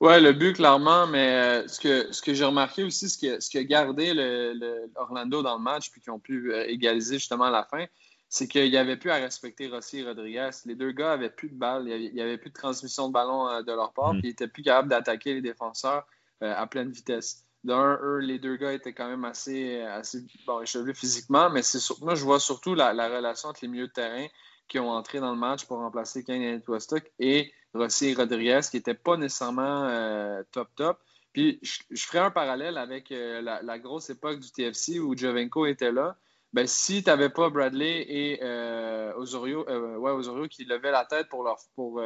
Ouais, 0.00 0.18
le 0.22 0.32
but, 0.32 0.54
clairement, 0.54 1.06
mais 1.06 1.34
euh, 1.34 1.68
ce 1.68 1.78
que, 1.78 2.10
ce 2.10 2.22
que 2.22 2.32
j'ai 2.32 2.46
remarqué 2.46 2.82
aussi, 2.82 3.10
ce 3.10 3.18
que, 3.18 3.40
ce 3.40 3.50
qui 3.50 3.58
a 3.58 3.64
gardé 3.64 4.14
le, 4.14 4.90
Orlando 4.96 5.42
dans 5.42 5.58
le 5.58 5.62
match, 5.62 5.90
puis 5.90 6.00
qui 6.00 6.08
ont 6.08 6.18
pu 6.18 6.50
égaliser 6.66 7.18
justement 7.18 7.44
à 7.44 7.50
la 7.50 7.64
fin, 7.64 7.84
c'est 8.30 8.48
qu'il 8.48 8.70
n'y 8.70 8.78
avait 8.78 8.96
plus 8.96 9.10
à 9.10 9.16
respecter 9.16 9.68
Rossi 9.68 9.98
et 9.98 10.04
Rodriguez. 10.04 10.50
Les 10.64 10.74
deux 10.74 10.92
gars 10.92 11.12
avaient 11.12 11.30
plus 11.30 11.50
de 11.50 11.54
balles, 11.54 11.86
il 11.86 12.14
n'y 12.14 12.20
avait, 12.22 12.38
plus 12.38 12.48
de 12.48 12.54
transmission 12.54 13.08
de 13.08 13.12
ballon 13.12 13.62
de 13.62 13.72
leur 13.72 13.92
part, 13.92 14.14
mm. 14.14 14.20
puis 14.20 14.28
ils 14.28 14.30
n'étaient 14.30 14.48
plus 14.48 14.62
capables 14.62 14.88
d'attaquer 14.88 15.34
les 15.34 15.42
défenseurs 15.42 16.06
à 16.40 16.66
pleine 16.66 16.90
vitesse 16.90 17.44
d'un, 17.64 17.98
eux, 18.02 18.18
les 18.18 18.38
deux 18.38 18.56
gars 18.56 18.72
étaient 18.72 18.92
quand 18.92 19.08
même 19.08 19.24
assez, 19.24 19.82
assez 19.82 20.24
bon, 20.46 20.62
échevelés 20.62 20.94
physiquement, 20.94 21.50
mais 21.50 21.62
c'est 21.62 21.78
moi, 22.00 22.14
je 22.14 22.24
vois 22.24 22.40
surtout 22.40 22.74
la, 22.74 22.92
relation 23.08 23.50
entre 23.50 23.60
les 23.62 23.68
milieux 23.68 23.88
de 23.88 23.92
terrain 23.92 24.26
qui 24.68 24.78
ont 24.78 24.90
entré 24.90 25.20
dans 25.20 25.32
le 25.32 25.38
match 25.38 25.64
pour 25.66 25.78
remplacer 25.78 26.24
Kane 26.24 26.62
Westhook 26.66 27.10
et 27.18 27.52
Rossi 27.74 28.08
et 28.08 28.14
Rodriguez, 28.14 28.60
qui 28.70 28.76
n'étaient 28.76 28.94
pas 28.94 29.16
nécessairement 29.16 29.84
euh, 29.84 30.42
top 30.52 30.68
top. 30.76 30.98
Puis 31.32 31.58
je, 31.62 32.06
ferai 32.06 32.18
un 32.18 32.30
parallèle 32.30 32.78
avec 32.78 33.12
euh, 33.12 33.40
la, 33.40 33.78
grosse 33.78 34.10
époque 34.10 34.40
du 34.40 34.50
TFC 34.50 34.98
où 34.98 35.16
Jovenko 35.16 35.66
était 35.66 35.92
là. 35.92 36.16
Ben, 36.52 36.66
si 36.66 37.02
tu 37.02 37.10
n'avais 37.10 37.28
pas 37.28 37.48
Bradley 37.48 38.04
et 38.08 38.40
euh, 38.42 39.12
Osorio, 39.14 39.64
ouais, 39.68 40.10
Osorio 40.10 40.48
qui 40.48 40.64
levaient 40.64 40.90
la 40.90 41.04
tête 41.04 41.28
pour, 41.28 41.44
leur, 41.44 41.58
pour 41.76 42.02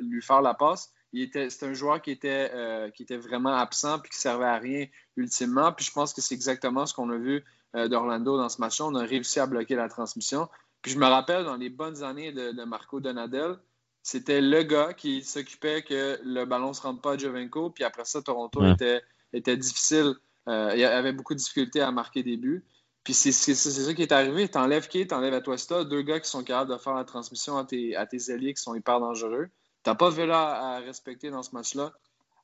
lui 0.00 0.22
faire 0.22 0.42
la 0.42 0.54
passe, 0.54 0.92
c'était 1.14 1.66
un 1.66 1.74
joueur 1.74 2.00
qui 2.00 2.10
était, 2.10 2.50
euh, 2.54 2.90
qui 2.90 3.02
était 3.02 3.18
vraiment 3.18 3.54
absent 3.54 3.98
puis 3.98 4.10
qui 4.10 4.18
servait 4.18 4.46
à 4.46 4.58
rien 4.58 4.86
ultimement. 5.16 5.72
Puis 5.72 5.84
je 5.84 5.92
pense 5.92 6.14
que 6.14 6.20
c'est 6.20 6.34
exactement 6.34 6.86
ce 6.86 6.94
qu'on 6.94 7.10
a 7.10 7.16
vu 7.16 7.44
euh, 7.76 7.88
d'Orlando 7.88 8.36
dans 8.36 8.48
ce 8.48 8.60
match-là. 8.60 8.86
On 8.86 8.94
a 8.94 9.04
réussi 9.04 9.38
à 9.38 9.46
bloquer 9.46 9.74
la 9.74 9.88
transmission. 9.88 10.48
Puis 10.80 10.92
je 10.92 10.98
me 10.98 11.06
rappelle 11.06 11.44
dans 11.44 11.56
les 11.56 11.68
bonnes 11.68 12.02
années 12.02 12.32
de, 12.32 12.64
Marco 12.64 13.00
Donadel, 13.00 13.56
c'était 14.02 14.40
le 14.40 14.62
gars 14.62 14.94
qui 14.94 15.22
s'occupait 15.22 15.82
que 15.82 16.18
le 16.24 16.44
ballon 16.44 16.68
ne 16.68 16.72
se 16.72 16.82
rentre 16.82 17.00
pas 17.00 17.12
à 17.12 17.18
Jovenko. 17.18 17.70
Puis 17.70 17.84
après 17.84 18.04
ça, 18.04 18.22
Toronto 18.22 18.64
était, 18.64 19.02
était 19.32 19.56
difficile. 19.56 20.14
Euh, 20.48 20.72
il 20.74 20.84
avait 20.84 21.12
beaucoup 21.12 21.34
de 21.34 21.38
difficultés 21.38 21.82
à 21.82 21.92
marquer 21.92 22.22
des 22.22 22.36
buts. 22.36 22.64
Puis 23.04 23.14
c'est 23.14 23.32
ça 23.32 23.94
qui 23.94 24.02
est 24.02 24.12
arrivé. 24.12 24.48
T'enlèves 24.48 24.88
Kate, 24.88 25.08
t'enlèves 25.08 25.34
Atuesta, 25.34 25.84
deux 25.84 26.02
gars 26.02 26.20
qui 26.20 26.30
sont 26.30 26.44
capables 26.44 26.70
de 26.70 26.78
faire 26.78 26.94
la 26.94 27.04
transmission 27.04 27.56
à 27.56 27.64
tes, 27.64 27.96
à 27.96 28.06
tes 28.06 28.30
alliés 28.30 28.54
qui 28.54 28.62
sont 28.62 28.74
hyper 28.74 29.00
dangereux. 29.00 29.48
T'as 29.82 29.96
pas 29.96 30.10
Vela 30.10 30.74
à 30.74 30.78
respecter 30.78 31.30
dans 31.30 31.42
ce 31.42 31.52
match-là. 31.52 31.92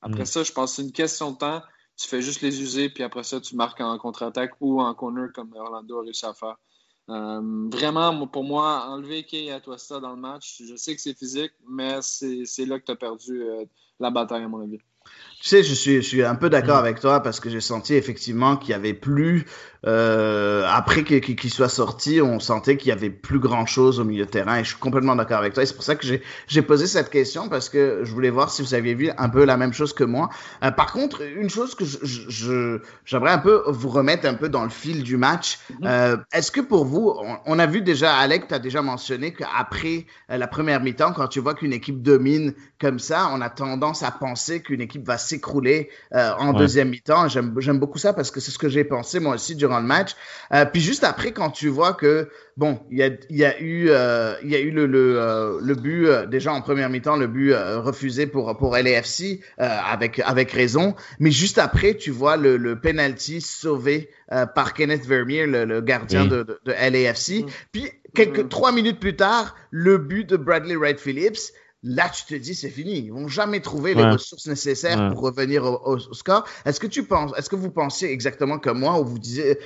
Après 0.02 0.22
mm. 0.22 0.26
ça, 0.26 0.42
je 0.42 0.52
pense 0.52 0.70
que 0.70 0.76
c'est 0.76 0.82
une 0.82 0.92
question 0.92 1.30
de 1.30 1.36
temps. 1.36 1.62
Tu 1.96 2.08
fais 2.08 2.22
juste 2.22 2.42
les 2.42 2.60
user, 2.60 2.88
puis 2.90 3.02
après 3.02 3.22
ça, 3.22 3.40
tu 3.40 3.56
marques 3.56 3.80
en 3.80 3.96
contre-attaque 3.98 4.52
ou 4.60 4.80
en 4.80 4.92
corner 4.94 5.28
comme 5.32 5.52
Orlando 5.54 6.00
a 6.00 6.02
réussi 6.02 6.26
à 6.26 6.34
faire. 6.34 6.56
Euh, 7.10 7.68
vraiment, 7.72 8.26
pour 8.26 8.44
moi, 8.44 8.86
enlever 8.88 9.24
Kay 9.24 9.50
à 9.50 9.60
toi 9.60 9.78
ça 9.78 9.98
dans 9.98 10.10
le 10.10 10.20
match, 10.20 10.62
je 10.62 10.76
sais 10.76 10.94
que 10.94 11.00
c'est 11.00 11.16
physique, 11.16 11.52
mais 11.66 12.00
c'est 12.02 12.66
là 12.66 12.78
que 12.78 12.84
tu 12.84 12.92
as 12.92 12.96
perdu 12.96 13.42
euh, 13.42 13.64
la 13.98 14.10
bataille, 14.10 14.44
à 14.44 14.48
mon 14.48 14.60
avis. 14.60 14.78
Tu 15.40 15.48
sais, 15.48 15.62
je 15.62 15.72
suis, 15.72 15.96
je 15.96 16.08
suis 16.08 16.24
un 16.24 16.34
peu 16.34 16.50
d'accord 16.50 16.76
mm. 16.76 16.84
avec 16.84 17.00
toi 17.00 17.20
parce 17.22 17.40
que 17.40 17.48
j'ai 17.48 17.60
senti 17.60 17.94
effectivement 17.94 18.56
qu'il 18.56 18.70
y 18.70 18.74
avait 18.74 18.94
plus 18.94 19.46
euh, 19.86 20.64
après 20.68 21.04
qu'il 21.04 21.50
soit 21.50 21.68
sorti, 21.68 22.20
on 22.20 22.40
sentait 22.40 22.76
qu'il 22.76 22.88
y 22.88 22.92
avait 22.92 23.10
plus 23.10 23.38
grand 23.38 23.64
chose 23.64 24.00
au 24.00 24.04
milieu 24.04 24.24
de 24.24 24.30
terrain 24.30 24.56
et 24.58 24.64
je 24.64 24.70
suis 24.70 24.78
complètement 24.78 25.14
d'accord 25.14 25.38
avec 25.38 25.54
toi. 25.54 25.62
Et 25.62 25.66
c'est 25.66 25.74
pour 25.74 25.84
ça 25.84 25.94
que 25.94 26.06
j'ai 26.46 26.62
posé 26.62 26.86
cette 26.86 27.10
question 27.10 27.48
parce 27.48 27.68
que 27.68 28.00
je 28.02 28.12
voulais 28.12 28.30
voir 28.30 28.50
si 28.50 28.62
vous 28.62 28.74
aviez 28.74 28.94
vu 28.94 29.10
un 29.16 29.28
peu 29.28 29.44
la 29.44 29.56
même 29.56 29.72
chose 29.72 29.92
que 29.92 30.04
moi. 30.04 30.30
Euh, 30.64 30.70
par 30.70 30.92
contre, 30.92 31.22
une 31.22 31.50
chose 31.50 31.74
que 31.74 31.84
je 31.84 32.80
j'aimerais 33.04 33.30
un 33.30 33.38
peu 33.38 33.62
vous 33.68 33.88
remettre 33.88 34.26
un 34.26 34.34
peu 34.34 34.48
dans 34.48 34.64
le 34.64 34.70
fil 34.70 35.02
du 35.02 35.16
match. 35.16 35.58
Mm-hmm. 35.70 35.86
Euh, 35.86 36.16
Est-ce 36.32 36.50
que 36.50 36.60
pour 36.60 36.84
vous, 36.84 37.14
on, 37.46 37.58
a 37.58 37.66
vu 37.66 37.80
déjà, 37.80 38.16
Alec, 38.16 38.48
tu 38.48 38.54
as 38.54 38.58
déjà 38.58 38.82
mentionné 38.82 39.32
qu'après 39.32 40.06
euh, 40.30 40.36
la 40.36 40.48
première 40.48 40.80
mi-temps, 40.80 41.12
quand 41.12 41.28
tu 41.28 41.40
vois 41.40 41.54
qu'une 41.54 41.72
équipe 41.72 42.02
domine 42.02 42.54
comme 42.80 42.98
ça, 42.98 43.30
on 43.32 43.40
a 43.40 43.50
tendance 43.50 44.02
à 44.02 44.10
penser 44.10 44.60
qu'une 44.60 44.80
équipe 44.80 45.06
va 45.06 45.18
s'écrouler 45.28 45.90
euh, 46.14 46.32
en 46.38 46.52
deuxième 46.52 46.88
mi-temps. 46.88 47.28
J'aime 47.28 47.78
beaucoup 47.78 47.98
ça 47.98 48.12
parce 48.12 48.30
que 48.30 48.40
c'est 48.40 48.50
ce 48.50 48.58
que 48.58 48.68
j'ai 48.68 48.84
pensé 48.84 49.20
moi 49.20 49.34
aussi 49.34 49.54
durant 49.54 49.80
le 49.80 49.86
match. 49.86 50.16
Euh, 50.52 50.64
puis 50.64 50.80
juste 50.80 51.04
après, 51.04 51.32
quand 51.32 51.50
tu 51.50 51.68
vois 51.68 51.92
que 51.92 52.28
bon, 52.58 52.80
il 52.90 52.98
y 52.98 53.02
a, 53.02 53.10
y 53.30 53.44
a 53.44 53.60
eu, 53.60 53.88
euh, 53.88 54.34
il 54.42 54.50
y 54.50 54.56
a 54.56 54.60
eu 54.60 54.70
le, 54.70 54.86
le, 54.86 55.14
euh, 55.16 55.58
le 55.62 55.74
but 55.74 56.06
euh, 56.06 56.26
déjà 56.26 56.52
en 56.52 56.60
première 56.60 56.90
mi-temps, 56.90 57.16
le 57.16 57.28
but 57.28 57.54
refusé 57.54 58.26
pour 58.26 58.56
pour 58.58 58.76
LAFC 58.76 59.40
avec 59.58 60.20
avec 60.20 60.50
raison. 60.50 60.94
Mais 61.18 61.30
juste 61.30 61.58
après, 61.58 61.94
tu 61.94 62.10
vois 62.10 62.36
le, 62.36 62.56
le 62.56 62.78
penalty 62.80 63.40
sauvé 63.40 64.10
par 64.54 64.74
Kenneth 64.74 65.06
Vermeer, 65.06 65.46
le, 65.46 65.80
gardien 65.80 66.26
de, 66.26 66.42
de, 66.64 66.72
LAFC. 66.72 67.44
Mm. 67.44 67.46
Puis 67.72 67.90
quelques 68.14 68.44
mm. 68.44 68.48
trois 68.48 68.72
minutes 68.72 69.00
plus 69.00 69.16
tard, 69.16 69.54
le 69.70 69.98
but 69.98 70.28
de 70.28 70.36
Bradley 70.36 70.76
Wright 70.76 71.00
Phillips 71.00 71.52
là, 71.84 72.08
tu 72.08 72.24
te 72.24 72.34
dis, 72.34 72.54
c'est 72.54 72.70
fini. 72.70 72.98
Ils 72.98 73.12
vont 73.12 73.28
jamais 73.28 73.60
trouver 73.60 73.94
les 73.94 74.04
ressources 74.04 74.46
nécessaires 74.46 75.12
pour 75.12 75.22
revenir 75.22 75.64
au, 75.64 75.98
score. 75.98 76.44
Est-ce 76.64 76.80
que 76.80 76.86
tu 76.86 77.04
penses, 77.04 77.32
est-ce 77.36 77.48
que 77.48 77.56
vous 77.56 77.70
pensez 77.70 78.06
exactement 78.06 78.58
comme 78.58 78.80
moi, 78.80 79.00
ou 79.00 79.04
vous 79.04 79.18
disiez, 79.18 79.58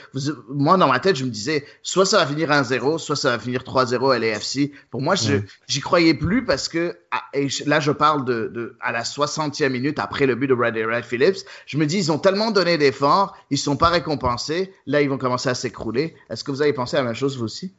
moi, 0.48 0.76
dans 0.76 0.88
ma 0.88 1.00
tête, 1.00 1.16
je 1.16 1.24
me 1.24 1.30
disais, 1.30 1.64
soit 1.82 2.04
ça 2.04 2.18
va 2.18 2.26
finir 2.26 2.50
1-0, 2.50 2.98
soit 2.98 3.16
ça 3.16 3.30
va 3.30 3.38
finir 3.38 3.62
3-0 3.62 4.14
à 4.14 4.18
l'AFC. 4.18 4.72
Pour 4.90 5.00
moi, 5.00 5.14
je 5.14 5.38
j'y 5.66 5.80
croyais 5.80 6.14
plus 6.14 6.44
parce 6.44 6.68
que, 6.68 6.98
et 7.32 7.48
là, 7.66 7.80
je 7.80 7.92
parle 7.92 8.24
de, 8.24 8.50
de, 8.52 8.76
à 8.80 8.92
la 8.92 9.04
60e 9.04 9.70
minute 9.70 9.98
après 9.98 10.26
le 10.26 10.34
but 10.34 10.48
de 10.48 10.54
Brad 10.54 10.76
Red 10.76 11.04
Phillips. 11.04 11.38
Je 11.66 11.78
me 11.78 11.86
dis, 11.86 11.96
ils 11.96 12.12
ont 12.12 12.18
tellement 12.18 12.50
donné 12.50 12.76
d'efforts, 12.76 13.36
ils 13.50 13.58
sont 13.58 13.76
pas 13.76 13.88
récompensés. 13.88 14.72
Là, 14.86 15.00
ils 15.00 15.08
vont 15.08 15.18
commencer 15.18 15.48
à 15.48 15.54
s'écrouler. 15.54 16.14
Est-ce 16.28 16.44
que 16.44 16.50
vous 16.50 16.62
avez 16.62 16.72
pensé 16.72 16.96
à 16.96 17.00
la 17.00 17.06
même 17.06 17.14
chose, 17.14 17.38
vous 17.38 17.44
aussi? 17.44 17.74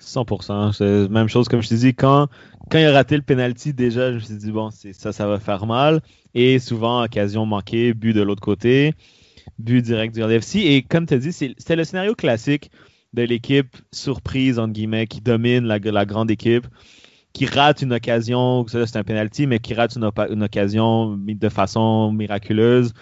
100%. 0.00 0.72
C'est 0.72 1.02
la 1.02 1.08
même 1.08 1.28
chose, 1.28 1.48
comme 1.48 1.62
je 1.62 1.68
te 1.68 1.74
dis, 1.74 1.94
quand, 1.94 2.28
quand 2.70 2.78
il 2.78 2.86
a 2.86 2.92
raté 2.92 3.16
le 3.16 3.22
penalty, 3.22 3.72
déjà, 3.72 4.10
je 4.10 4.14
me 4.14 4.20
suis 4.20 4.34
dit, 4.34 4.52
bon, 4.52 4.70
ça, 4.70 5.12
ça 5.12 5.26
va 5.26 5.38
faire 5.38 5.66
mal. 5.66 6.00
Et 6.34 6.58
souvent, 6.58 7.02
occasion 7.02 7.46
manquée, 7.46 7.94
but 7.94 8.12
de 8.12 8.22
l'autre 8.22 8.42
côté, 8.42 8.94
but 9.58 9.82
direct 9.82 10.14
du 10.14 10.22
LFC. 10.22 10.56
Et 10.58 10.82
comme 10.82 11.06
tu 11.06 11.14
as 11.14 11.18
dit, 11.18 11.32
c'était 11.32 11.76
le 11.76 11.84
scénario 11.84 12.14
classique 12.14 12.70
de 13.14 13.22
l'équipe 13.22 13.74
surprise, 13.92 14.58
entre 14.58 14.72
guillemets, 14.72 15.06
qui 15.06 15.20
domine 15.20 15.64
la, 15.64 15.78
grande 16.04 16.30
équipe, 16.30 16.66
qui 17.32 17.46
rate 17.46 17.82
une 17.82 17.94
occasion, 17.94 18.66
c'est 18.68 18.96
un 18.96 19.04
penalty, 19.04 19.46
mais 19.46 19.58
qui 19.58 19.74
rate 19.74 19.96
une 19.96 20.42
occasion 20.42 21.16
de 21.16 21.48
façon 21.48 22.12
miraculeuse. 22.12 22.92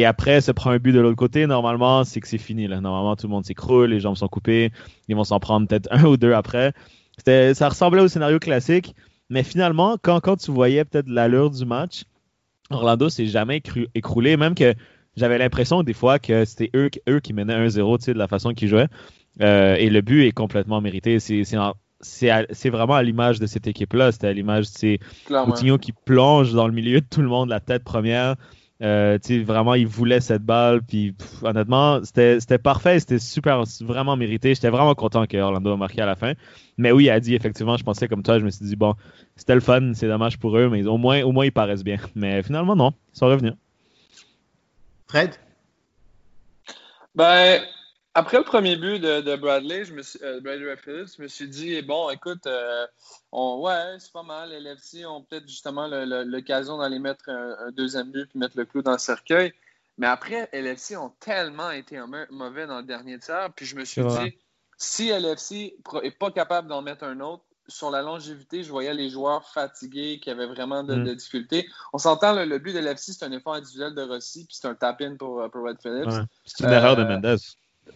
Et 0.00 0.06
après, 0.06 0.40
se 0.40 0.50
prend 0.50 0.70
un 0.70 0.78
but 0.78 0.92
de 0.92 0.98
l'autre 0.98 1.18
côté, 1.18 1.46
normalement, 1.46 2.04
c'est 2.04 2.20
que 2.20 2.26
c'est 2.26 2.38
fini. 2.38 2.66
Là. 2.66 2.80
Normalement, 2.80 3.16
tout 3.16 3.26
le 3.26 3.32
monde 3.32 3.44
s'écroule, 3.44 3.90
les 3.90 4.00
jambes 4.00 4.16
sont 4.16 4.28
coupées, 4.28 4.72
ils 5.08 5.14
vont 5.14 5.24
s'en 5.24 5.40
prendre 5.40 5.68
peut-être 5.68 5.88
un 5.90 6.04
ou 6.06 6.16
deux 6.16 6.32
après. 6.32 6.72
Ça 7.26 7.68
ressemblait 7.68 8.00
au 8.00 8.08
scénario 8.08 8.38
classique, 8.38 8.94
mais 9.28 9.42
finalement, 9.42 9.98
quand, 10.00 10.20
quand 10.20 10.38
tu 10.38 10.52
voyais 10.52 10.86
peut-être 10.86 11.10
l'allure 11.10 11.50
du 11.50 11.66
match, 11.66 12.04
Orlando 12.70 13.10
s'est 13.10 13.26
jamais 13.26 13.62
écroulé, 13.94 14.38
même 14.38 14.54
que 14.54 14.72
j'avais 15.18 15.36
l'impression 15.36 15.82
des 15.82 15.92
fois 15.92 16.18
que 16.18 16.46
c'était 16.46 16.70
eux, 16.74 16.88
eux 17.06 17.20
qui 17.20 17.34
menaient 17.34 17.68
1-0 17.68 18.06
de 18.06 18.18
la 18.18 18.26
façon 18.26 18.54
qu'ils 18.54 18.68
jouaient. 18.68 18.88
Euh, 19.42 19.74
et 19.74 19.90
le 19.90 20.00
but 20.00 20.24
est 20.24 20.32
complètement 20.32 20.80
mérité. 20.80 21.18
C'est 21.20 22.70
vraiment 22.70 22.94
à 22.94 23.02
l'image 23.02 23.38
de 23.38 23.44
cette 23.44 23.66
équipe-là. 23.66 24.12
C'était 24.12 24.28
à 24.28 24.32
l'image 24.32 24.64
de 24.80 24.98
Coutinho 25.44 25.76
qui 25.76 25.92
plonge 25.92 26.54
dans 26.54 26.66
le 26.66 26.72
milieu 26.72 27.02
de 27.02 27.06
tout 27.06 27.20
le 27.20 27.28
monde, 27.28 27.50
la 27.50 27.60
tête 27.60 27.84
première. 27.84 28.36
Euh, 28.82 29.18
vraiment, 29.44 29.74
il 29.74 29.86
voulait 29.86 30.20
cette 30.20 30.42
balle. 30.42 30.82
Puis 30.82 31.14
honnêtement, 31.42 32.00
c'était 32.04 32.58
parfait. 32.58 32.98
C'était 33.00 33.18
super, 33.18 33.62
vraiment 33.80 34.16
mérité. 34.16 34.54
J'étais 34.54 34.70
vraiment 34.70 34.94
content 34.94 35.26
que 35.26 35.36
Orlando 35.36 35.72
a 35.72 35.76
marqué 35.76 36.00
à 36.00 36.06
la 36.06 36.16
fin. 36.16 36.32
Mais 36.78 36.92
oui, 36.92 37.04
il 37.04 37.10
a 37.10 37.20
dit 37.20 37.34
effectivement, 37.34 37.76
je 37.76 37.84
pensais 37.84 38.08
comme 38.08 38.22
toi. 38.22 38.38
Je 38.38 38.44
me 38.44 38.50
suis 38.50 38.64
dit, 38.64 38.76
bon, 38.76 38.94
c'était 39.36 39.54
le 39.54 39.60
fun. 39.60 39.92
C'est 39.94 40.08
dommage 40.08 40.38
pour 40.38 40.56
eux, 40.56 40.68
mais 40.68 40.86
au 40.86 40.96
moins, 40.96 41.22
au 41.22 41.32
moins, 41.32 41.44
ils 41.44 41.52
paraissent 41.52 41.84
bien. 41.84 41.98
Mais 42.14 42.42
finalement, 42.42 42.76
non. 42.76 42.92
Ils 43.14 43.18
sont 43.18 43.26
revenus. 43.26 43.54
Fred? 45.08 45.34
Ben, 47.14 47.60
après 48.14 48.38
le 48.38 48.44
premier 48.44 48.76
but 48.76 48.98
de, 48.98 49.36
Bradley, 49.36 49.84
je 49.84 49.94
me 49.94 50.02
suis, 50.02 50.18
euh, 50.22 50.40
Bradley 50.40 50.76
Phillips, 50.76 51.16
je 51.16 51.22
me 51.22 51.28
suis 51.28 51.48
dit, 51.48 51.80
bon, 51.82 52.10
écoute, 52.10 52.46
euh, 52.46 52.86
on, 53.30 53.60
ouais, 53.60 53.96
c'est 53.98 54.12
pas 54.12 54.22
mal. 54.22 54.50
Les 54.50 54.60
LFC 54.60 55.06
ont 55.06 55.22
peut-être 55.22 55.46
justement 55.46 55.86
l'occasion 55.86 56.78
d'aller 56.78 56.98
mettre 56.98 57.28
un, 57.28 57.70
deuxième 57.70 58.10
but 58.10 58.26
puis 58.28 58.38
mettre 58.38 58.56
le 58.56 58.64
clou 58.64 58.82
dans 58.82 58.92
le 58.92 58.98
cercueil. 58.98 59.52
Mais 59.98 60.06
après, 60.06 60.48
LFC 60.52 60.96
ont 60.96 61.12
tellement 61.20 61.70
été 61.70 62.00
mauvais 62.30 62.66
dans 62.66 62.78
le 62.78 62.84
dernier 62.84 63.18
tiers. 63.18 63.52
Puis 63.54 63.66
je 63.66 63.76
me 63.76 63.84
suis 63.84 64.02
dit, 64.02 64.38
si 64.76 65.10
LFC 65.10 65.76
n'est 66.02 66.10
pas 66.10 66.30
capable 66.30 66.68
d'en 66.68 66.82
mettre 66.82 67.04
un 67.04 67.20
autre, 67.20 67.44
sur 67.68 67.90
la 67.90 68.02
longévité, 68.02 68.64
je 68.64 68.70
voyais 68.70 68.92
les 68.92 69.10
joueurs 69.10 69.48
fatigués 69.48 70.18
qui 70.20 70.28
avaient 70.28 70.46
vraiment 70.46 70.82
de, 70.82 70.96
mm. 70.96 71.14
difficultés. 71.14 71.68
On 71.92 71.98
s'entend, 71.98 72.32
le, 72.32 72.58
but 72.58 72.72
de 72.72 72.80
l'FC, 72.80 73.12
c'est 73.12 73.24
un 73.24 73.30
effort 73.30 73.54
individuel 73.54 73.94
de 73.94 74.02
Rossi, 74.02 74.44
puis 74.44 74.56
c'est 74.60 74.66
un 74.66 74.74
tap-in 74.74 75.14
pour, 75.16 75.48
pour 75.50 75.64
Red 75.64 75.80
Phillips. 75.80 76.26
C'est 76.44 76.64
une 76.64 76.72
erreur 76.72 76.96
de 76.96 77.02
euh, 77.02 77.36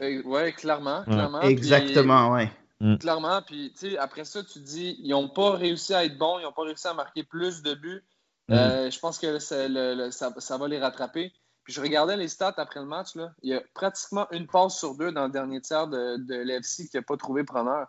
Oui, 0.01 0.53
clairement, 0.55 1.05
clairement. 1.05 1.41
Exactement, 1.43 2.33
oui. 2.33 2.49
Mm. 2.81 2.99
Clairement, 2.99 3.41
puis 3.43 3.73
après 3.99 4.25
ça, 4.25 4.43
tu 4.43 4.59
dis, 4.59 4.97
ils 5.01 5.11
n'ont 5.11 5.29
pas 5.29 5.53
réussi 5.53 5.95
à 5.95 6.05
être 6.05 6.19
bons, 6.19 6.39
ils 6.39 6.43
n'ont 6.43 6.53
pas 6.53 6.65
réussi 6.65 6.87
à 6.87 6.95
marquer 6.95 7.23
plus 7.23 7.63
de 7.63 7.75
buts. 7.75 8.05
Mm. 8.49 8.53
Euh, 8.53 8.91
je 8.91 8.99
pense 8.99 9.19
que 9.19 9.39
ça, 9.39 10.59
va 10.59 10.69
les 10.69 10.79
rattraper. 10.79 11.33
Puis 11.65 11.73
je 11.73 11.81
regardais 11.81 12.17
les 12.17 12.29
stats 12.29 12.55
après 12.59 12.81
le 12.81 12.87
match, 12.87 13.15
là. 13.15 13.33
il 13.43 13.51
y 13.51 13.55
a 13.55 13.63
pratiquement 13.73 14.27
une 14.33 14.47
passe 14.47 14.79
sur 14.79 14.95
deux 14.97 15.13
dans 15.13 15.25
le 15.25 15.31
dernier 15.31 15.63
tiers 15.63 15.89
de, 15.89 16.19
de 16.19 16.35
l'FC 16.35 16.89
qui 16.89 16.97
n'a 16.97 17.03
pas 17.03 17.17
trouvé 17.17 17.43
preneur. 17.43 17.87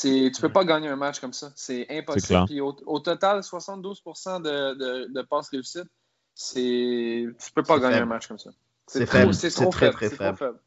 Tu 0.00 0.08
ne 0.08 0.40
peux 0.40 0.52
pas 0.52 0.64
gagner 0.64 0.88
un 0.88 0.96
match 0.96 1.18
comme 1.18 1.32
ça. 1.32 1.50
C'est 1.54 1.86
impossible. 1.90 2.44
Puis 2.46 2.60
au, 2.60 2.72
total, 3.00 3.42
72 3.42 4.02
de, 4.04 5.12
de, 5.12 5.22
passes 5.22 5.48
réussites, 5.48 5.88
tu 6.52 7.26
ne 7.26 7.52
peux 7.54 7.62
pas 7.62 7.78
gagner 7.78 7.96
un 7.96 8.06
match 8.06 8.28
comme 8.28 8.38
ça. 8.38 8.50
C'est 8.86 9.06
C'est 9.50 9.70
très, 9.70 9.90
très 9.90 10.10
faible. 10.10 10.58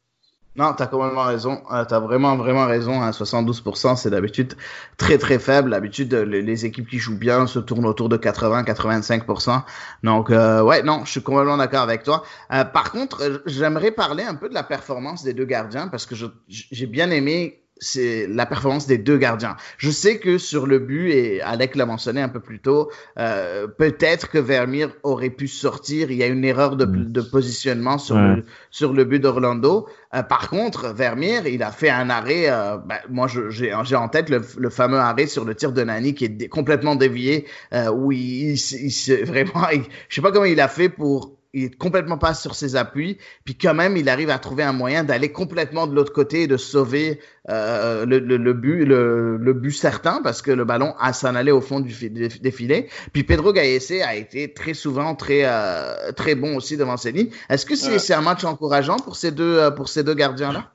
Non, 0.54 0.74
tu 0.74 0.82
as 0.82 0.86
complètement 0.86 1.24
raison. 1.24 1.62
Euh, 1.72 1.84
tu 1.86 1.94
as 1.94 1.98
vraiment, 1.98 2.36
vraiment 2.36 2.66
raison. 2.66 3.00
Hein. 3.00 3.10
72%, 3.10 3.96
c'est 3.96 4.10
d'habitude 4.10 4.54
très, 4.98 5.16
très 5.16 5.38
faible. 5.38 5.70
D'habitude, 5.70 6.12
les, 6.12 6.66
équipes 6.66 6.88
qui 6.88 6.98
jouent 6.98 7.18
bien 7.18 7.46
se 7.46 7.58
tournent 7.58 7.86
autour 7.86 8.10
de 8.10 8.18
80-85%. 8.18 9.62
Donc, 10.02 10.30
euh, 10.30 10.62
ouais, 10.62 10.82
non, 10.82 11.04
je 11.04 11.10
suis 11.10 11.22
complètement 11.22 11.56
d'accord 11.56 11.80
avec 11.80 12.02
toi. 12.02 12.22
Euh, 12.52 12.64
par 12.64 12.92
contre, 12.92 13.42
j'aimerais 13.46 13.92
parler 13.92 14.24
un 14.24 14.34
peu 14.34 14.50
de 14.50 14.54
la 14.54 14.62
performance 14.62 15.22
des 15.24 15.32
deux 15.32 15.46
gardiens 15.46 15.88
parce 15.88 16.04
que 16.04 16.14
j'ai 16.48 16.86
bien 16.86 17.10
aimé 17.10 17.61
c'est 17.82 18.26
la 18.28 18.46
performance 18.46 18.86
des 18.86 18.96
deux 18.96 19.18
gardiens. 19.18 19.56
Je 19.76 19.90
sais 19.90 20.18
que 20.18 20.38
sur 20.38 20.66
le 20.66 20.78
but, 20.78 21.10
et 21.10 21.42
Alec 21.42 21.74
l'a 21.74 21.84
mentionné 21.84 22.22
un 22.22 22.28
peu 22.28 22.40
plus 22.40 22.60
tôt, 22.60 22.90
euh, 23.18 23.66
peut-être 23.66 24.30
que 24.30 24.38
Vermeer 24.38 24.88
aurait 25.02 25.30
pu 25.30 25.48
sortir. 25.48 26.10
Il 26.10 26.16
y 26.16 26.22
a 26.22 26.28
une 26.28 26.44
erreur 26.44 26.76
de, 26.76 26.86
mm. 26.86 27.12
de 27.12 27.20
positionnement 27.20 27.98
sur, 27.98 28.16
le, 28.16 28.44
sur 28.70 28.92
le 28.92 29.04
but 29.04 29.18
d'Orlando. 29.18 29.88
Euh, 30.14 30.22
par 30.22 30.48
contre, 30.48 30.94
Vermeer, 30.94 31.42
il 31.46 31.62
a 31.62 31.72
fait 31.72 31.90
un 31.90 32.08
arrêt. 32.08 32.48
Euh, 32.48 32.78
ben, 32.78 32.98
moi, 33.10 33.26
j'ai 33.50 33.96
en 33.96 34.08
tête 34.08 34.30
le, 34.30 34.42
le, 34.56 34.70
fameux 34.70 34.98
arrêt 34.98 35.26
sur 35.26 35.44
le 35.44 35.54
tir 35.54 35.72
de 35.72 35.82
Nani 35.82 36.14
qui 36.14 36.26
est 36.26 36.48
complètement 36.48 36.94
dévié, 36.94 37.46
euh, 37.74 37.90
où 37.90 38.12
il, 38.12 38.54
il, 38.54 39.24
vraiment, 39.24 39.66
je 40.08 40.14
sais 40.14 40.22
pas 40.22 40.30
comment 40.30 40.44
il 40.44 40.60
a 40.60 40.68
fait 40.68 40.88
pour 40.88 41.32
il 41.54 41.64
est 41.64 41.76
complètement 41.76 42.16
pas 42.16 42.34
sur 42.34 42.54
ses 42.54 42.76
appuis, 42.76 43.18
puis 43.44 43.56
quand 43.56 43.74
même 43.74 43.96
il 43.96 44.08
arrive 44.08 44.30
à 44.30 44.38
trouver 44.38 44.62
un 44.62 44.72
moyen 44.72 45.04
d'aller 45.04 45.32
complètement 45.32 45.86
de 45.86 45.94
l'autre 45.94 46.12
côté 46.12 46.42
et 46.42 46.46
de 46.46 46.56
sauver 46.56 47.20
euh, 47.50 48.06
le, 48.06 48.18
le, 48.20 48.52
but 48.54 48.84
le, 48.84 49.36
le, 49.36 49.52
but 49.52 49.72
certain 49.72 50.20
parce 50.22 50.40
que 50.40 50.50
le 50.50 50.64
ballon 50.64 50.94
a 50.98 51.12
s'en 51.12 51.34
aller 51.34 51.52
au 51.52 51.60
fond 51.60 51.80
du 51.80 51.92
des 52.08 52.50
filets. 52.50 52.88
Puis 53.12 53.24
Pedro 53.24 53.52
Gaese 53.52 54.00
a 54.02 54.14
été 54.14 54.52
très 54.52 54.74
souvent 54.74 55.14
très 55.14 55.42
euh, 55.44 56.12
très 56.12 56.34
bon 56.34 56.56
aussi 56.56 56.76
devant 56.76 56.96
ses 56.96 57.12
lignes. 57.12 57.30
Est-ce 57.50 57.66
que 57.66 57.76
c'est 57.76 58.14
un 58.14 58.22
match 58.22 58.44
encourageant 58.44 58.96
pour 58.96 59.16
ces 59.16 59.30
deux 59.30 59.58
euh, 59.58 59.70
pour 59.70 59.88
ces 59.88 60.04
deux 60.04 60.14
gardiens 60.14 60.52
là 60.52 60.70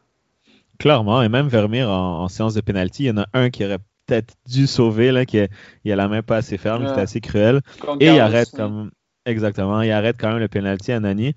Clairement, 0.77 1.23
et 1.23 1.29
même 1.29 1.47
Vermeer 1.47 1.89
en, 1.89 2.27
séance 2.27 2.53
de 2.53 2.61
penalty, 2.61 3.05
il 3.05 3.07
y 3.07 3.11
en 3.11 3.17
a 3.17 3.25
un 3.33 3.49
qui 3.49 3.65
aurait 3.65 3.79
peut-être 4.05 4.35
dû 4.47 4.67
sauver 4.67 5.11
là, 5.11 5.25
qui 5.25 5.39
a, 5.39 5.47
il 5.83 5.91
a 5.91 5.95
la 5.95 6.07
main 6.07 6.21
pas 6.21 6.37
assez 6.37 6.59
ferme, 6.59 6.87
c'était 6.87 7.01
assez 7.01 7.19
cruel, 7.19 7.61
et 7.99 8.05
il 8.05 8.19
arrête 8.19 8.51
comme 8.51 8.91
Exactement. 9.27 9.81
Il 9.81 9.91
arrête 9.91 10.15
quand 10.19 10.29
même 10.29 10.39
le 10.39 10.47
penalty 10.47 10.91
à 10.91 10.99
Nani. 10.99 11.35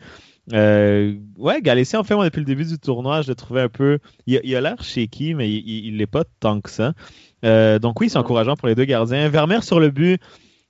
Euh, 0.52 1.14
ouais, 1.36 1.60
Galécy, 1.60 1.96
en 1.96 2.04
fait, 2.04 2.14
moi, 2.14 2.24
depuis 2.24 2.40
le 2.40 2.44
début 2.44 2.64
du 2.64 2.78
tournoi, 2.78 3.22
je 3.22 3.28
l'ai 3.28 3.34
trouvé 3.34 3.60
un 3.60 3.68
peu. 3.68 3.98
Il, 4.26 4.56
a 4.56 4.60
l'air 4.60 4.82
shaky, 4.82 5.34
mais 5.34 5.50
il 5.50 5.96
n'est 5.96 6.06
pas 6.06 6.24
tant 6.38 6.60
que 6.60 6.70
ça. 6.70 6.94
Euh, 7.44 7.78
donc, 7.78 8.00
oui, 8.00 8.08
c'est 8.08 8.18
encourageant 8.18 8.56
pour 8.56 8.68
les 8.68 8.74
deux 8.74 8.84
gardiens. 8.84 9.28
Vermeer 9.28 9.62
sur 9.62 9.80
le 9.80 9.90
but, 9.90 10.20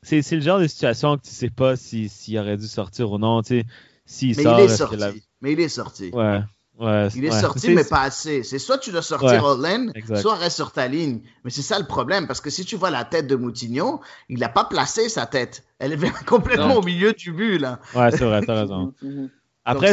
c'est 0.02 0.28
le 0.32 0.40
genre 0.40 0.58
de 0.58 0.66
situation 0.66 1.16
que 1.16 1.22
tu 1.22 1.30
sais 1.30 1.50
pas 1.50 1.76
s'il 1.76 2.38
aurait 2.38 2.56
dû 2.56 2.66
sortir 2.66 3.12
ou 3.12 3.18
non. 3.18 3.42
Tu 3.42 3.64
sais, 4.06 4.26
mais, 4.36 4.42
il 4.42 4.60
est 4.60 4.68
sorti. 4.68 5.22
mais 5.40 5.52
il 5.52 5.60
est 5.60 5.68
sorti. 5.68 6.10
Ouais 6.12 6.40
il 6.80 7.24
est 7.24 7.40
sorti, 7.40 7.74
mais 7.74 7.84
pas 7.84 8.02
assez. 8.02 8.42
C'est 8.42 8.58
soit 8.58 8.78
tu 8.78 8.90
dois 8.90 9.02
sortir 9.02 9.44
ouais, 9.44 10.16
soit 10.16 10.34
reste 10.34 10.56
sur 10.56 10.72
ta 10.72 10.88
ligne. 10.88 11.20
Mais 11.44 11.50
c'est 11.50 11.62
ça 11.62 11.78
le 11.78 11.86
problème, 11.86 12.26
parce 12.26 12.40
que 12.40 12.50
si 12.50 12.64
tu 12.64 12.76
vois 12.76 12.90
la 12.90 13.04
tête 13.04 13.26
de 13.26 13.36
Moutinho, 13.36 14.00
il 14.28 14.38
n'a 14.38 14.48
pas 14.48 14.64
placé 14.64 15.08
sa 15.08 15.26
tête. 15.26 15.64
Elle 15.78 15.92
est 15.92 15.98
complètement 16.26 16.76
au 16.76 16.82
milieu 16.82 17.12
du 17.12 17.32
but, 17.32 17.58
là. 17.58 17.80
Ouais, 17.94 18.10
c'est 18.10 18.24
vrai, 18.24 18.40
t'as 18.42 18.60
raison. 18.60 18.94
Après, 19.64 19.92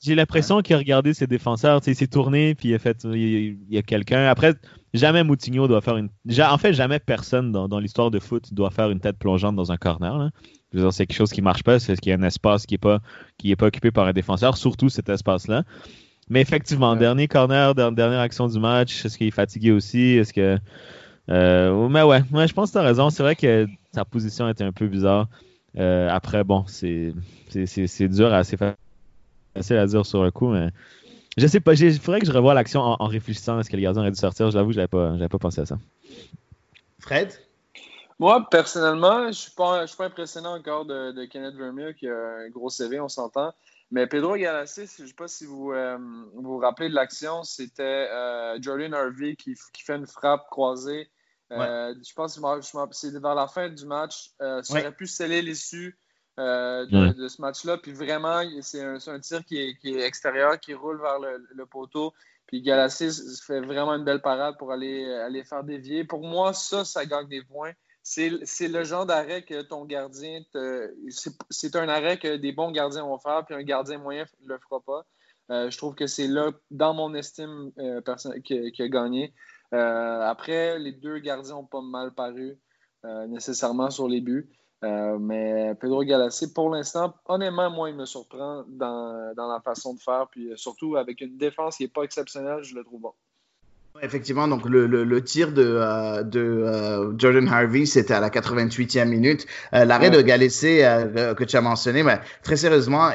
j'ai 0.00 0.14
l'impression 0.14 0.60
qu'il 0.60 0.76
a 0.76 0.78
regardé 0.78 1.14
ses 1.14 1.26
défenseurs, 1.26 1.80
il 1.86 1.96
s'est 1.96 2.06
tourné, 2.06 2.54
puis 2.54 2.68
il 2.68 2.74
a 2.74 2.78
fait, 2.78 3.04
il, 3.04 3.58
y 3.68 3.78
a 3.78 3.82
quelqu'un. 3.82 4.26
Après, 4.26 4.54
jamais 4.94 5.24
Moutinho 5.24 5.66
doit 5.66 5.80
faire 5.80 5.96
une. 5.96 6.10
En 6.40 6.58
fait, 6.58 6.72
jamais 6.74 6.98
personne 6.98 7.52
dans, 7.52 7.78
l'histoire 7.80 8.10
de 8.10 8.18
foot 8.18 8.52
doit 8.52 8.70
faire 8.70 8.90
une 8.90 9.00
tête 9.00 9.18
plongeante 9.18 9.56
dans 9.56 9.72
un 9.72 9.76
corner. 9.76 10.30
C'est 10.72 11.06
quelque 11.06 11.16
chose 11.16 11.30
qui 11.30 11.40
marche 11.40 11.62
pas, 11.62 11.78
c'est 11.78 11.96
qu'il 11.96 12.10
y 12.10 12.12
a 12.12 12.18
un 12.18 12.22
espace 12.22 12.66
qui 12.66 12.74
est 12.74 12.78
pas, 12.78 13.00
qui 13.38 13.50
est 13.50 13.56
pas 13.56 13.66
occupé 13.66 13.90
par 13.90 14.06
un 14.06 14.12
défenseur, 14.12 14.58
surtout 14.58 14.90
cet 14.90 15.08
espace-là. 15.08 15.64
Mais 16.30 16.40
effectivement, 16.40 16.94
dernier 16.96 17.28
corner, 17.28 17.74
dernière 17.74 18.20
action 18.20 18.48
du 18.48 18.58
match, 18.58 19.04
est-ce 19.04 19.16
qu'il 19.16 19.28
est 19.28 19.32
fatigué 19.32 19.72
aussi? 19.72 20.16
Est-ce 20.18 20.32
que. 20.32 20.58
Euh, 21.30 21.88
mais 21.88 22.02
ouais, 22.02 22.22
je 22.46 22.52
pense 22.52 22.70
que 22.70 22.72
tu 22.72 22.78
as 22.78 22.82
raison. 22.82 23.10
C'est 23.10 23.22
vrai 23.22 23.36
que 23.36 23.66
sa 23.94 24.04
position 24.04 24.48
était 24.48 24.64
un 24.64 24.72
peu 24.72 24.86
bizarre. 24.86 25.28
Euh, 25.78 26.08
après, 26.10 26.44
bon, 26.44 26.64
c'est 26.66 27.14
dur, 27.54 28.32
assez 28.32 28.56
facile 28.56 29.76
à 29.76 29.86
dire 29.86 30.04
sur 30.04 30.22
le 30.22 30.30
coup, 30.30 30.48
mais 30.48 30.70
je 31.36 31.46
sais 31.46 31.60
pas. 31.60 31.74
Il 31.74 31.98
faudrait 31.98 32.20
que 32.20 32.26
je 32.26 32.32
revoie 32.32 32.54
l'action 32.54 32.80
en, 32.80 33.06
réfléchissant 33.06 33.58
à 33.58 33.64
ce 33.64 33.70
que 33.70 33.76
le 33.76 33.82
gardien 33.82 34.02
aurait 34.02 34.10
dû 34.10 34.18
sortir. 34.18 34.50
Je 34.50 34.56
l'avoue, 34.56 34.72
je 34.72 34.78
n'avais 34.78 34.88
pas, 34.88 35.16
pas 35.28 35.38
pensé 35.38 35.60
à 35.60 35.66
ça. 35.66 35.78
Fred? 36.98 37.32
Moi, 38.18 38.48
personnellement, 38.50 39.22
je 39.22 39.26
ne 39.28 39.32
suis, 39.32 39.52
pas, 39.52 39.86
suis 39.86 39.96
pas 39.96 40.06
impressionné 40.06 40.48
encore 40.48 40.84
de, 40.84 41.24
Kenneth 41.26 41.54
Vermeer 41.54 41.94
qui 41.94 42.08
a 42.08 42.38
un 42.46 42.48
gros 42.48 42.68
CV, 42.68 42.98
on 42.98 43.08
s'entend. 43.08 43.52
Mais 43.90 44.06
Pedro 44.06 44.36
Galassi, 44.36 44.86
je 44.86 45.02
ne 45.02 45.08
sais 45.08 45.14
pas 45.14 45.28
si 45.28 45.46
vous 45.46 45.72
euh, 45.72 45.96
vous, 46.34 46.58
rappelez 46.58 46.90
de 46.90 46.94
l'action, 46.94 47.42
c'était 47.42 47.82
euh, 47.82 48.58
Jordan 48.60 48.92
Harvey 48.92 49.34
qui, 49.34 49.54
fait 49.56 49.96
une 49.96 50.06
frappe 50.06 50.46
croisée. 50.50 51.10
Euh, 51.50 51.94
je 52.06 52.12
pense 52.12 52.38
que 52.38 52.88
c'est 52.92 53.18
vers 53.18 53.34
la 53.34 53.48
fin 53.48 53.70
du 53.70 53.86
match. 53.86 54.32
ça 54.38 54.60
aurait 54.70 54.92
pu 54.92 55.06
sceller 55.06 55.40
l'issue 55.40 55.98
de, 56.36 57.28
ce 57.28 57.40
match-là. 57.40 57.78
Puis 57.78 57.92
vraiment, 57.92 58.42
c'est 58.60 58.82
un, 58.82 59.20
tir 59.20 59.42
qui 59.46 59.58
est, 59.58 60.00
extérieur, 60.00 60.60
qui 60.60 60.74
roule 60.74 61.00
vers 61.00 61.18
le, 61.18 61.64
poteau. 61.64 62.12
Puis 62.46 62.60
Galassi 62.60 63.10
fait 63.46 63.60
vraiment 63.60 63.94
une 63.94 64.04
belle 64.04 64.20
parade 64.20 64.58
pour 64.58 64.70
aller, 64.70 65.10
aller 65.14 65.44
faire 65.44 65.64
dévier. 65.64 66.04
Pour 66.04 66.20
moi, 66.20 66.52
ça, 66.52 66.84
ça 66.84 67.06
gagne 67.06 67.28
des 67.28 67.42
points 67.42 67.72
c'est 68.08 68.68
le 68.68 68.84
genre 68.84 69.04
d'arrêt 69.04 69.42
que 69.42 69.60
ton 69.62 69.84
gardien. 69.84 70.40
C'est 71.50 71.76
un 71.76 71.88
arrêt 71.88 72.18
que 72.18 72.36
des 72.36 72.52
bons 72.52 72.70
gardiens 72.70 73.04
vont 73.04 73.18
faire, 73.18 73.44
puis 73.44 73.54
un 73.54 73.62
gardien 73.62 73.98
moyen 73.98 74.24
ne 74.42 74.48
le 74.48 74.58
fera 74.58 74.80
pas. 74.80 75.06
Euh, 75.50 75.70
je 75.70 75.76
trouve 75.76 75.94
que 75.94 76.06
c'est 76.06 76.26
là, 76.26 76.50
dans 76.70 76.94
mon 76.94 77.14
estime, 77.14 77.70
euh, 77.78 78.00
qui, 78.42 78.82
a 78.82 78.88
gagné. 78.88 79.34
Euh, 79.74 80.20
après, 80.22 80.78
les 80.78 80.92
deux 80.92 81.18
gardiens 81.18 81.56
n'ont 81.56 81.66
pas 81.66 81.82
mal 81.82 82.14
paru 82.14 82.58
nécessairement 83.28 83.90
sur 83.90 84.08
les 84.08 84.20
buts. 84.20 84.50
mais 84.82 85.74
Pedro 85.80 86.02
Galassi, 86.02 86.52
pour 86.52 86.70
l'instant, 86.70 87.14
honnêtement, 87.26 87.70
moi, 87.70 87.90
il 87.90 87.96
me 87.96 88.06
surprend 88.06 88.64
dans, 88.68 89.34
dans, 89.36 89.48
la 89.48 89.60
façon 89.60 89.94
de 89.94 90.00
faire. 90.00 90.26
Puis 90.30 90.50
surtout 90.56 90.96
avec 90.96 91.20
une 91.20 91.36
défense 91.36 91.76
qui 91.76 91.84
n'est 91.84 91.90
pas 91.90 92.02
exceptionnelle, 92.02 92.62
je 92.62 92.74
le 92.74 92.84
trouve 92.84 93.02
bon. 93.02 93.12
Effectivement, 94.02 94.46
donc 94.46 94.68
le, 94.68 94.86
le, 94.86 95.24
tir 95.24 95.52
de, 95.52 95.64
euh, 95.64 96.22
de 96.22 96.40
euh, 96.40 97.18
Jordan 97.18 97.48
Harvey, 97.48 97.86
c'était 97.86 98.14
à 98.14 98.20
la 98.20 98.30
88e 98.30 99.08
minute. 99.08 99.46
Euh, 99.74 99.84
l'arrêt 99.84 100.10
de 100.10 100.20
Galessé 100.20 100.78
que 101.36 101.44
tu 101.44 101.56
as 101.56 101.60
mentionné, 101.60 102.02
mais 102.02 102.20
très 102.42 102.56
sérieusement, 102.56 103.10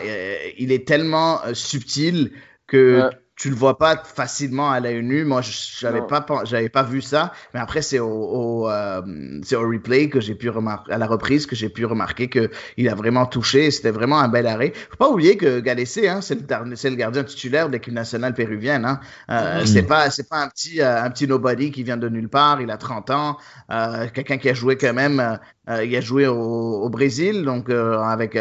il 0.57 0.71
est 0.71 0.87
tellement 0.87 1.39
subtil 1.53 2.31
que 2.67 3.09
tu 3.43 3.49
le 3.49 3.55
vois 3.55 3.77
pas 3.77 3.97
facilement 3.97 4.71
à 4.71 4.79
l'œil 4.79 5.03
nu. 5.03 5.25
Moi, 5.25 5.41
j'avais 5.41 6.01
pas, 6.07 6.25
j'avais 6.45 6.69
pas 6.69 6.83
vu 6.83 7.01
ça. 7.01 7.33
Mais 7.53 7.59
après, 7.59 7.81
c'est 7.81 7.99
au, 7.99 8.07
au 8.07 8.69
euh, 8.69 9.01
c'est 9.43 9.57
au 9.57 9.67
replay 9.67 10.07
que 10.07 10.21
j'ai 10.21 10.33
pu 10.33 10.47
remarquer, 10.47 10.93
à 10.93 10.97
la 10.97 11.07
reprise 11.07 11.45
que 11.45 11.53
j'ai 11.53 11.67
pu 11.67 11.83
remarquer 11.83 12.29
que 12.29 12.49
il 12.77 12.87
a 12.87 12.95
vraiment 12.95 13.25
touché. 13.25 13.69
C'était 13.69 13.91
vraiment 13.91 14.17
un 14.17 14.29
bel 14.29 14.47
arrêt. 14.47 14.71
Faut 14.91 14.95
pas 14.95 15.09
oublier 15.09 15.35
que 15.35 15.59
Galessé, 15.59 16.07
hein, 16.07 16.21
c'est 16.21 16.35
le, 16.35 16.75
c'est 16.77 16.89
le 16.89 16.95
gardien 16.95 17.25
titulaire 17.25 17.67
de 17.67 17.73
l'équipe 17.73 17.93
nationale 17.93 18.33
péruvienne. 18.33 18.85
Hein. 18.85 19.01
Euh, 19.29 19.59
mm-hmm. 19.59 19.65
C'est 19.65 19.83
pas, 19.83 20.09
c'est 20.09 20.29
pas 20.29 20.37
un 20.37 20.47
petit, 20.47 20.79
euh, 20.79 21.03
un 21.03 21.09
petit 21.09 21.27
nobody 21.27 21.69
qui 21.71 21.83
vient 21.83 21.97
de 21.97 22.07
nulle 22.07 22.29
part. 22.29 22.61
Il 22.61 22.71
a 22.71 22.77
30 22.77 23.09
ans. 23.09 23.37
Euh, 23.69 24.07
quelqu'un 24.13 24.37
qui 24.37 24.47
a 24.47 24.53
joué 24.53 24.77
quand 24.77 24.93
même. 24.93 25.37
Euh, 25.69 25.83
il 25.83 25.93
a 25.97 26.01
joué 26.01 26.27
au, 26.27 26.35
au 26.35 26.89
Brésil, 26.89 27.43
donc 27.43 27.69
avec 27.69 28.37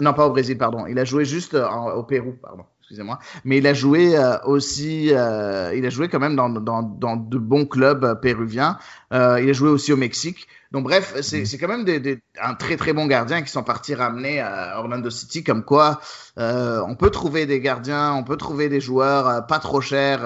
non 0.00 0.14
pas 0.14 0.26
au 0.26 0.30
Brésil, 0.30 0.56
pardon. 0.56 0.86
Il 0.86 0.98
a 0.98 1.04
joué 1.04 1.26
juste 1.26 1.54
au 1.54 2.02
Pérou, 2.04 2.32
pardon 2.32 2.64
excusez-moi. 2.92 3.18
Mais 3.44 3.58
il 3.58 3.66
a 3.66 3.72
joué 3.72 4.16
euh, 4.16 4.36
aussi, 4.44 5.08
euh, 5.12 5.74
il 5.74 5.86
a 5.86 5.90
joué 5.90 6.08
quand 6.08 6.20
même 6.20 6.36
dans, 6.36 6.50
dans, 6.50 6.82
dans 6.82 7.16
de 7.16 7.38
bons 7.38 7.64
clubs 7.64 8.04
euh, 8.04 8.14
péruviens. 8.14 8.76
il 9.10 9.16
a 9.16 9.52
joué 9.52 9.70
aussi 9.70 9.92
au 9.92 9.96
Mexique. 9.96 10.46
Donc 10.72 10.84
bref, 10.84 11.14
c'est 11.22 11.40
mhm. 11.40 11.60
quand 11.60 11.68
même 11.68 11.84
des, 11.84 12.00
des, 12.00 12.20
un 12.40 12.54
très 12.54 12.76
très 12.76 12.92
bon 12.92 13.06
gardien 13.06 13.42
qui 13.42 13.50
sont 13.50 13.62
partis 13.62 13.94
ramener 13.94 14.40
à 14.40 14.78
Orlando 14.78 15.10
City, 15.10 15.42
comme 15.42 15.64
quoi 15.64 16.00
on 16.36 16.94
peut 16.98 17.10
trouver 17.10 17.46
des 17.46 17.60
gardiens, 17.60 18.12
on 18.14 18.24
peut 18.24 18.36
trouver 18.36 18.68
des 18.68 18.80
joueurs 18.80 19.46
pas 19.46 19.58
trop 19.58 19.80
chers 19.80 20.20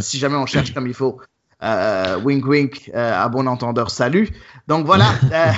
si 0.00 0.18
jamais 0.18 0.36
on 0.36 0.46
cherche 0.46 0.74
comme 0.74 0.86
il 0.86 0.94
faut. 0.94 1.20
wink 2.24 2.46
wink 2.46 2.90
à 2.94 3.28
bon 3.28 3.46
entendeur 3.46 3.90
salut 3.90 4.28
donc 4.66 4.86
voilà 4.86 5.06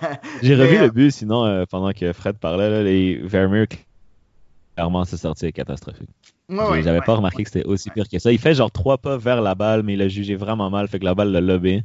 j'ai 0.42 0.54
revu 0.54 0.78
le 0.78 0.90
but 0.90 1.10
sinon 1.10 1.64
pendant 1.70 1.92
que 1.92 2.12
Fred 2.14 2.38
parlait 2.38 2.70
là, 2.70 2.82
les 2.82 3.20
Vermeer 3.24 3.66
clairement, 4.76 5.04
c'est 5.04 5.16
sorti 5.16 5.52
catastrophique. 5.52 6.10
J'avais 6.48 7.00
pas 7.00 7.14
remarqué 7.14 7.42
que 7.42 7.50
c'était 7.50 7.66
aussi 7.66 7.90
pire 7.90 8.08
que 8.08 8.18
ça. 8.18 8.30
Il 8.30 8.38
fait 8.38 8.54
genre 8.54 8.70
trois 8.70 8.98
pas 8.98 9.16
vers 9.16 9.40
la 9.40 9.54
balle, 9.54 9.82
mais 9.82 9.94
il 9.94 10.02
a 10.02 10.08
jugé 10.08 10.36
vraiment 10.36 10.70
mal, 10.70 10.86
fait 10.86 10.98
que 10.98 11.04
la 11.04 11.14
balle 11.14 11.32
l'a 11.32 11.40
lobé. 11.40 11.82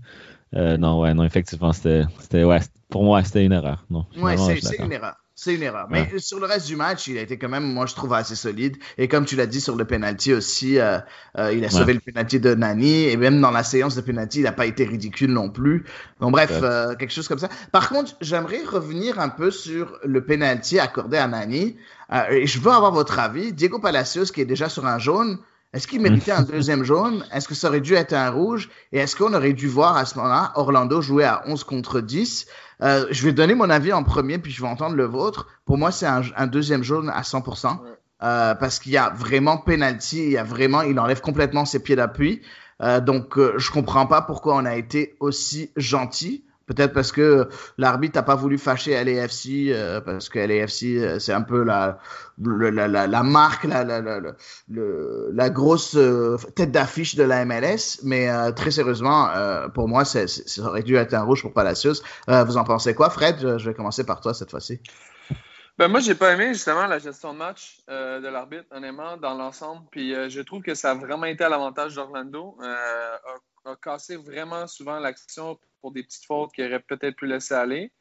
Euh, 0.54 0.78
non, 0.78 1.00
ouais, 1.00 1.14
non, 1.14 1.24
effectivement, 1.24 1.72
c'était, 1.72 2.44
ouais, 2.44 2.60
pour 2.90 3.04
moi, 3.04 3.24
c'était 3.24 3.46
une 3.46 3.54
erreur. 3.54 3.86
Non, 3.90 4.06
ouais, 4.18 4.36
c'est 4.38 4.78
une 4.78 4.92
erreur. 4.92 5.16
C'est 5.34 5.56
une 5.56 5.64
erreur. 5.64 5.88
Mais 5.90 6.08
sur 6.20 6.40
le 6.40 6.46
reste 6.46 6.68
du 6.68 6.76
match, 6.76 7.08
il 7.08 7.18
a 7.18 7.22
été 7.22 7.40
quand 7.40 7.50
même, 7.50 7.64
moi, 7.64 7.88
je 7.88 7.96
trouve 7.96 8.14
assez 8.14 8.36
solide. 8.36 8.78
Et 9.00 9.08
comme 9.08 9.26
tu 9.26 9.36
l'as 9.36 9.48
dit 9.48 9.60
sur 9.60 9.76
le 9.76 9.86
penalty 9.86 10.34
aussi, 10.34 10.78
euh, 10.78 11.00
euh, 11.36 11.52
il 11.52 11.66
a 11.66 11.70
sauvé 11.72 11.94
le 11.94 12.00
penalty 12.00 12.40
de 12.40 12.54
Nani. 12.54 13.06
Et 13.06 13.18
même 13.18 13.42
dans 13.42 13.50
la 13.50 13.64
séance 13.64 13.96
de 13.96 14.02
penalty, 14.02 14.40
il 14.40 14.44
n'a 14.44 14.52
pas 14.52 14.68
été 14.68 14.84
ridicule 14.86 15.32
non 15.32 15.50
plus. 15.50 15.86
Donc 16.20 16.34
bref, 16.34 16.60
euh, 16.62 16.94
quelque 16.94 17.12
chose 17.12 17.28
comme 17.28 17.40
ça. 17.40 17.50
Par 17.72 17.90
contre, 17.90 18.16
j'aimerais 18.22 18.62
revenir 18.64 19.20
un 19.20 19.30
peu 19.30 19.50
sur 19.50 19.98
le 20.04 20.24
penalty 20.24 20.78
accordé 20.78 21.18
à 21.18 21.28
Nani. 21.28 21.76
Et 22.30 22.46
je 22.46 22.60
veux 22.60 22.72
avoir 22.72 22.92
votre 22.92 23.20
avis. 23.20 23.54
Diego 23.54 23.80
Palacios, 23.80 24.26
qui 24.26 24.42
est 24.42 24.46
déjà 24.46 24.70
sur 24.70 24.86
un 24.86 25.00
jaune, 25.00 25.40
est-ce 25.74 25.88
qu'il 25.88 26.02
méritait 26.02 26.32
un 26.32 26.42
deuxième 26.56 26.84
jaune? 26.84 27.26
Est-ce 27.34 27.48
que 27.48 27.56
ça 27.56 27.70
aurait 27.70 27.82
dû 27.82 27.94
être 27.94 28.14
un 28.14 28.30
rouge? 28.30 28.70
Et 28.92 29.00
est-ce 29.00 29.16
qu'on 29.16 29.34
aurait 29.34 29.54
dû 29.54 29.68
voir 29.68 29.96
à 29.96 30.06
ce 30.06 30.16
moment-là 30.18 30.52
Orlando 30.56 31.02
jouer 31.02 31.24
à 31.24 31.44
11 31.48 31.64
contre 31.64 32.02
10? 32.02 32.48
Euh, 32.82 33.06
je 33.12 33.24
vais 33.24 33.32
donner 33.32 33.56
mon 33.56 33.70
avis 33.70 33.94
en 33.94 34.04
premier, 34.04 34.38
puis 34.38 34.52
je 34.52 34.62
vais 34.62 34.68
entendre 34.68 34.96
le 34.96 35.06
vôtre. 35.06 35.48
Pour 35.66 35.78
moi, 35.78 35.92
c'est 35.92 36.08
un, 36.08 36.22
un, 36.36 36.48
deuxième 36.48 36.84
jaune 36.84 37.10
à 37.10 37.22
100%. 37.22 37.78
Euh, 38.24 38.54
parce 38.54 38.80
qu'il 38.80 38.92
y 38.92 38.98
a 38.98 39.10
vraiment 39.10 39.58
penalty, 39.58 40.18
il 40.18 40.32
y 40.32 40.38
a 40.38 40.44
vraiment, 40.44 40.82
il 40.82 41.00
enlève 41.00 41.22
complètement 41.22 41.66
ses 41.66 41.82
pieds 41.82 41.96
d'appui. 41.96 42.42
Euh, 42.82 43.00
donc, 43.00 43.38
euh, 43.38 43.56
je 43.58 43.72
comprends 43.72 44.06
pas 44.06 44.22
pourquoi 44.22 44.56
on 44.56 44.66
a 44.66 44.76
été 44.76 45.16
aussi 45.20 45.72
gentil. 45.76 46.46
Peut-être 46.74 46.94
parce 46.94 47.12
que 47.12 47.50
l'arbitre 47.78 48.18
n'a 48.18 48.24
pas 48.24 48.36
voulu 48.36 48.58
fâcher 48.58 48.92
LAFC, 49.04 49.72
euh, 49.72 50.00
parce 50.00 50.30
que 50.30 50.40
LAFC, 50.40 50.84
euh, 50.84 51.20
c'est 51.20 51.34
un 51.34 51.42
peu 51.42 51.64
la, 51.64 52.00
la, 52.42 52.88
la, 52.88 53.08
la 53.08 53.24
marque, 53.24 53.66
la, 53.66 53.84
la, 53.84 55.50
grosse 55.50 55.98
euh, 55.98 56.38
tête 56.56 56.72
d'affiche 56.72 57.16
de 57.16 57.24
la 57.24 57.44
MLS. 57.44 58.00
Mais 58.04 58.30
euh, 58.30 58.54
très 58.54 58.72
sérieusement, 58.72 59.28
pour 59.74 59.90
moi, 59.90 60.06
ça 60.06 60.24
aurait 60.60 60.84
dû 60.84 60.96
être 60.96 61.14
un 61.14 61.24
rouge 61.24 61.42
pour 61.42 61.52
Palacios. 61.52 62.02
vous 62.28 62.58
en 62.58 62.64
pensez 62.64 62.96
quoi, 62.96 63.10
Fred? 63.10 63.58
Je, 63.58 63.70
vais 63.70 63.74
commencer 63.74 64.06
par 64.06 64.22
toi 64.22 64.34
cette 64.34 64.52
fois-ci. 64.52 64.80
Ben 65.78 65.90
moi, 65.90 66.00
j'ai 66.00 66.16
pas 66.16 66.34
aimé 66.34 66.54
justement 66.54 66.88
la 66.88 67.00
gestion 67.00 67.34
de 67.34 67.40
match 67.40 67.82
de 67.90 68.28
l'arbitre, 68.28 68.66
honnêtement, 68.72 69.18
dans 69.18 69.34
l'ensemble. 69.34 69.82
Puis 69.92 70.14
je 70.30 70.40
trouve 70.40 70.62
que 70.62 70.74
ça 70.74 70.92
a 70.92 70.96
vraiment 70.96 71.26
été 71.26 71.44
à 71.44 71.50
l'avantage 71.50 71.96
d'Orlando. 71.96 72.58
a, 72.64 73.70
a 73.72 73.76
cassé 73.76 74.16
vraiment 74.16 74.68
souvent 74.68 75.00
l'action 75.00 75.60
pour 75.82 75.92
des 75.92 76.04
petites 76.04 76.26
fautes 76.26 76.52
qu'il 76.54 76.66
aurait 76.66 76.80
peut-être 76.80 77.16
pu 77.16 77.28
laisser 77.28 77.54
aller. 77.54 77.92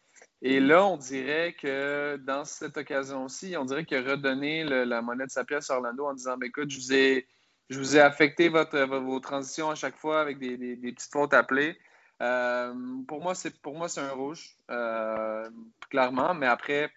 Et 0.42 0.60
là, 0.60 0.86
on 0.86 0.96
dirait 0.96 1.54
que 1.54 2.16
dans 2.16 2.44
cette 2.44 2.76
occasion-ci, 2.78 3.56
on 3.58 3.64
dirait 3.64 3.84
qu'il 3.84 3.98
a 3.98 4.02
redonné 4.02 4.64
la 4.64 5.02
monnaie 5.02 5.26
de 5.26 5.30
sa 5.30 5.44
pièce 5.44 5.70
à 5.70 5.76
Orlando 5.76 6.06
en 6.06 6.14
disant 6.14 6.36
ben, 6.38 6.46
écoute, 6.46 6.70
je 6.70 6.78
vous 6.78 6.92
ai, 6.94 7.26
je 7.68 7.78
vous 7.78 7.96
ai 7.96 8.00
affecté 8.00 8.48
votre, 8.48 8.78
vos 8.80 9.20
transitions 9.20 9.70
à 9.70 9.74
chaque 9.74 9.96
fois 9.96 10.20
avec 10.20 10.38
des, 10.38 10.56
petites 10.76 11.12
fautes 11.12 11.34
appelées. 11.34 11.78
Euh, 12.22 12.74
pour 13.06 13.22
moi, 13.22 13.34
c'est 13.34 13.60
pour 13.60 13.76
moi 13.76 13.88
c'est 13.88 14.00
un 14.00 14.12
rouge, 14.12 14.56
euh, 14.70 15.48
clairement. 15.90 16.34
Mais 16.34 16.46
après, 16.46 16.90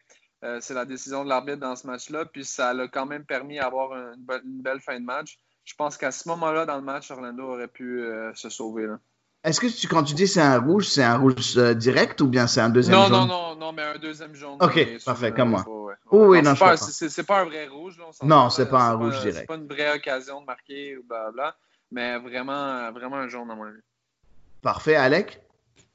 euh, 0.43 0.59
c'est 0.61 0.73
la 0.73 0.85
décision 0.85 1.23
de 1.23 1.29
l'arbitre 1.29 1.59
dans 1.59 1.75
ce 1.75 1.85
match-là. 1.87 2.25
Puis 2.25 2.45
ça 2.45 2.73
l'a 2.73 2.87
quand 2.87 3.05
même 3.05 3.25
permis 3.25 3.57
d'avoir 3.57 3.93
une, 3.93 4.25
une, 4.45 4.61
belle 4.61 4.79
fin 4.79 4.99
de 4.99 5.05
match. 5.05 5.37
Je 5.65 5.75
pense 5.75 5.97
qu'à 5.97 6.11
ce 6.11 6.29
moment-là, 6.29 6.65
dans 6.65 6.77
le 6.77 6.81
match, 6.81 7.11
Orlando 7.11 7.43
aurait 7.43 7.69
pu 7.69 8.05
se 8.35 8.49
sauver. 8.49 8.87
Là. 8.87 8.99
Est-ce 9.43 9.59
que 9.59 9.67
tu, 9.67 9.87
quand 9.87 10.03
tu 10.03 10.13
dis 10.13 10.27
c'est 10.27 10.41
un 10.41 10.59
rouge, 10.59 10.87
c'est 10.87 11.03
un 11.03 11.17
rouge 11.17 11.57
euh, 11.57 11.73
direct 11.73 12.21
ou 12.21 12.27
bien 12.27 12.47
c'est 12.47 12.61
un 12.61 12.69
deuxième 12.69 12.95
non, 12.95 13.07
jaune? 13.07 13.11
Non, 13.11 13.27
non, 13.27 13.55
non, 13.57 13.71
mais 13.73 13.81
un 13.81 13.97
deuxième 13.97 14.33
jaune. 14.33 14.57
Ok, 14.61 15.03
parfait, 15.05 15.33
comme 15.33 15.49
moi. 15.49 15.65
Oui, 16.11 16.41
non, 16.41 16.51
non 16.51 16.55
c'est 16.77 17.25
pas, 17.25 17.41
un 17.41 17.45
vrai 17.45 17.67
rouge. 17.67 17.97
Là, 17.97 18.05
non, 18.23 18.49
c'est 18.49 18.69
pas 18.69 18.83
un 18.83 18.93
rouge 18.93 19.19
direct. 19.19 19.39
C'est 19.39 19.45
pas 19.45 19.55
une 19.55 19.67
vraie 19.67 19.95
occasion 19.95 20.41
de 20.41 20.45
marquer 20.45 20.97
ou 20.97 21.03
blablabla, 21.03 21.55
mais 21.91 22.19
vraiment, 22.19 22.91
vraiment 22.93 23.17
un 23.17 23.27
jaune 23.27 23.51
à 23.51 23.55
mon 23.55 23.63
avis. 23.63 23.79
Parfait, 24.61 24.95
Alec? 24.95 25.41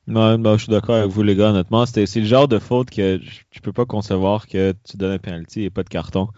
Non, 0.07 0.39
bah, 0.39 0.55
je 0.57 0.65
suis 0.65 0.71
d'accord 0.71 0.97
avec 0.97 1.11
vous, 1.11 1.23
les 1.23 1.37
gars, 1.37 1.51
honnêtement. 1.51 1.87
C'est 1.87 2.07
le 2.17 2.25
genre 2.25 2.49
de 2.49 2.59
faute 2.59 2.91
que 2.91 3.19
je 3.51 3.61
peux 3.61 3.73
pas 3.73 3.87
concevoir 3.87 4.47
que 4.47 4.75
tu 4.85 4.97
donnes 4.97 5.13
un 5.13 5.19
penalty 5.19 5.65
et 5.65 5.71
pas 5.71 5.85
de 5.85 5.89
carton. 5.89 6.29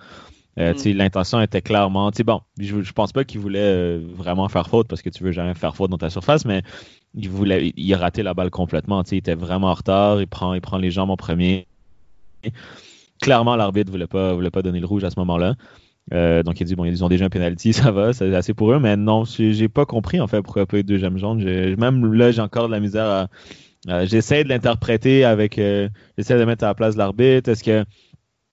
Euh, 0.59 0.75
mm. 0.75 0.97
L'intention 0.97 1.41
était 1.41 1.63
clairement. 1.63 2.11
Bon, 2.25 2.43
je, 2.59 2.83
je 2.83 2.93
pense 2.93 3.13
pas 3.13 3.25
qu'il 3.25 3.41
voulait 3.41 3.61
euh, 3.61 4.01
vraiment 4.15 4.49
faire 4.49 4.69
faute 4.69 4.89
parce 4.89 5.03
que 5.03 5.09
tu 5.09 5.23
veux 5.23 5.33
jamais 5.33 5.55
faire 5.55 5.77
faute 5.77 5.91
dans 5.91 5.99
ta 5.99 6.11
surface, 6.11 6.45
mais 6.45 6.63
il 7.15 7.29
voulait 7.29 7.73
il 7.77 7.95
a 7.95 7.99
raté 7.99 8.23
la 8.23 8.35
balle 8.35 8.51
complètement. 8.51 9.03
Il 9.11 9.19
était 9.19 9.35
vraiment 9.35 9.69
en 9.69 9.75
retard, 9.75 10.21
il 10.21 10.27
prend, 10.27 10.55
il 10.55 10.61
prend 10.61 10.79
les 10.79 10.91
jambes 10.91 11.11
en 11.11 11.17
premier. 11.17 11.67
Clairement, 13.21 13.57
l'arbitre 13.57 13.91
voulait 13.91 14.07
pas, 14.07 14.33
voulait 14.33 14.51
pas 14.51 14.63
donner 14.63 14.81
le 14.81 14.87
rouge 14.87 15.05
à 15.05 15.11
ce 15.11 15.19
moment-là. 15.21 15.55
Euh, 16.13 16.43
donc 16.43 16.61
il 16.61 16.65
dit 16.67 16.75
bon 16.75 16.85
ils 16.85 17.05
ont 17.05 17.09
déjà 17.09 17.27
un 17.27 17.29
penalty, 17.29 17.73
ça 17.75 17.91
va, 17.93 18.13
c'est 18.13 18.35
assez 18.35 18.55
pour 18.55 18.73
eux, 18.73 18.81
mais 18.81 18.97
non, 18.97 19.25
j'ai 19.25 19.69
pas 19.69 19.87
compris 19.87 20.21
en 20.21 20.27
fait 20.27 20.43
pourquoi 20.43 20.67
pas 20.67 20.79
eu 20.79 20.85
deuxième 20.85 21.19
jaune. 21.19 21.43
Même 21.77 22.13
là, 22.13 22.31
j'ai 22.33 22.41
encore 22.41 22.69
de 22.69 22.73
la 22.73 22.81
misère 22.81 23.29
à. 23.87 24.05
J'essaie 24.07 24.45
de 24.45 24.49
l'interpréter 24.49 25.25
avec. 25.25 25.57
J'essaie 25.57 26.39
de 26.39 26.45
mettre 26.45 26.65
à 26.65 26.69
la 26.69 26.75
place 26.75 26.97
l'arbitre. 26.97 27.51
Est-ce 27.51 27.65
que 27.65 27.85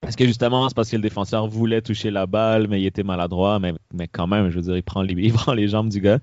est-ce 0.05 0.15
que 0.15 0.25
justement, 0.25 0.69
c'est 0.69 0.75
parce 0.75 0.91
que 0.91 0.95
le 0.95 1.01
défenseur 1.01 1.47
voulait 1.47 1.81
toucher 1.81 2.11
la 2.11 2.27
balle, 2.27 2.67
mais 2.67 2.81
il 2.81 2.85
était 2.85 3.03
maladroit, 3.03 3.59
mais, 3.59 3.73
mais 3.93 4.07
quand 4.07 4.27
même, 4.27 4.49
je 4.49 4.57
veux 4.57 4.61
dire, 4.61 4.77
il 4.77 4.83
prend 4.83 5.01
les, 5.01 5.13
il 5.17 5.33
prend 5.33 5.53
les 5.53 5.67
jambes 5.67 5.89
du 5.89 6.01
gars. 6.01 6.19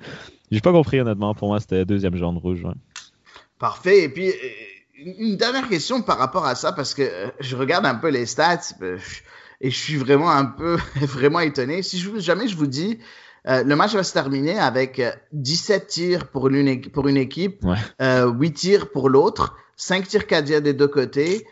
J'ai 0.55 0.61
pas 0.61 0.71
compris, 0.71 1.01
honnêtement. 1.01 1.35
Pour 1.35 1.49
moi, 1.49 1.59
c'était 1.59 1.85
deuxième 1.85 2.15
jaune 2.17 2.39
rouge. 2.39 2.65
Parfait. 3.59 4.05
Et 4.05 4.09
puis, 4.09 4.33
une 4.95 5.37
dernière 5.37 5.69
question 5.69 6.01
par 6.01 6.17
rapport 6.17 6.47
à 6.47 6.55
ça, 6.55 6.71
parce 6.71 6.95
que 6.95 7.11
je 7.41 7.57
regarde 7.57 7.85
un 7.87 7.97
peu 7.97 8.09
les 8.09 8.25
stats 8.25 8.61
et 9.61 9.71
je 9.71 9.77
suis 9.77 9.97
vraiment 9.97 10.31
un 10.31 10.45
peu, 10.45 10.77
vraiment 11.03 11.41
étonné. 11.41 11.83
Si 11.83 11.99
je, 11.99 12.21
jamais 12.21 12.47
je 12.47 12.57
vous 12.57 12.69
dis, 12.69 13.01
le 13.45 13.75
match 13.75 13.95
va 13.95 14.05
se 14.05 14.13
terminer 14.13 14.57
avec 14.57 15.03
17 15.33 15.89
tirs 15.89 16.29
pour 16.29 16.47
une, 16.47 16.81
pour 16.83 17.09
une 17.09 17.17
équipe, 17.17 17.65
8 18.01 18.53
tirs 18.53 18.93
pour 18.93 19.09
l'autre, 19.09 19.57
5 19.75 20.07
tirs 20.07 20.29
cadiens 20.29 20.61
des 20.61 20.73
deux 20.73 20.87
côtés, 20.87 21.49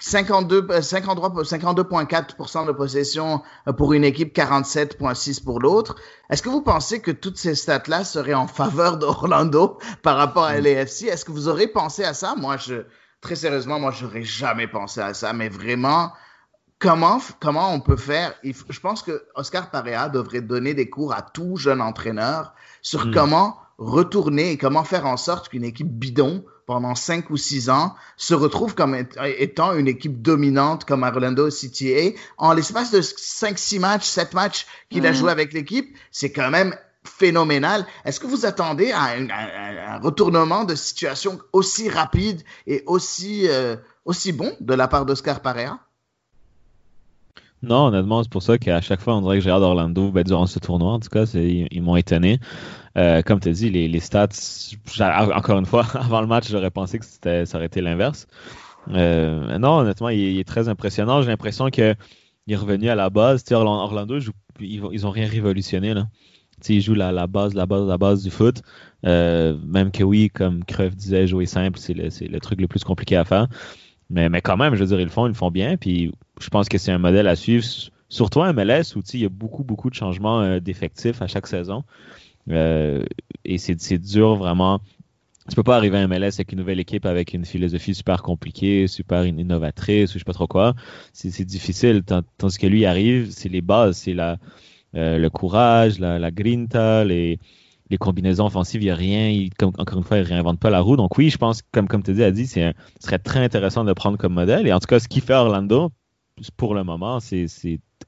52, 0.00 0.62
52,4% 0.62 2.66
de 2.66 2.72
possession 2.72 3.42
euh, 3.68 3.72
pour 3.72 3.92
une 3.92 4.04
équipe, 4.04 4.34
47,6% 4.34 5.44
pour 5.44 5.60
l'autre. 5.60 5.94
Est-ce 6.30 6.42
que 6.42 6.48
vous 6.48 6.62
pensez 6.62 7.00
que 7.00 7.10
toutes 7.10 7.36
ces 7.36 7.54
stats-là 7.54 8.04
seraient 8.04 8.34
en 8.34 8.46
faveur 8.46 8.96
d'Orlando 8.96 9.78
par 10.02 10.16
rapport 10.16 10.44
à 10.44 10.58
mm. 10.58 10.64
l'AFC? 10.64 11.02
Est-ce 11.04 11.24
que 11.24 11.32
vous 11.32 11.48
aurez 11.48 11.66
pensé 11.66 12.02
à 12.02 12.14
ça? 12.14 12.34
Moi, 12.36 12.56
je, 12.56 12.86
très 13.20 13.36
sérieusement, 13.36 13.78
moi, 13.78 13.90
j'aurais 13.90 14.24
jamais 14.24 14.66
pensé 14.66 15.00
à 15.00 15.12
ça, 15.12 15.34
mais 15.34 15.50
vraiment, 15.50 16.12
comment, 16.78 17.20
comment 17.38 17.72
on 17.72 17.80
peut 17.80 17.98
faire? 17.98 18.34
Je 18.42 18.80
pense 18.80 19.02
que 19.02 19.24
Oscar 19.34 19.70
Parea 19.70 20.08
devrait 20.08 20.40
donner 20.40 20.72
des 20.72 20.88
cours 20.88 21.12
à 21.12 21.20
tout 21.20 21.56
jeune 21.56 21.82
entraîneur 21.82 22.54
sur 22.80 23.06
mm. 23.06 23.12
comment 23.12 23.58
retourner 23.76 24.52
et 24.52 24.58
comment 24.58 24.84
faire 24.84 25.06
en 25.06 25.18
sorte 25.18 25.50
qu'une 25.50 25.64
équipe 25.64 25.90
bidon 25.90 26.44
pendant 26.70 26.94
cinq 26.94 27.30
ou 27.30 27.36
six 27.36 27.68
ans 27.68 27.96
se 28.16 28.32
retrouve 28.32 28.76
comme 28.76 28.94
étant 28.94 29.74
une 29.74 29.88
équipe 29.88 30.22
dominante 30.22 30.84
comme 30.84 31.02
Orlando 31.02 31.50
City 31.50 31.92
A. 31.92 32.12
En 32.38 32.52
l'espace 32.52 32.92
de 32.92 33.00
cinq, 33.00 33.58
six 33.58 33.80
matchs, 33.80 34.06
sept 34.06 34.34
matchs 34.34 34.68
qu'il 34.88 35.04
a 35.04 35.10
mm. 35.10 35.14
joué 35.14 35.32
avec 35.32 35.52
l'équipe, 35.52 35.92
c'est 36.12 36.30
quand 36.30 36.48
même 36.48 36.76
phénoménal. 37.02 37.84
Est-ce 38.04 38.20
que 38.20 38.28
vous 38.28 38.46
attendez 38.46 38.92
à 38.92 39.16
un, 39.16 39.98
retournement 39.98 40.62
de 40.62 40.76
situation 40.76 41.40
aussi 41.52 41.88
rapide 41.88 42.40
et 42.68 42.84
aussi, 42.86 43.48
euh, 43.48 43.74
aussi 44.04 44.30
bon 44.30 44.54
de 44.60 44.74
la 44.74 44.86
part 44.86 45.06
d'Oscar 45.06 45.40
Parea? 45.40 45.80
Non, 47.62 47.86
honnêtement, 47.86 48.22
c'est 48.22 48.32
pour 48.32 48.42
ça 48.42 48.56
qu'à 48.56 48.80
chaque 48.80 49.00
fois, 49.00 49.16
on 49.16 49.20
dirait 49.20 49.36
que 49.36 49.44
j'ai 49.44 49.50
hâte 49.50 49.60
d'Orlando 49.60 50.10
ben, 50.10 50.24
durant 50.24 50.46
ce 50.46 50.58
tournoi. 50.58 50.92
En 50.92 51.00
tout 51.00 51.10
cas, 51.10 51.24
ils 51.34 51.82
m'ont 51.82 51.96
étonné. 51.96 52.40
Euh, 52.96 53.22
comme 53.22 53.38
tu 53.38 53.50
as 53.50 53.52
dit, 53.52 53.70
les, 53.70 54.00
stats, 54.00 54.28
encore 55.34 55.58
une 55.58 55.66
fois, 55.66 55.86
avant 55.94 56.22
le 56.22 56.26
match, 56.26 56.48
j'aurais 56.50 56.70
pensé 56.70 56.98
que 56.98 57.04
ça 57.04 57.56
aurait 57.56 57.66
été 57.66 57.82
l'inverse. 57.82 58.26
Euh, 58.88 59.58
non, 59.58 59.78
honnêtement, 59.78 60.08
il, 60.08 60.38
est 60.38 60.48
très 60.48 60.68
impressionnant. 60.68 61.20
J'ai 61.20 61.28
l'impression 61.28 61.68
qu'il 61.68 61.96
est 62.48 62.56
revenu 62.56 62.88
à 62.88 62.94
la 62.94 63.10
base. 63.10 63.44
Orlando, 63.52 64.18
ils, 64.60 64.82
ils 64.92 65.06
ont 65.06 65.10
rien 65.10 65.28
révolutionné. 65.28 65.92
Là. 65.92 66.08
ils 66.66 66.80
jouent 66.80 66.94
la, 66.94 67.26
base, 67.26 67.54
la 67.54 67.66
base, 67.66 67.86
la 67.86 67.98
base 67.98 68.22
du 68.22 68.30
foot. 68.30 68.62
Euh, 69.06 69.56
même 69.66 69.90
que 69.90 70.02
oui, 70.02 70.30
comme 70.30 70.64
Creve 70.64 70.94
disait, 70.94 71.26
jouer 71.26 71.44
simple, 71.44 71.78
c'est 71.78 71.94
le, 71.94 72.40
truc 72.40 72.60
le 72.60 72.68
plus 72.68 72.84
compliqué 72.84 73.16
à 73.16 73.24
faire. 73.26 73.48
Mais, 74.08 74.30
mais 74.30 74.40
quand 74.40 74.56
même, 74.56 74.74
je 74.74 74.80
veux 74.80 74.86
dire, 74.86 75.00
ils 75.00 75.04
le 75.04 75.10
font, 75.10 75.26
ils 75.26 75.30
le 75.30 75.34
font 75.34 75.50
bien. 75.50 75.76
Puis 75.76 76.12
je 76.40 76.48
pense 76.48 76.68
que 76.68 76.78
c'est 76.78 76.92
un 76.92 76.98
modèle 76.98 77.28
à 77.28 77.36
suivre. 77.36 77.64
Surtout 78.08 78.42
un 78.42 78.52
MLS 78.52 78.96
où 78.96 79.02
il 79.14 79.20
y 79.20 79.24
a 79.24 79.28
beaucoup, 79.28 79.62
beaucoup 79.62 79.88
de 79.88 79.94
changements 79.94 80.58
d'effectifs 80.58 81.22
à 81.22 81.28
chaque 81.28 81.46
saison. 81.46 81.84
Euh, 82.50 83.04
et 83.44 83.58
c'est 83.58 83.98
dur 83.98 84.36
vraiment. 84.36 84.80
Tu 85.48 85.56
peux 85.56 85.62
pas 85.62 85.76
arriver 85.76 85.98
à 85.98 86.06
MLS 86.06 86.34
avec 86.34 86.52
une 86.52 86.58
nouvelle 86.58 86.78
équipe 86.78 87.06
avec 87.06 87.34
une 87.34 87.44
philosophie 87.44 87.94
super 87.94 88.22
compliquée, 88.22 88.86
super 88.86 89.26
innovatrice 89.26 90.10
ou 90.10 90.12
je 90.14 90.18
sais 90.18 90.24
pas 90.24 90.32
trop 90.32 90.46
quoi. 90.46 90.74
C'est 91.12 91.44
difficile. 91.44 92.02
Tandis 92.04 92.58
que 92.58 92.66
lui 92.66 92.84
arrive, 92.84 93.30
c'est 93.30 93.48
les 93.48 93.60
bases, 93.60 93.96
c'est 93.96 94.16
euh, 94.18 94.36
le 95.18 95.30
courage, 95.30 95.98
la, 95.98 96.30
grinta, 96.30 97.04
les, 97.04 97.40
les 97.90 97.98
combinaisons 97.98 98.46
offensives, 98.46 98.82
il 98.82 98.86
n'y 98.86 98.90
a 98.90 98.94
rien. 98.94 99.48
comme, 99.58 99.72
encore 99.78 99.98
une 99.98 100.04
fois, 100.04 100.18
il 100.18 100.22
ne 100.22 100.28
réinvente 100.28 100.60
pas 100.60 100.70
la 100.70 100.80
roue. 100.80 100.96
Donc 100.96 101.18
oui, 101.18 101.30
je 101.30 101.38
pense, 101.38 101.62
comme, 101.72 101.88
comme 101.88 102.02
tu 102.02 102.12
dis, 102.12 102.22
a 102.22 102.30
dit, 102.30 102.46
ce 102.46 102.72
serait 103.00 103.18
très 103.18 103.40
intéressant 103.40 103.84
de 103.84 103.92
prendre 103.92 104.18
comme 104.18 104.34
modèle. 104.34 104.68
Et 104.68 104.72
en 104.72 104.78
tout 104.78 104.86
cas, 104.86 105.00
ce 105.00 105.08
qu'il 105.08 105.22
fait 105.22 105.34
Orlando, 105.34 105.90
pour 106.56 106.74
le 106.74 106.84
moment, 106.84 107.20
c'est 107.20 107.48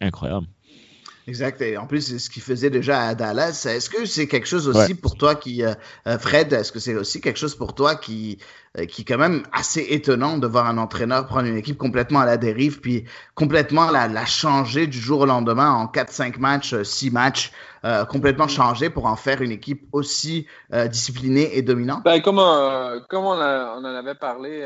incroyable. 0.01 0.47
Exact. 1.29 1.61
Et 1.63 1.77
en 1.77 1.87
plus, 1.87 2.01
c'est 2.01 2.19
ce 2.19 2.29
qu'il 2.29 2.43
faisait 2.43 2.71
déjà 2.71 3.01
à 3.01 3.15
Dallas. 3.15 3.67
Est-ce 3.69 3.89
que 3.89 4.05
c'est 4.07 4.27
quelque 4.27 4.49
chose 4.49 4.67
aussi 4.67 4.95
pour 4.95 5.17
toi 5.17 5.37
qui, 5.37 5.63
euh, 5.63 5.75
euh, 6.09 6.19
Fred, 6.19 6.53
est-ce 6.53 6.73
que 6.73 6.81
c'est 6.81 6.97
aussi 6.97 7.21
quelque 7.21 7.39
chose 7.39 7.55
pour 7.55 7.77
toi 7.77 7.95
qui, 7.95 8.39
euh, 8.77 8.87
qui 8.87 9.03
est 9.03 9.05
quand 9.05 9.19
même 9.19 9.45
assez 9.53 9.87
étonnant 9.91 10.39
de 10.39 10.47
voir 10.49 10.67
un 10.67 10.79
entraîneur 10.79 11.27
prendre 11.27 11.47
une 11.47 11.57
équipe 11.57 11.79
complètement 11.79 12.21
à 12.21 12.27
la 12.27 12.39
dérive, 12.39 12.81
puis 12.81 13.05
complètement 13.37 13.91
la, 13.93 14.09
la 14.09 14.27
changer 14.27 14.89
du 14.89 14.99
jour 14.99 15.21
au 15.21 15.27
lendemain 15.27 15.71
en 15.71 15.87
4-5 15.87 16.41
matchs, 16.41 16.83
6 16.83 17.11
matchs, 17.13 17.53
complètement 18.09 18.47
changer 18.47 18.91
pour 18.91 19.07
en 19.07 19.17
faire 19.17 19.43
une 19.43 19.51
équipe 19.51 19.89
aussi 19.93 20.47
disciplinée 20.89 21.57
et 21.57 21.63
dominante? 21.63 22.05
Ben, 22.05 22.21
comme, 22.21 22.41
comme 23.09 23.25
on, 23.25 23.35
on, 23.35 23.85
en 23.85 23.85
avait 23.85 24.15
parlé 24.15 24.63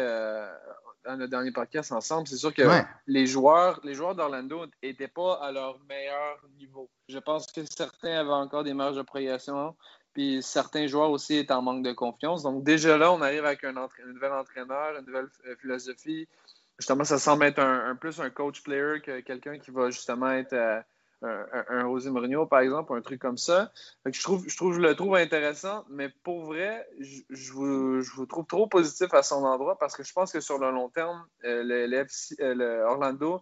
dans 1.07 1.17
le 1.17 1.29
dernier 1.29 1.53
podcast 1.53 1.93
ensemble, 1.93 2.27
c'est 2.27 2.37
sûr 2.37 2.53
que 2.53 2.63
les 3.07 3.27
joueurs, 3.27 3.81
les 3.85 3.95
joueurs 3.95 4.15
d'Orlando 4.15 4.67
n'étaient 4.83 5.09
pas 5.09 5.35
à 5.35 5.53
leur 5.53 5.79
meilleur 5.89 6.39
niveau. 6.59 6.89
Je 7.09 7.19
pense 7.19 7.47
que 7.47 7.61
certains 7.65 8.19
avaient 8.19 8.31
encore 8.31 8.65
des 8.65 8.75
marges 8.75 8.97
de 8.97 9.03
progression, 9.03 9.77
puis 10.13 10.43
certains 10.43 10.87
joueurs 10.87 11.11
aussi 11.11 11.37
étaient 11.37 11.53
en 11.53 11.63
manque 11.63 11.85
de 11.85 11.93
confiance. 11.93 12.43
Donc 12.43 12.65
déjà 12.65 12.97
là, 12.97 13.13
on 13.13 13.23
arrive 13.23 13.45
avec 13.45 13.63
un, 13.65 13.73
nouvel 13.73 14.33
entraîneur, 14.33 14.99
une 14.99 15.07
nouvelle 15.07 15.29
euh, 15.47 15.55
philosophie. 15.61 16.29
Justement, 16.79 17.05
ça 17.05 17.19
semble 17.19 17.45
être 17.45 17.59
un, 17.59 17.95
plus 17.97 18.21
un 18.21 18.31
coach 18.31 18.63
player 18.63 19.01
que 19.03 19.21
quelqu'un 19.21 19.59
qui 19.59 19.71
va 19.71 19.91
justement 19.91 20.31
être 20.31 20.83
euh, 21.25 21.45
un, 21.53 21.65
un, 21.79 21.83
José 21.83 22.11
Mourinho, 22.11 22.47
par 22.47 22.61
exemple, 22.61 22.93
un 22.95 23.01
truc 23.01 23.21
comme 23.21 23.39
ça. 23.39 23.73
je, 24.05 24.23
trouve, 24.23 24.45
je, 24.47 24.57
trouve, 24.57 24.75
je 24.75 24.81
le 24.81 24.95
trouve 24.95 25.15
intéressant, 25.17 25.85
mais 25.89 26.11
pour 26.23 26.45
vrai, 26.45 26.87
je, 27.01 27.21
je, 27.31 27.53
vous, 27.53 28.03
je, 28.03 28.13
vous, 28.13 28.27
trouve 28.27 28.47
trop 28.47 28.67
positif 28.67 29.13
à 29.15 29.23
son 29.23 29.43
endroit 29.45 29.79
parce 29.79 29.97
que 29.97 30.03
je 30.03 30.13
pense 30.13 30.31
que 30.31 30.41
sur 30.41 30.59
le 30.59 30.71
long 30.71 30.91
terme, 30.91 31.25
euh, 31.45 31.63
le, 31.65 31.95
euh, 31.95 32.55
le, 32.55 32.83
Orlando, 32.83 33.41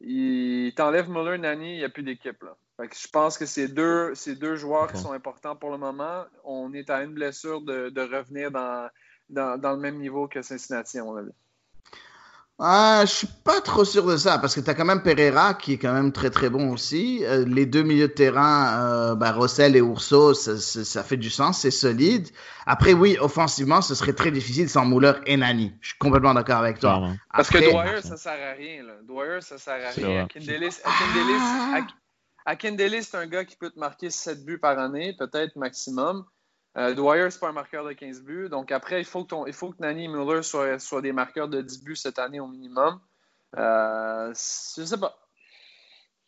il 0.00 0.72
t'enlève 0.76 1.08
Muller, 1.10 1.38
Nani, 1.38 1.74
il 1.74 1.78
n'y 1.78 1.84
a 1.84 1.88
plus 1.88 2.04
d'équipe. 2.04 2.44
je 2.78 3.08
pense 3.08 3.38
que 3.38 3.46
c'est 3.46 3.68
deux, 3.68 4.14
ces 4.14 4.36
deux 4.36 4.54
joueurs 4.54 4.92
qui 4.92 4.98
sont 4.98 5.12
importants 5.12 5.56
pour 5.56 5.70
le 5.70 5.78
moment. 5.78 6.24
On 6.44 6.72
est 6.74 6.90
à 6.90 7.02
une 7.02 7.14
blessure 7.14 7.60
de, 7.62 7.88
de 7.88 8.00
revenir 8.02 8.52
dans, 8.52 8.88
dans, 9.30 9.58
dans, 9.58 9.72
le 9.72 9.78
même 9.78 9.98
niveau 9.98 10.28
que 10.28 10.42
Cincinnati, 10.42 10.98
à 10.98 11.04
mon 11.04 11.16
avis. 11.16 11.32
Ah, 12.58 13.02
je 13.04 13.12
suis 13.12 13.26
pas 13.26 13.60
trop 13.60 13.84
sûr 13.84 14.06
de 14.06 14.16
ça 14.16 14.38
parce 14.38 14.54
que 14.54 14.60
tu 14.60 14.70
as 14.70 14.74
quand 14.74 14.86
même 14.86 15.02
Pereira 15.02 15.52
qui 15.52 15.74
est 15.74 15.78
quand 15.78 15.92
même 15.92 16.10
très 16.10 16.30
très 16.30 16.48
bon 16.48 16.72
aussi. 16.72 17.22
Euh, 17.24 17.44
les 17.46 17.66
deux 17.66 17.82
milieux 17.82 18.08
de 18.08 18.12
terrain, 18.12 18.80
euh, 18.80 19.14
bah, 19.14 19.32
Rossel 19.32 19.76
et 19.76 19.80
Urso, 19.80 20.32
ça, 20.32 20.56
ça, 20.56 21.04
fait 21.04 21.18
du 21.18 21.28
sens, 21.28 21.60
c'est 21.60 21.70
solide. 21.70 22.28
Après, 22.64 22.94
oui, 22.94 23.18
offensivement, 23.20 23.82
ce 23.82 23.94
serait 23.94 24.14
très 24.14 24.30
difficile 24.30 24.70
sans 24.70 24.86
Muller 24.86 25.12
et 25.26 25.36
Nani. 25.36 25.74
Je 25.82 25.88
suis 25.88 25.98
complètement 25.98 26.32
d'accord 26.32 26.56
avec 26.56 26.78
toi. 26.78 27.10
parce 27.30 27.50
que 27.50 27.58
Dwyer, 27.58 28.00
ça 28.00 28.16
sert 28.16 28.32
à 28.32 28.52
rien. 28.54 28.84
Là. 28.84 28.94
Dwyer, 29.02 29.42
ça 29.42 29.58
sert 29.58 29.74
à 29.74 29.90
rien. 29.90 30.24
Akindelis, 30.24 30.78
Akindelis, 32.46 33.02
c'est 33.02 33.18
un 33.18 33.26
gars 33.26 33.44
qui 33.44 33.56
peut 33.56 33.70
te 33.70 33.78
marquer 33.78 34.08
7 34.08 34.46
buts 34.46 34.58
par 34.58 34.78
année, 34.78 35.14
peut-être 35.18 35.56
maximum. 35.56 36.24
Euh, 36.76 36.94
Dwyer, 36.94 37.30
c'est 37.30 37.40
pas 37.40 37.48
un 37.48 37.52
marqueur 37.52 37.84
de 37.84 37.92
15 37.92 38.22
buts. 38.22 38.48
Donc 38.50 38.70
après, 38.70 39.00
il 39.00 39.04
faut 39.04 39.24
que, 39.24 39.28
ton, 39.28 39.46
et 39.46 40.08
Muller 40.08 40.42
soient, 40.42 40.78
soient, 40.78 41.02
des 41.02 41.12
marqueurs 41.12 41.48
de 41.48 41.62
10 41.62 41.82
buts 41.82 41.96
cette 41.96 42.18
année 42.18 42.40
au 42.40 42.46
minimum. 42.46 43.00
Euh, 43.56 44.28
je 44.30 44.84
sais 44.84 44.98
pas. 44.98 45.25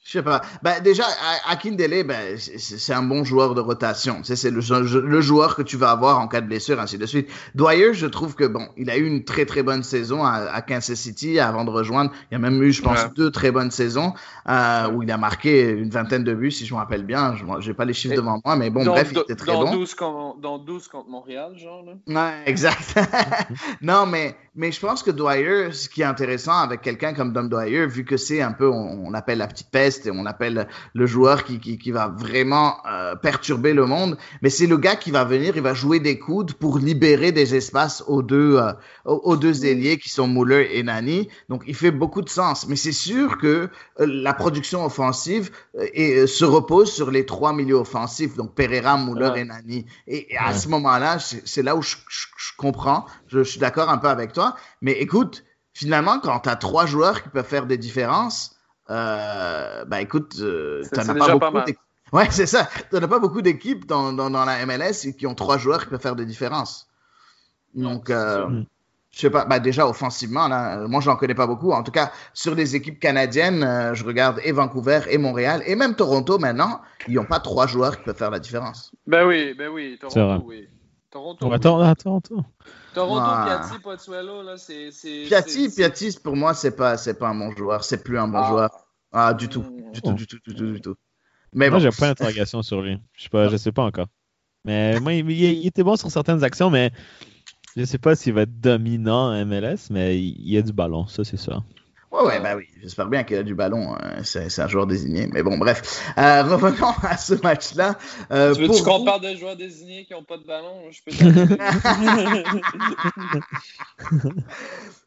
Je 0.04 0.12
sais 0.12 0.22
pas. 0.22 0.40
Ben, 0.62 0.80
déjà, 0.80 1.04
Akindele, 1.46 2.02
ben, 2.02 2.38
c'est 2.38 2.94
un 2.94 3.02
bon 3.02 3.24
joueur 3.24 3.54
de 3.54 3.60
rotation. 3.60 4.20
C'est 4.22 4.50
le, 4.50 4.60
le, 5.00 5.20
joueur 5.20 5.54
que 5.54 5.60
tu 5.60 5.76
vas 5.76 5.90
avoir 5.90 6.18
en 6.18 6.28
cas 6.28 6.40
de 6.40 6.46
blessure, 6.46 6.80
ainsi 6.80 6.96
de 6.96 7.04
suite. 7.04 7.28
Dwyer, 7.54 7.92
je 7.92 8.06
trouve 8.06 8.34
que 8.34 8.44
bon, 8.44 8.68
il 8.78 8.88
a 8.88 8.96
eu 8.96 9.06
une 9.06 9.24
très 9.24 9.44
très 9.44 9.62
bonne 9.62 9.82
saison 9.82 10.24
à, 10.24 10.62
Kansas 10.62 10.98
City 10.98 11.38
avant 11.38 11.64
de 11.66 11.70
rejoindre. 11.70 12.10
Il 12.30 12.34
y 12.34 12.36
a 12.36 12.38
même 12.38 12.62
eu, 12.62 12.72
je 12.72 12.80
pense, 12.80 13.12
deux 13.14 13.30
très 13.30 13.50
bonnes 13.50 13.70
saisons 13.70 14.14
euh, 14.48 14.90
où 14.92 15.02
il 15.02 15.10
a 15.10 15.18
marqué 15.18 15.68
une 15.68 15.90
vingtaine 15.90 16.24
de 16.24 16.32
buts, 16.32 16.52
si 16.52 16.64
je 16.64 16.72
me 16.72 16.78
rappelle 16.78 17.04
bien. 17.04 17.36
Je 17.36 17.68
n'ai 17.68 17.74
pas 17.74 17.84
les 17.84 17.92
chiffres 17.92 18.16
devant 18.16 18.40
moi, 18.42 18.56
mais 18.56 18.70
bon, 18.70 18.86
bref, 18.86 19.10
il 19.12 19.18
était 19.18 19.36
très 19.36 19.52
dans 19.52 19.64
bon. 19.64 19.76
12 19.76 19.94
contre, 19.94 20.40
dans 20.40 20.58
12 20.58 20.88
contre 20.88 21.10
Montréal, 21.10 21.52
genre. 21.58 21.84
Là. 21.84 21.92
Ouais, 22.06 22.42
exact. 22.46 22.98
non, 23.82 24.06
mais, 24.06 24.34
mais 24.54 24.72
je 24.72 24.80
pense 24.80 25.02
que 25.02 25.10
Dwyer, 25.10 25.72
ce 25.72 25.90
qui 25.90 26.00
est 26.00 26.06
intéressant 26.06 26.58
avec 26.58 26.80
quelqu'un 26.80 27.12
comme 27.12 27.34
Dom 27.34 27.50
Dwyer, 27.50 27.86
vu 27.86 28.06
que 28.06 28.16
c'est 28.16 28.40
un 28.40 28.52
peu, 28.52 28.70
on, 28.70 29.06
on 29.06 29.12
appelle 29.12 29.38
la 29.38 29.48
petite 29.48 29.70
peste, 29.88 30.06
et 30.06 30.10
on 30.10 30.26
appelle 30.26 30.68
le 30.92 31.06
joueur 31.06 31.44
qui, 31.44 31.58
qui, 31.60 31.78
qui 31.78 31.92
va 31.92 32.08
vraiment 32.08 32.76
euh, 32.86 33.16
perturber 33.16 33.72
le 33.72 33.86
monde. 33.86 34.18
Mais 34.42 34.50
c'est 34.50 34.66
le 34.66 34.76
gars 34.76 34.96
qui 34.96 35.10
va 35.10 35.24
venir, 35.24 35.56
il 35.56 35.62
va 35.62 35.72
jouer 35.72 35.98
des 35.98 36.18
coudes 36.18 36.52
pour 36.52 36.78
libérer 36.78 37.32
des 37.32 37.54
espaces 37.54 38.04
aux 38.06 38.22
deux, 38.22 38.58
euh, 38.58 38.72
aux, 39.06 39.36
deux 39.36 39.64
ailiers 39.64 39.96
qui 39.98 40.10
sont 40.10 40.28
Muller 40.28 40.68
et 40.72 40.82
Nani. 40.82 41.28
Donc 41.48 41.64
il 41.66 41.74
fait 41.74 41.90
beaucoup 41.90 42.20
de 42.20 42.28
sens. 42.28 42.66
Mais 42.68 42.76
c'est 42.76 42.92
sûr 42.92 43.38
que 43.38 43.70
euh, 44.00 44.06
la 44.06 44.34
production 44.34 44.84
offensive 44.84 45.50
et, 45.94 46.26
se 46.26 46.44
repose 46.44 46.92
sur 46.92 47.10
les 47.10 47.24
trois 47.24 47.52
milieux 47.54 47.76
offensifs, 47.76 48.36
donc 48.36 48.54
Pereira, 48.54 48.98
Muller 48.98 49.32
et 49.36 49.44
Nani. 49.44 49.86
Et, 50.06 50.26
à 50.38 50.52
ce 50.52 50.68
moment-là, 50.68 51.18
c'est 51.18 51.62
là 51.62 51.76
où 51.76 51.82
je, 51.82 51.96
comprends. 52.58 53.06
Je, 53.28 53.38
je 53.42 53.50
suis 53.50 53.60
d'accord 53.60 53.88
un 53.88 53.98
peu 53.98 54.08
avec 54.08 54.32
toi. 54.32 54.54
Mais 54.82 54.92
écoute, 54.92 55.44
finalement, 55.72 56.18
quand 56.20 56.40
tu 56.40 56.48
as 56.50 56.56
trois 56.56 56.84
joueurs 56.84 57.22
qui 57.22 57.30
peuvent 57.30 57.46
faire 57.46 57.66
des 57.66 57.78
différences, 57.78 58.57
bah 58.88 60.00
écoute, 60.00 60.36
euh, 60.40 60.82
tu 60.92 60.98
n'en 60.98 61.08
as 61.08 61.38
pas 61.38 61.50
beaucoup. 61.50 61.72
Ouais, 62.12 62.26
c'est 62.30 62.46
ça. 62.46 62.68
Tu 62.90 62.98
n'as 62.98 63.08
pas 63.08 63.18
beaucoup 63.18 63.42
d'équipes 63.42 63.86
dans, 63.86 64.12
dans, 64.12 64.30
dans, 64.30 64.44
la 64.44 64.64
MLS 64.64 65.12
qui 65.16 65.26
ont 65.26 65.34
trois 65.34 65.58
joueurs 65.58 65.84
qui 65.84 65.90
peuvent 65.90 66.00
faire 66.00 66.16
des 66.16 66.24
différences. 66.24 66.88
Donc, 67.74 68.08
euh, 68.08 68.62
je 69.10 69.20
sais 69.20 69.30
pas, 69.30 69.44
bah 69.44 69.58
déjà 69.58 69.86
offensivement, 69.86 70.48
là, 70.48 70.86
moi 70.88 71.00
j'en 71.00 71.16
connais 71.16 71.34
pas 71.34 71.46
beaucoup. 71.46 71.72
En 71.72 71.82
tout 71.82 71.92
cas, 71.92 72.12
sur 72.32 72.54
les 72.54 72.76
équipes 72.76 72.98
canadiennes, 72.98 73.62
euh, 73.62 73.94
je 73.94 74.04
regarde 74.04 74.40
et 74.42 74.52
Vancouver 74.52 75.00
et 75.10 75.18
Montréal 75.18 75.62
et 75.66 75.74
même 75.74 75.94
Toronto 75.94 76.38
maintenant, 76.38 76.80
ils 77.08 77.14
n'ont 77.14 77.24
pas 77.24 77.40
trois 77.40 77.66
joueurs 77.66 77.98
qui 77.98 78.04
peuvent 78.04 78.16
faire 78.16 78.30
la 78.30 78.38
différence. 78.38 78.92
Ben 79.06 79.26
oui, 79.26 79.54
ben 79.54 79.68
oui, 79.68 79.98
Toronto, 80.00 80.44
oui. 80.46 80.68
Toronto. 81.10 81.52
Attends, 81.52 81.80
attends, 81.80 82.18
attends. 82.18 82.44
Toronto, 82.98 83.22
ah. 83.24 83.44
Piatti, 83.46 83.82
Pozzuelo, 83.82 84.42
là, 84.42 84.56
c'est. 84.56 84.90
Piatti, 85.26 85.68
Piatti, 85.68 86.18
pour 86.22 86.36
moi, 86.36 86.54
c'est 86.54 86.76
pas, 86.76 86.96
c'est 86.96 87.14
pas 87.14 87.28
un 87.28 87.34
bon 87.34 87.50
joueur. 87.52 87.84
C'est 87.84 88.02
plus 88.02 88.18
un 88.18 88.28
bon 88.28 88.38
ah. 88.38 88.48
joueur. 88.48 88.70
Ah, 89.12 89.34
du 89.34 89.48
tout. 89.48 89.62
Mm. 89.62 89.92
Du 89.92 90.02
tout, 90.02 90.12
du 90.12 90.26
tout, 90.26 90.38
du 90.46 90.54
tout, 90.54 90.72
du 90.72 90.80
tout. 90.80 90.94
Mais 91.52 91.70
moi, 91.70 91.78
j'ai 91.78 91.90
pas 91.90 92.08
d'interrogation 92.08 92.62
sur 92.62 92.82
lui. 92.82 92.98
Je 93.14 93.22
sais 93.22 93.28
pas, 93.28 93.48
je 93.48 93.56
sais 93.56 93.72
pas 93.72 93.84
encore. 93.84 94.08
Mais 94.64 95.00
moi, 95.00 95.14
il, 95.14 95.66
était 95.66 95.82
bon 95.82 95.96
sur 95.96 96.10
certaines 96.10 96.44
actions, 96.44 96.68
mais 96.68 96.90
je 97.76 97.84
sais 97.84 97.98
pas 97.98 98.16
s'il 98.16 98.34
va 98.34 98.42
être 98.42 98.60
dominant 98.60 99.32
en 99.32 99.46
MLS, 99.46 99.88
mais 99.90 100.20
il, 100.20 100.48
y 100.48 100.58
a 100.58 100.62
du 100.62 100.72
ballon, 100.72 101.06
ça, 101.06 101.24
c'est 101.24 101.36
ça. 101.36 101.62
Ouais, 102.10 102.22
ouais, 102.22 102.40
bah 102.40 102.56
oui, 102.56 102.66
j'espère 102.80 103.04
bien 103.06 103.22
qu'il 103.22 103.36
a 103.36 103.42
du 103.42 103.54
ballon. 103.54 103.94
Hein. 103.94 104.22
C'est 104.24 104.60
un 104.60 104.66
joueur 104.66 104.86
désigné. 104.86 105.28
Mais 105.30 105.42
bon, 105.42 105.58
bref. 105.58 106.02
Euh, 106.16 106.42
revenons 106.42 106.94
à 107.02 107.18
ce 107.18 107.34
match-là. 107.34 107.98
Euh, 108.30 108.54
tu 108.54 108.62
veux 108.62 108.68
qu'on 108.82 109.04
parle 109.04 109.20
de 109.20 109.36
joueurs 109.36 109.56
désignés 109.56 110.06
qui 110.06 110.14
n'ont 110.14 110.24
pas 110.24 110.38
de 110.38 110.44
ballon? 110.44 110.90
Je 110.90 111.02
peux 111.04 111.10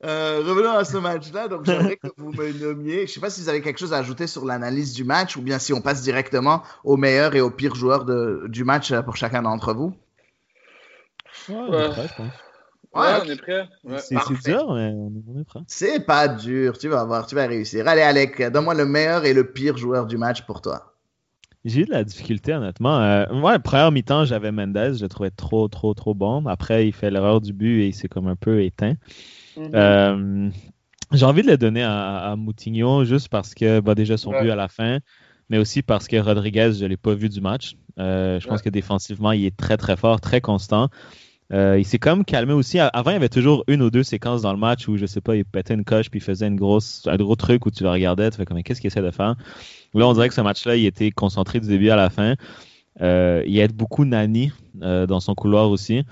euh, 0.03 0.43
Revenons 0.45 0.73
à 0.73 0.85
ce 0.85 0.97
match-là. 0.97 1.47
Donc, 1.47 1.65
j'aimerais 1.65 1.97
que 1.97 2.09
vous 2.17 2.33
me 2.33 2.53
nommiez. 2.53 3.07
Je 3.07 3.13
sais 3.13 3.19
pas 3.19 3.31
si 3.31 3.41
vous 3.41 3.49
avez 3.49 3.61
quelque 3.61 3.79
chose 3.79 3.93
à 3.93 3.97
ajouter 3.97 4.27
sur 4.27 4.45
l'analyse 4.45 4.93
du 4.93 5.03
match 5.03 5.35
ou 5.37 5.41
bien 5.41 5.57
si 5.57 5.73
on 5.73 5.81
passe 5.81 6.03
directement 6.03 6.61
au 6.83 6.97
meilleur 6.97 7.33
et 7.33 7.41
au 7.41 7.49
pire 7.49 7.73
joueur 7.73 8.05
de, 8.05 8.43
du 8.47 8.63
match 8.63 8.93
pour 9.05 9.15
chacun 9.15 9.41
d'entre 9.41 9.73
vous. 9.73 9.95
Ouais, 11.49 11.55
je 11.57 12.15
pense. 12.15 12.31
Ouais, 12.93 13.07
on 13.23 13.29
est 13.29 13.41
prêt. 13.41 13.67
C'est 13.99 14.15
dur, 14.43 14.73
mais 14.73 14.93
on 14.93 15.39
est 15.39 15.45
prêt. 15.45 15.61
C'est 15.67 16.05
pas 16.05 16.27
dur, 16.27 16.77
tu 16.77 16.89
vas 16.89 17.05
voir, 17.05 17.25
tu 17.25 17.35
vas 17.35 17.47
réussir. 17.47 17.87
Allez, 17.87 18.01
Alec, 18.01 18.41
donne-moi 18.51 18.73
le 18.73 18.85
meilleur 18.85 19.25
et 19.25 19.33
le 19.33 19.51
pire 19.51 19.77
joueur 19.77 20.05
du 20.05 20.17
match 20.17 20.41
pour 20.41 20.61
toi. 20.61 20.91
J'ai 21.63 21.81
eu 21.81 21.85
de 21.85 21.91
la 21.91 22.03
difficulté, 22.03 22.53
honnêtement. 22.53 22.99
Euh, 22.99 23.25
moi, 23.31 23.57
première 23.59 23.91
mi-temps, 23.91 24.25
j'avais 24.25 24.51
Mendez, 24.51 24.93
je 24.95 25.03
le 25.03 25.09
trouvais 25.09 25.29
trop, 25.29 25.67
trop, 25.67 25.93
trop 25.93 26.13
bon. 26.13 26.45
Après, 26.47 26.87
il 26.87 26.91
fait 26.91 27.11
l'erreur 27.11 27.39
du 27.39 27.53
but 27.53 27.81
et 27.81 27.87
il 27.87 27.93
s'est 27.93 28.07
comme 28.07 28.27
un 28.27 28.35
peu 28.35 28.63
éteint. 28.63 28.95
Mm-hmm. 29.57 29.69
Euh, 29.75 30.49
j'ai 31.13 31.25
envie 31.25 31.43
de 31.43 31.47
le 31.47 31.57
donner 31.57 31.83
à, 31.83 32.35
Moutinho 32.35 33.05
juste 33.05 33.29
parce 33.29 33.53
que 33.53 33.79
bah, 33.79 33.95
déjà 33.95 34.17
son 34.17 34.31
but 34.31 34.49
à 34.49 34.55
la 34.55 34.69
fin, 34.69 34.99
mais 35.49 35.59
aussi 35.59 35.81
parce 35.83 36.07
que 36.07 36.17
Rodriguez, 36.17 36.71
je 36.73 36.83
ne 36.83 36.89
l'ai 36.89 36.97
pas 36.97 37.13
vu 37.13 37.29
du 37.29 37.41
match. 37.41 37.75
Euh, 37.99 38.39
je 38.39 38.47
pense 38.47 38.61
que 38.61 38.69
défensivement, 38.69 39.31
il 39.31 39.45
est 39.45 39.55
très, 39.55 39.77
très 39.77 39.97
fort, 39.97 40.19
très 40.19 40.41
constant. 40.41 40.89
Euh, 41.51 41.77
il 41.77 41.85
s'est 41.85 41.99
quand 41.99 42.15
même 42.15 42.25
calmé 42.25 42.53
aussi. 42.53 42.79
Avant, 42.79 43.11
il 43.11 43.13
y 43.13 43.17
avait 43.17 43.29
toujours 43.29 43.63
une 43.67 43.81
ou 43.81 43.89
deux 43.89 44.03
séquences 44.03 44.41
dans 44.41 44.53
le 44.53 44.59
match 44.59 44.87
où, 44.87 44.97
je 44.97 45.05
sais 45.05 45.21
pas, 45.21 45.35
il 45.35 45.43
pétait 45.43 45.73
une 45.73 45.83
coche 45.83 46.09
puis 46.09 46.19
il 46.19 46.23
faisait 46.23 46.47
une 46.47 46.55
grosse, 46.55 47.03
un 47.07 47.17
gros 47.17 47.35
truc 47.35 47.65
où 47.65 47.71
tu 47.71 47.83
le 47.83 47.89
regardais, 47.89 48.29
tu 48.31 48.37
fais 48.37 48.45
comme, 48.45 48.61
qu'est-ce 48.63 48.79
qu'il 48.79 48.87
essaie 48.87 49.01
de 49.01 49.11
faire? 49.11 49.35
Là, 49.93 50.07
on 50.07 50.13
dirait 50.13 50.29
que 50.29 50.33
ce 50.33 50.41
match-là, 50.41 50.77
il 50.77 50.85
était 50.85 51.11
concentré 51.11 51.59
du 51.59 51.67
début 51.67 51.89
à 51.89 51.97
la 51.97 52.09
fin. 52.09 52.35
Euh, 53.01 53.43
il 53.45 53.59
aide 53.59 53.73
beaucoup 53.73 54.05
Nani 54.05 54.51
euh, 54.81 55.05
dans 55.05 55.19
son 55.19 55.35
couloir 55.35 55.69
aussi. 55.69 56.03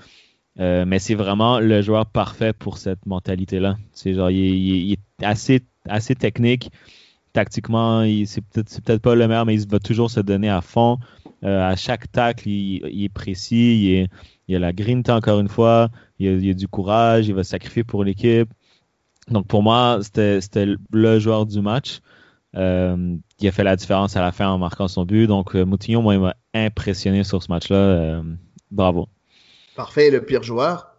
mais 0.56 0.98
c'est 0.98 1.14
vraiment 1.14 1.58
le 1.58 1.80
joueur 1.80 2.04
parfait 2.04 2.52
pour 2.52 2.76
cette 2.76 3.06
mentalité-là. 3.06 3.78
C'est 3.92 4.12
genre, 4.14 4.30
il, 4.30 4.92
est 4.92 5.24
assez, 5.24 5.62
assez 5.88 6.14
technique. 6.14 6.70
Tactiquement, 7.32 8.04
c'est 8.26 8.44
peut-être 8.44 8.82
peut 8.84 8.98
pas 8.98 9.14
le 9.14 9.26
meilleur, 9.26 9.46
mais 9.46 9.54
il 9.54 9.68
va 9.68 9.78
toujours 9.78 10.10
se 10.10 10.20
donner 10.20 10.50
à 10.50 10.60
fond. 10.60 10.98
à 11.42 11.76
chaque 11.76 12.12
tacle, 12.12 12.46
il, 12.46 12.82
il 12.92 13.04
est 13.04 13.08
précis, 13.08 13.84
il 13.84 13.94
est, 13.94 14.08
il 14.50 14.54
y 14.54 14.56
a 14.56 14.58
la 14.58 14.72
grinta 14.72 15.14
encore 15.14 15.38
une 15.38 15.48
fois, 15.48 15.90
il 16.18 16.44
y 16.44 16.50
a, 16.50 16.54
du 16.54 16.66
courage, 16.66 17.28
il 17.28 17.34
va 17.34 17.44
sacrifier 17.44 17.84
pour 17.84 18.02
l'équipe. 18.02 18.52
Donc 19.28 19.46
pour 19.46 19.62
moi, 19.62 20.00
c'était 20.02 20.66
le 20.90 21.18
joueur 21.20 21.46
du 21.46 21.60
match. 21.60 22.00
Euh, 22.56 23.14
il 23.38 23.46
a 23.46 23.52
fait 23.52 23.62
la 23.62 23.76
différence 23.76 24.16
à 24.16 24.20
la 24.20 24.32
fin 24.32 24.48
en 24.48 24.58
marquant 24.58 24.88
son 24.88 25.04
but. 25.04 25.28
Donc 25.28 25.54
euh, 25.54 25.64
Moutinho, 25.64 26.02
moi, 26.02 26.14
il 26.14 26.20
m'a 26.20 26.34
impressionné 26.52 27.22
sur 27.22 27.44
ce 27.44 27.52
match-là. 27.52 27.76
Euh, 27.76 28.22
bravo. 28.72 29.08
Parfait. 29.76 30.10
le 30.10 30.20
pire 30.24 30.42
joueur? 30.42 30.96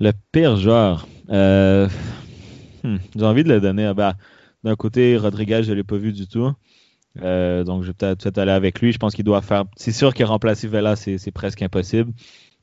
Le 0.00 0.10
pire 0.32 0.56
joueur. 0.56 1.06
Hmm, 1.28 2.96
j'ai 3.14 3.24
envie 3.24 3.44
de 3.44 3.50
le 3.50 3.60
donner. 3.60 3.94
Bah, 3.94 4.14
D'un 4.64 4.74
côté, 4.74 5.16
Rodriguez, 5.16 5.62
je 5.62 5.70
ne 5.70 5.76
l'ai 5.76 5.84
pas 5.84 5.96
vu 5.96 6.12
du 6.12 6.26
tout. 6.26 6.52
donc, 7.14 7.82
je 7.84 7.86
vais 7.86 7.92
peut-être 7.92 8.38
aller 8.38 8.50
avec 8.50 8.80
lui. 8.80 8.90
Je 8.90 8.98
pense 8.98 9.14
qu'il 9.14 9.24
doit 9.24 9.42
faire. 9.42 9.64
C'est 9.76 9.92
sûr 9.92 10.12
que 10.12 10.24
remplacer 10.24 10.66
Vela, 10.66 10.96
c'est 10.96 11.30
presque 11.30 11.62
impossible. 11.62 12.12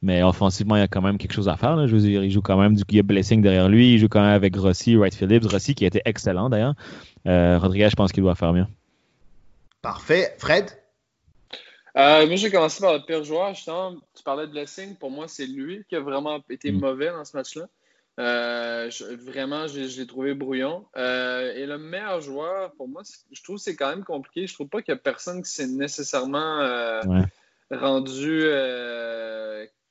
Mais 0.06 0.22
offensivement, 0.22 0.76
il 0.76 0.82
y 0.82 0.84
a 0.84 0.88
quand 0.88 1.02
même 1.02 1.18
quelque 1.18 1.34
chose 1.34 1.50
à 1.50 1.58
faire. 1.58 1.76
Là. 1.76 1.88
Je 1.88 1.96
veux 1.96 2.02
dire, 2.02 2.24
il 2.24 2.30
joue 2.30 2.44
quand 2.44 2.60
même 2.60 2.76
du 2.76 2.84
il 2.90 2.96
y 2.96 3.00
a 3.00 3.02
Blessing 3.02 3.42
derrière 3.42 3.68
lui. 3.68 3.96
Il 3.96 3.98
joue 3.98 4.08
quand 4.08 4.22
même 4.22 4.36
avec 4.36 4.56
Rossi, 4.56 4.96
Wright 4.96 5.16
Phillips. 5.16 5.46
Rossi 5.46 5.74
qui 5.74 5.84
était 5.84 6.04
excellent 6.06 6.48
d'ailleurs. 6.48 6.76
Euh, 7.28 7.58
Rodriguez, 7.58 7.88
je 7.90 7.96
pense 7.96 8.12
qu'il 8.12 8.22
doit 8.22 8.36
faire 8.36 8.54
mieux. 8.54 8.68
Parfait. 9.82 10.36
Fred? 10.38 10.70
Euh, 11.98 12.28
moi, 12.28 12.36
j'ai 12.36 12.52
commencé 12.52 12.82
par 12.82 12.94
le 12.94 13.00
pire 13.04 13.24
joueur. 13.24 13.54
tu 13.56 14.24
parlais 14.24 14.46
de 14.46 14.52
Blessing. 14.52 14.96
Pour 14.96 15.10
moi, 15.10 15.28
c'est 15.28 15.48
lui 15.48 15.84
qui 15.90 15.96
a 15.96 16.02
vraiment 16.02 16.40
été 16.52 16.72
mm. 16.72 16.80
mauvais 16.80 17.10
dans 17.10 17.26
ce 17.26 17.36
match-là. 17.36 17.66
Euh, 18.20 18.92
vraiment, 19.26 19.66
je, 19.66 20.00
l'ai 20.00 20.06
trouvé 20.06 20.36
brouillon. 20.36 20.86
et 20.96 21.66
le 21.66 21.78
meilleur 21.80 22.22
joueur, 22.22 22.74
pour 22.74 22.88
moi, 22.88 23.02
je 23.32 23.42
trouve 23.42 23.56
que 23.56 23.64
c'est 23.64 23.76
quand 23.76 23.90
même 23.90 24.04
compliqué. 24.04 24.46
Je 24.46 24.54
trouve 24.54 24.68
pas 24.68 24.84
qu'il 24.84 24.92
y 24.92 24.96
a 24.96 25.00
personne 25.00 25.42
qui 25.42 25.50
s'est 25.50 25.66
nécessairement 25.66 26.62
rendu 27.72 28.44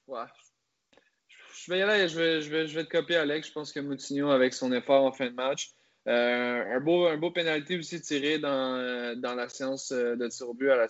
je 0.09 1.71
vais 1.71 1.79
y 1.79 1.83
aller, 1.83 2.09
je 2.09 2.19
vais, 2.19 2.41
je, 2.43 2.51
vais, 2.51 2.67
je 2.67 2.75
vais 2.75 2.85
te 2.85 2.91
copier 2.91 3.17
Alex. 3.17 3.49
Je 3.49 3.53
pense 3.53 3.73
que 3.73 3.81
Moutinho, 3.81 4.31
avec 4.31 4.55
son 4.55 4.73
effort 4.73 5.05
en 5.05 5.13
fin 5.13 5.27
de 5.27 5.35
match, 5.35 5.71
euh, 6.09 6.77
un, 6.77 6.81
beau, 6.81 7.07
un 7.07 7.17
beau 7.17 7.31
pénalty 7.31 7.79
aussi 7.79 8.01
tiré 8.01 8.39
dans, 8.39 8.77
euh, 8.77 9.15
dans 9.15 9.35
la 9.35 9.49
séance 9.49 9.91
euh, 9.93 10.17
de 10.17 10.29
tir 10.29 10.49
au 10.49 10.55
but 10.55 10.71
à 10.71 10.77
la, 10.77 10.87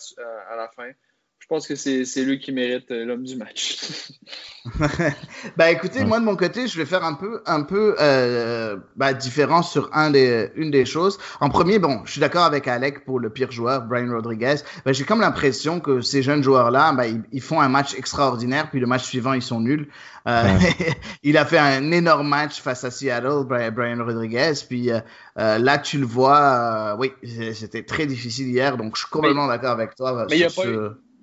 à 0.49 0.57
la 0.57 0.69
fin 0.69 0.91
je 1.45 1.49
pense 1.51 1.69
que 1.69 1.75
c'est 1.75 2.25
lui 2.25 2.39
qui 2.39 2.53
mérite 2.53 2.91
euh, 2.91 3.05
l'homme 3.05 3.23
du 3.23 3.37
match. 3.37 3.77
bah 5.59 5.71
écoutez, 5.71 6.03
moi 6.07 6.19
de 6.19 6.25
mon 6.25 6.37
côté, 6.37 6.67
je 6.67 6.79
vais 6.79 6.87
faire 6.87 7.05
un 7.05 7.13
peu, 7.13 7.43
un 7.45 7.65
peu 7.65 7.97
euh, 8.01 8.79
bah, 8.97 9.13
différent 9.13 9.63
sur 9.63 9.91
un 9.93 10.09
des, 10.09 10.51
une 10.57 10.71
des 10.71 10.87
choses. 10.87 11.19
En 11.41 11.51
premier, 11.51 11.79
bon, 11.79 12.01
je 12.07 12.13
suis 12.13 12.21
d'accord 12.23 12.45
avec 12.45 12.67
Alec 12.67 13.05
pour 13.05 13.21
le 13.21 13.29
pire 13.29 13.53
joueur, 13.53 13.83
Brian 13.83 14.11
Rodriguez. 14.11 14.55
Bah, 14.87 14.95
J'ai 14.95 15.05
comme 15.05 15.21
l'impression 15.21 15.81
que 15.81 16.01
ces 16.01 16.23
jeunes 16.23 16.43
joueurs-là, 16.43 16.95
bah, 16.95 17.05
ils, 17.07 17.43
font 17.43 17.61
un 17.61 17.69
match 17.69 17.95
extraordinaire, 17.95 18.71
puis 18.71 18.81
le 18.81 18.87
match 18.87 19.05
suivant, 19.05 19.35
ils 19.35 19.43
sont 19.43 19.61
nuls. 19.61 19.87
Euh, 20.27 20.59
il 21.23 21.37
a 21.37 21.45
fait 21.45 21.59
un 21.59 21.93
énorme 21.93 22.27
match 22.27 22.63
face 22.63 22.85
à 22.85 22.91
Seattle, 22.91 23.45
Brian, 23.47 24.03
Rodriguez. 24.03 24.55
Puis 24.67 24.91
euh, 24.91 25.01
là, 25.35 25.77
tu 25.77 25.99
le 25.99 26.07
vois, 26.07 26.97
oui, 26.99 27.13
c'était 27.53 27.83
très 27.83 28.07
difficile 28.07 28.49
hier, 28.49 28.79
donc 28.79 28.97
je 28.97 29.03
suis 29.03 29.11
complètement 29.11 29.47
d'accord 29.47 29.73
avec 29.73 29.95
toi. 29.95 30.27
Mais 30.31 30.39
il 30.39 30.45
a 30.45 30.49
pas 30.49 30.63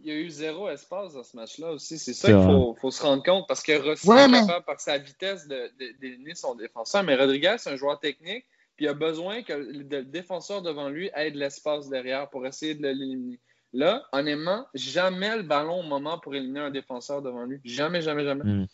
il 0.03 0.09
y 0.09 0.11
a 0.11 0.19
eu 0.19 0.29
zéro 0.29 0.69
espace 0.69 1.13
dans 1.13 1.23
ce 1.23 1.35
match-là 1.35 1.71
aussi. 1.71 1.97
C'est 1.97 2.13
ça 2.13 2.27
qu'il 2.27 2.41
faut, 2.41 2.75
faut, 2.79 2.91
se 2.91 3.01
rendre 3.01 3.23
compte 3.23 3.47
parce 3.47 3.63
que 3.63 3.73
Rossi 3.73 4.09
est 4.09 4.31
capable, 4.31 4.65
par 4.65 4.79
sa 4.79 4.97
vitesse, 4.97 5.47
d'éliminer 5.47 6.35
son 6.35 6.55
défenseur. 6.55 7.03
Mais 7.03 7.15
Rodriguez, 7.15 7.55
c'est 7.57 7.71
un 7.71 7.75
joueur 7.75 7.99
technique, 7.99 8.45
puis 8.75 8.85
il 8.85 8.87
a 8.87 8.93
besoin 8.93 9.43
que 9.43 9.53
le 9.53 10.03
défenseur 10.03 10.61
devant 10.61 10.89
lui 10.89 11.09
ait 11.15 11.31
de 11.31 11.37
l'espace 11.37 11.89
derrière 11.89 12.29
pour 12.29 12.45
essayer 12.45 12.75
de 12.75 12.81
l'éliminer. 12.81 13.39
Là, 13.73 14.03
honnêtement, 14.11 14.67
jamais 14.73 15.37
le 15.37 15.43
ballon 15.43 15.79
au 15.79 15.83
moment 15.83 16.19
pour 16.19 16.35
éliminer 16.35 16.59
un 16.59 16.71
défenseur 16.71 17.21
devant 17.21 17.45
lui. 17.45 17.61
Jamais, 17.63 18.01
jamais, 18.01 18.25
jamais. 18.25 18.43
Hmm. 18.43 18.67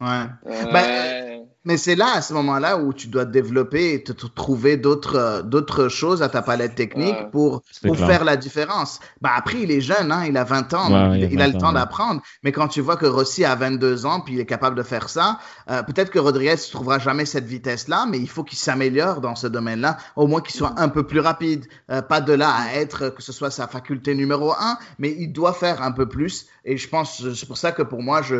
Ouais. 0.00 0.26
Ben, 0.72 1.34
mais 1.64 1.78
c'est 1.78 1.94
là, 1.94 2.16
à 2.16 2.22
ce 2.22 2.34
moment-là, 2.34 2.76
où 2.76 2.92
tu 2.92 3.06
dois 3.08 3.24
développer 3.24 3.94
et 3.94 4.02
te, 4.02 4.12
trouver 4.12 4.76
d'autres, 4.76 5.16
euh, 5.16 5.42
d'autres 5.42 5.88
choses 5.88 6.22
à 6.22 6.28
ta 6.28 6.42
palette 6.42 6.74
technique 6.74 7.30
pour, 7.32 7.62
pour 7.82 7.96
faire 7.96 8.24
la 8.24 8.36
différence. 8.36 9.00
Ben, 9.22 9.30
après, 9.34 9.62
il 9.62 9.70
est 9.70 9.80
jeune, 9.80 10.12
hein, 10.12 10.24
il 10.26 10.36
a 10.36 10.44
20 10.44 10.74
ans, 10.74 11.14
il, 11.14 11.40
a, 11.40 11.46
le 11.48 11.58
temps 11.58 11.72
d'apprendre. 11.72 12.20
Mais 12.42 12.52
quand 12.52 12.68
tu 12.68 12.82
vois 12.82 12.96
que 12.96 13.06
Rossi 13.06 13.46
a 13.46 13.54
22 13.54 14.04
ans, 14.04 14.20
puis 14.20 14.34
il 14.34 14.40
est 14.40 14.46
capable 14.46 14.76
de 14.76 14.82
faire 14.82 15.08
ça, 15.08 15.38
euh, 15.70 15.82
peut-être 15.82 16.10
que 16.10 16.18
Rodriguez 16.18 16.52
ne 16.52 16.70
trouvera 16.70 16.98
jamais 16.98 17.24
cette 17.24 17.46
vitesse-là, 17.46 18.04
mais 18.10 18.18
il 18.18 18.28
faut 18.28 18.44
qu'il 18.44 18.58
s'améliore 18.58 19.22
dans 19.22 19.34
ce 19.34 19.46
domaine-là, 19.46 19.96
au 20.16 20.26
moins 20.26 20.42
qu'il 20.42 20.54
soit 20.54 20.74
un 20.76 20.88
peu 20.88 21.04
plus 21.06 21.20
rapide. 21.20 21.64
Euh, 21.90 22.02
pas 22.02 22.20
de 22.20 22.34
là 22.34 22.50
à 22.54 22.74
être, 22.74 23.08
que 23.08 23.22
ce 23.22 23.32
soit 23.32 23.50
sa 23.50 23.66
faculté 23.68 24.14
numéro 24.14 24.52
un, 24.52 24.76
mais 24.98 25.14
il 25.18 25.28
doit 25.28 25.54
faire 25.54 25.80
un 25.80 25.92
peu 25.92 26.06
plus. 26.06 26.46
Et 26.64 26.76
je 26.76 26.88
pense, 26.88 27.28
c'est 27.34 27.46
pour 27.46 27.58
ça 27.58 27.72
que 27.72 27.82
pour 27.82 28.02
moi, 28.02 28.22
je, 28.22 28.36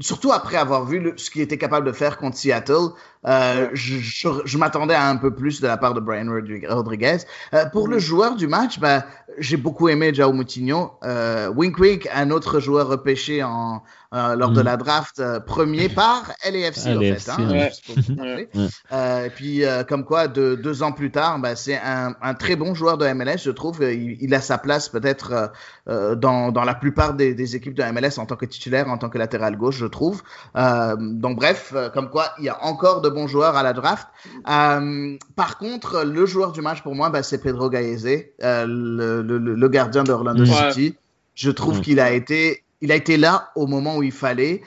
surtout 0.00 0.32
après 0.32 0.56
avoir 0.56 0.84
vu 0.84 1.12
ce 1.16 1.30
qu'il 1.30 1.40
était 1.40 1.58
capable 1.58 1.86
de 1.86 1.92
faire 1.92 2.18
contre 2.18 2.36
Seattle, 2.36 2.90
euh, 3.26 3.68
je, 3.74 3.98
je, 4.44 4.58
m'attendais 4.58 4.94
à 4.94 5.08
un 5.08 5.16
peu 5.16 5.32
plus 5.32 5.60
de 5.60 5.66
la 5.66 5.76
part 5.76 5.94
de 5.94 6.00
Brian 6.00 6.26
Rodriguez. 6.68 7.18
Euh, 7.54 7.66
pour 7.66 7.86
le 7.86 7.98
joueur 7.98 8.34
du 8.34 8.48
match, 8.48 8.80
bah, 8.80 9.04
j'ai 9.38 9.56
beaucoup 9.56 9.88
aimé 9.88 10.12
Jao 10.12 10.32
Moutinho. 10.32 10.92
Euh, 11.04 11.48
Wink 11.48 12.08
un 12.12 12.30
autre 12.30 12.60
joueur 12.60 12.88
repêché 12.88 13.42
en, 13.42 13.82
euh, 14.14 14.36
lors 14.36 14.50
de 14.50 14.60
mm. 14.60 14.64
la 14.64 14.76
draft, 14.76 15.20
euh, 15.20 15.40
premier 15.40 15.88
par 15.88 16.32
LAFC, 16.44 16.86
en 16.88 17.00
fait. 17.00 17.28
Hein, 17.28 19.24
et 19.26 19.30
puis, 19.30 19.62
comme 19.88 20.04
quoi, 20.04 20.28
de, 20.28 20.54
deux 20.54 20.82
ans 20.82 20.92
plus 20.92 21.10
tard, 21.10 21.38
bah, 21.38 21.56
c'est 21.56 21.76
un, 21.76 22.14
un, 22.22 22.34
très 22.34 22.56
bon 22.56 22.74
joueur 22.74 22.98
de 22.98 23.06
MLS, 23.12 23.38
je 23.44 23.50
trouve. 23.50 23.82
Il, 23.82 24.16
il 24.20 24.34
a 24.34 24.40
sa 24.40 24.58
place 24.58 24.88
peut-être 24.88 25.52
dans, 25.86 26.52
dans 26.52 26.64
la 26.64 26.74
plupart 26.74 27.14
des, 27.14 27.34
des, 27.34 27.56
équipes 27.56 27.74
de 27.74 27.82
MLS 27.84 28.18
en 28.18 28.26
tant 28.26 28.36
que 28.36 28.46
titulaire, 28.46 28.88
en 28.88 28.98
tant 28.98 29.08
que 29.08 29.18
latéral 29.18 29.56
gauche, 29.56 29.76
je 29.76 29.86
trouve. 29.86 30.22
Euh, 30.56 30.96
donc 30.98 31.36
bref, 31.36 31.72
euh, 31.74 31.88
comme 31.90 32.10
quoi, 32.10 32.32
il 32.38 32.44
y 32.44 32.48
a 32.48 32.64
encore 32.64 33.00
de 33.00 33.08
bons 33.08 33.26
joueurs 33.26 33.56
à 33.56 33.62
la 33.62 33.72
draft. 33.72 34.08
Euh, 34.48 35.16
par 35.36 35.58
contre, 35.58 36.04
le 36.04 36.26
joueur 36.26 36.52
du 36.52 36.60
match 36.60 36.82
pour 36.82 36.94
moi, 36.94 37.10
bah, 37.10 37.22
c'est 37.22 37.42
Pedro 37.42 37.70
Gaese, 37.70 38.06
euh, 38.42 38.66
le, 38.66 39.22
le, 39.22 39.38
le, 39.38 39.68
gardien 39.68 40.04
d'Orlando 40.04 40.44
ouais. 40.44 40.72
City. 40.72 40.96
Je 41.34 41.50
trouve 41.50 41.76
ouais. 41.76 41.82
qu'il 41.82 42.00
a 42.00 42.10
été, 42.12 42.64
il 42.80 42.92
a 42.92 42.96
été 42.96 43.16
là 43.16 43.50
au 43.56 43.66
moment 43.66 43.96
où 43.96 44.02
il 44.02 44.12
fallait. 44.12 44.62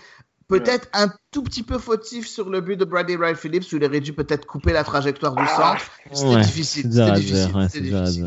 Peut-être 0.47 0.89
ouais. 0.93 1.03
un 1.03 1.13
tout 1.31 1.43
petit 1.43 1.63
peu 1.63 1.79
fautif 1.79 2.27
sur 2.27 2.49
le 2.49 2.61
but 2.61 2.77
de 2.77 2.85
Bradley 2.85 3.15
Wright 3.15 3.37
Phillips 3.37 3.71
où 3.71 3.77
il 3.77 3.85
aurait 3.85 4.01
dû 4.01 4.13
peut-être 4.13 4.45
couper 4.45 4.73
la 4.73 4.83
trajectoire 4.83 5.35
du 5.35 5.47
centre. 5.47 5.85
C'était 6.11 6.41
difficile. 6.41 6.91
C'était 6.91 7.11
difficile. 7.13 7.69
C'était 7.69 7.81
difficile. 7.81 8.25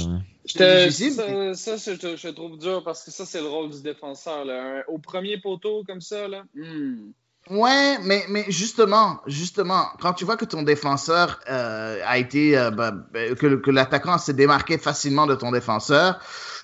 difficile. 0.89 1.53
Ça, 1.55 1.79
ça 1.79 1.95
je, 1.95 2.17
je, 2.17 2.29
trouve 2.29 2.59
dur 2.59 2.83
parce 2.83 3.05
que 3.05 3.11
ça, 3.11 3.27
c'est 3.27 3.41
le 3.41 3.49
rôle 3.49 3.71
du 3.71 3.83
défenseur. 3.83 4.45
Là. 4.45 4.83
Au 4.89 4.99
premier 4.99 5.39
poteau, 5.39 5.85
comme 5.87 6.01
ça, 6.01 6.27
là. 6.27 6.45
Hmm. 6.55 7.11
Ouais, 7.51 7.99
mais, 8.03 8.25
mais 8.29 8.45
justement, 8.49 9.21
justement, 9.27 9.87
quand 10.01 10.15
tu 10.15 10.25
vois 10.25 10.37
que 10.37 10.45
ton 10.45 10.63
défenseur 10.63 11.39
euh, 11.49 12.01
a 12.05 12.19
été, 12.19 12.59
euh, 12.59 12.73
bah, 12.73 12.93
que, 13.13 13.55
que 13.55 13.71
l'attaquant 13.71 14.19
s'est 14.19 14.35
démarqué 14.35 14.79
facilement 14.79 15.27
de 15.27 15.37
ton 15.37 15.53
défenseur, 15.53 16.19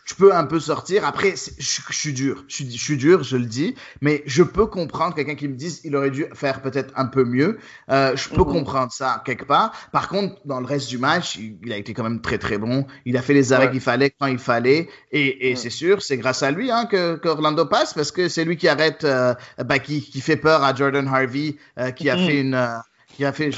je 0.04 0.14
peux 0.14 0.34
un 0.34 0.44
peu 0.44 0.60
sortir. 0.60 1.04
Après, 1.04 1.34
je, 1.36 1.80
je, 1.88 1.96
suis 1.96 2.12
dur, 2.12 2.44
je, 2.48 2.64
je, 2.64 2.76
suis 2.76 2.96
dur, 2.96 3.22
je 3.22 3.36
le 3.36 3.46
dis, 3.46 3.74
mais 4.00 4.22
je 4.26 4.42
peux 4.42 4.66
comprendre 4.66 5.14
quelqu'un 5.14 5.34
qui 5.34 5.48
me 5.48 5.54
dise 5.54 5.80
il 5.84 5.94
aurait 5.96 6.10
dû 6.10 6.26
faire 6.34 6.62
peut-être 6.62 6.92
un 6.96 7.06
peu 7.06 7.24
mieux. 7.24 7.58
Euh, 7.90 8.16
je 8.16 8.28
peux 8.28 8.42
mmh. 8.42 8.52
comprendre 8.52 8.92
ça 8.92 9.22
quelque 9.24 9.44
part. 9.44 9.72
Par 9.92 10.08
contre, 10.08 10.36
dans 10.44 10.60
le 10.60 10.66
reste 10.66 10.88
du 10.88 10.98
match, 10.98 11.36
il, 11.36 11.58
il 11.64 11.72
a 11.72 11.76
été 11.76 11.94
quand 11.94 12.02
même 12.02 12.20
très 12.20 12.38
très 12.38 12.58
bon. 12.58 12.86
Il 13.04 13.16
a 13.16 13.22
fait 13.22 13.34
les 13.34 13.52
arrêts 13.52 13.66
ouais. 13.66 13.72
qu'il 13.72 13.80
fallait 13.80 14.10
quand 14.10 14.26
il 14.26 14.38
fallait, 14.38 14.88
et, 15.10 15.50
et 15.50 15.56
c'est 15.56 15.70
sûr, 15.70 16.02
c'est 16.02 16.16
grâce 16.16 16.42
à 16.42 16.50
lui 16.50 16.70
hein, 16.70 16.86
que, 16.86 17.16
que 17.16 17.28
Orlando 17.28 17.66
passe 17.66 17.94
parce 17.94 18.10
que 18.12 18.28
c'est 18.28 18.44
lui 18.44 18.56
qui 18.56 18.68
arrête, 18.68 19.04
euh, 19.04 19.34
bah, 19.58 19.78
qui, 19.78 20.02
qui 20.02 20.20
fait 20.20 20.36
peur 20.36 20.62
à 20.62 20.74
Jordan 20.74 21.06
Harvey, 21.06 21.56
euh, 21.78 21.90
qui 21.90 22.10
a 22.10 22.16
mmh. 22.16 22.26
fait 22.26 22.40
une, 22.40 22.54
euh, 22.54 22.76
qui 23.14 23.24
a 23.24 23.32
fait. 23.32 23.50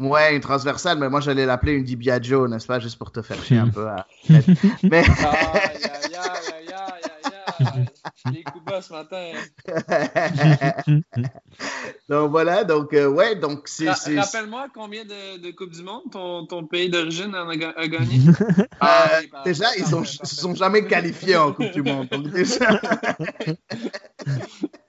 Ouais, 0.00 0.34
une 0.34 0.40
transversale, 0.40 0.98
mais 0.98 1.10
moi 1.10 1.20
j'allais 1.20 1.44
l'appeler 1.44 1.72
une 1.74 1.84
Dibia 1.84 2.20
Joe, 2.20 2.48
n'est-ce 2.48 2.66
pas, 2.66 2.80
juste 2.80 2.96
pour 2.96 3.12
te 3.12 3.20
faire 3.20 3.42
chier 3.44 3.58
un 3.58 3.68
peu. 3.68 3.86
À... 3.86 4.06
mais... 4.82 5.04
Les 8.32 8.42
coups 8.42 8.64
bas 8.64 8.80
ce 8.80 8.92
matin. 8.92 9.32
donc 12.08 12.30
voilà, 12.30 12.64
donc 12.64 12.94
euh, 12.94 13.08
ouais, 13.08 13.36
donc 13.36 13.62
c'est. 13.66 13.90
Ra 13.90 14.22
Rappelle-moi 14.22 14.68
combien 14.74 15.04
de, 15.04 15.38
de, 15.38 15.50
Coupes 15.50 15.72
du 15.72 15.82
Monde 15.82 16.02
ton, 16.10 16.46
ton 16.46 16.66
pays 16.66 16.88
d'origine 16.88 17.34
a, 17.34 17.42
a, 17.42 17.88
gagné? 17.88 18.20
ah, 18.80 19.10
euh, 19.12 19.20
déjà, 19.44 19.66
ils 19.76 19.84
ne 19.84 20.04
se 20.04 20.36
sont 20.36 20.54
jamais 20.54 20.86
qualifiés 20.86 21.36
en 21.36 21.52
Coupe 21.52 21.72
du 21.72 21.82
Monde. 21.82 22.08
Donc 22.08 22.28
déjà. 22.28 22.80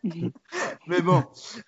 mais 0.87 1.01
bon, 1.01 1.23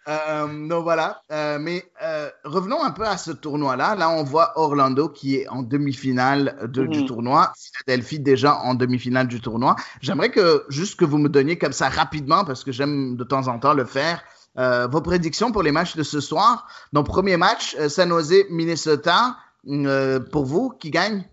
euh, 0.07 0.67
donc 0.67 0.83
voilà. 0.83 1.21
Euh, 1.31 1.59
mais 1.59 1.85
euh, 2.01 2.29
revenons 2.43 2.83
un 2.83 2.91
peu 2.91 3.05
à 3.05 3.17
ce 3.17 3.31
tournoi-là. 3.31 3.95
Là, 3.95 4.09
on 4.09 4.23
voit 4.23 4.53
Orlando 4.55 5.09
qui 5.09 5.35
est 5.35 5.47
en 5.47 5.61
demi-finale 5.61 6.57
mmh. 6.61 6.87
du 6.87 7.05
tournoi. 7.05 7.53
Philadelphie 7.85 8.19
déjà 8.19 8.55
en 8.55 8.73
demi-finale 8.73 9.27
du 9.27 9.39
tournoi. 9.39 9.75
J'aimerais 10.01 10.31
que 10.31 10.65
juste 10.69 10.99
que 10.99 11.05
vous 11.05 11.17
me 11.17 11.29
donniez 11.29 11.57
comme 11.57 11.73
ça 11.73 11.89
rapidement, 11.89 12.43
parce 12.43 12.63
que 12.63 12.71
j'aime 12.71 13.15
de 13.15 13.23
temps 13.23 13.47
en 13.47 13.59
temps 13.59 13.73
le 13.73 13.85
faire, 13.85 14.23
euh, 14.57 14.87
vos 14.87 15.01
prédictions 15.01 15.51
pour 15.51 15.63
les 15.63 15.71
matchs 15.71 15.95
de 15.95 16.03
ce 16.03 16.19
soir. 16.19 16.67
Donc, 16.91 17.07
premier 17.07 17.37
match, 17.37 17.75
euh, 17.79 17.89
San 17.89 18.09
Jose, 18.09 18.45
Minnesota. 18.49 19.37
Euh, 19.67 20.19
pour 20.19 20.45
vous, 20.45 20.71
qui 20.71 20.91
gagne? 20.91 21.25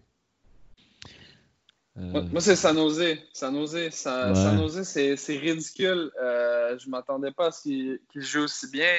Euh... 2.00 2.22
Moi, 2.30 2.40
c'est 2.40 2.56
San 2.56 2.76
Jose. 2.76 3.18
San 3.32 3.54
Jose, 3.54 3.90
San, 3.90 4.30
ouais. 4.30 4.34
San 4.34 4.58
Jose 4.58 4.82
c'est 4.84 5.36
ridicule. 5.36 6.10
Euh, 6.20 6.78
je 6.78 6.86
ne 6.86 6.90
m'attendais 6.90 7.30
pas 7.30 7.46
à 7.46 7.50
ce 7.50 7.62
qu'il 7.62 8.00
qu 8.12 8.22
joue 8.22 8.44
aussi 8.44 8.68
bien. 8.70 8.90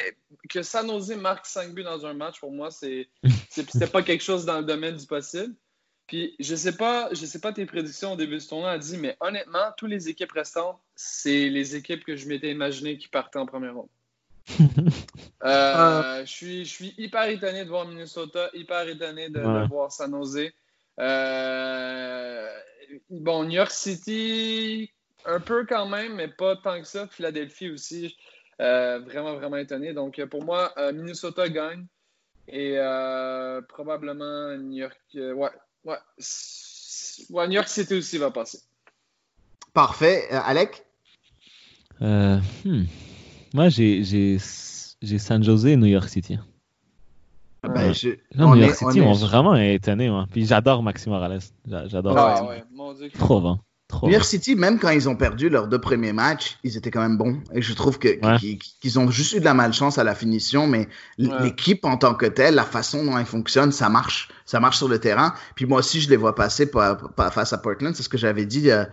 Que 0.50 0.62
San 0.62 0.88
Jose 0.88 1.16
marque 1.16 1.46
5 1.46 1.74
buts 1.74 1.84
dans 1.84 2.06
un 2.06 2.14
match, 2.14 2.40
pour 2.40 2.52
moi, 2.52 2.70
c'était 2.72 3.88
pas 3.92 4.04
quelque 4.04 4.24
chose 4.24 4.46
dans 4.46 4.60
le 4.60 4.66
domaine 4.66 4.96
du 4.96 5.06
possible. 5.06 5.54
Puis, 6.08 6.36
je 6.40 6.56
sais 6.56 6.76
pas, 6.76 7.08
je 7.14 7.26
sais 7.26 7.40
pas 7.40 7.54
tes 7.54 7.66
prédictions 7.66 8.14
au 8.14 8.16
début 8.18 8.38
du 8.38 8.46
tournoi, 8.46 8.78
dit, 8.78 8.98
mais 8.98 9.16
honnêtement, 9.22 9.72
toutes 9.78 9.92
les 9.92 10.10
équipes 10.10 10.34
restantes, 10.34 10.78
c'est 10.94 11.48
les 11.48 11.76
équipes 11.78 12.04
que 12.04 12.18
je 12.18 12.28
m'étais 12.28 12.52
imaginé 12.52 12.98
qui 12.98 13.08
partaient 13.08 13.40
en 13.40 13.46
première 13.46 13.76
ronde. 13.76 13.88
euh, 15.46 16.26
je, 16.26 16.32
suis, 16.32 16.66
je 16.66 16.70
suis 16.70 16.94
hyper 16.98 17.30
étonné 17.30 17.64
de 17.64 17.70
voir 17.70 17.88
Minnesota, 17.88 18.50
hyper 18.54 18.90
étonné 18.90 19.30
de, 19.30 19.40
ouais. 19.40 19.62
de 19.62 19.68
voir 19.70 19.92
San 19.92 20.12
Jose. 20.12 20.52
Euh, 21.00 22.48
bon, 23.10 23.44
New 23.44 23.56
York 23.56 23.72
City, 23.72 24.92
un 25.26 25.40
peu 25.40 25.66
quand 25.66 25.88
même, 25.88 26.16
mais 26.16 26.28
pas 26.28 26.56
tant 26.56 26.80
que 26.80 26.88
ça. 26.88 27.08
Philadelphie 27.08 27.70
aussi, 27.70 28.16
euh, 28.60 29.00
vraiment, 29.00 29.36
vraiment 29.36 29.58
étonné. 29.58 29.94
Donc, 29.94 30.24
pour 30.26 30.44
moi, 30.44 30.74
euh, 30.78 30.92
Minnesota 30.92 31.50
gagne 31.50 31.86
et 32.48 32.74
euh, 32.78 33.62
probablement 33.62 34.58
New 34.58 34.78
York. 34.78 35.00
ouais, 35.14 35.34
ouais. 35.34 35.50
ouais. 35.86 37.48
New 37.48 37.54
York 37.54 37.68
City 37.68 37.96
aussi 37.96 38.18
va 38.18 38.32
passer. 38.32 38.60
Parfait. 39.74 40.28
Alec? 40.30 40.86
Hmm. 42.00 42.40
Moi, 43.54 43.70
j'ai 43.70 44.38
San 44.40 45.44
Jose 45.44 45.66
et 45.66 45.78
New 45.78 45.86
York 45.86 46.10
City. 46.10 46.38
Ben, 47.64 47.94
je... 47.94 48.10
non, 48.36 48.56
New 48.56 48.62
York 48.62 48.76
City 48.76 49.02
m'ont 49.02 49.14
vraiment 49.14 49.56
étonné. 49.56 50.10
Moi. 50.10 50.26
Puis 50.32 50.46
j'adore 50.46 50.82
Maxime 50.82 51.12
Morales. 51.12 51.42
J'adore. 51.66 52.18
Ah, 52.18 52.44
ouais. 52.46 52.64
Mon 52.74 52.94
Dieu, 52.94 53.10
Trop 53.18 53.40
bon. 53.40 53.60
Trop 53.88 54.08
New 54.08 54.14
York 54.14 54.26
City, 54.26 54.56
même 54.56 54.80
quand 54.80 54.90
ils 54.90 55.10
ont 55.10 55.18
perdu 55.18 55.50
leurs 55.50 55.68
deux 55.68 55.80
premiers 55.80 56.14
matchs, 56.14 56.58
ils 56.64 56.78
étaient 56.78 56.92
quand 56.92 57.02
même 57.02 57.18
bons. 57.18 57.40
Et 57.54 57.62
je 57.62 57.74
trouve 57.74 58.00
ouais. 58.02 58.38
qu'ils 58.40 58.58
qu 58.58 58.98
ont 58.98 59.12
juste 59.12 59.34
eu 59.34 59.40
de 59.40 59.46
la 59.46 59.54
malchance 59.54 59.98
à 59.98 60.04
la 60.04 60.16
finition, 60.16 60.66
mais 60.66 60.88
ouais. 61.20 61.44
l'équipe 61.44 61.84
en 61.84 61.98
tant 61.98 62.16
que 62.16 62.26
telle, 62.26 62.56
la 62.56 62.64
façon 62.64 63.04
dont 63.04 63.18
elle 63.18 63.26
fonctionne, 63.26 63.72
ça 63.72 63.90
marche. 63.90 64.30
Ça 64.52 64.60
marche 64.60 64.80
sur 64.80 64.90
le 64.90 65.00
terrain. 65.00 65.34
Puis 65.56 65.66
moi 65.66 65.80
aussi, 65.80 66.02
je 66.02 66.10
les 66.10 66.18
vois 66.18 66.36
passer 66.36 66.70
pas, 66.70 66.96
pas 66.96 67.32
face 67.32 67.54
à 67.54 67.58
Portland. 67.58 67.96
C'est 67.96 68.04
ce 68.04 68.10
que 68.10 68.18
j'avais 68.18 68.44
dit 68.44 68.70
euh, 68.70 68.84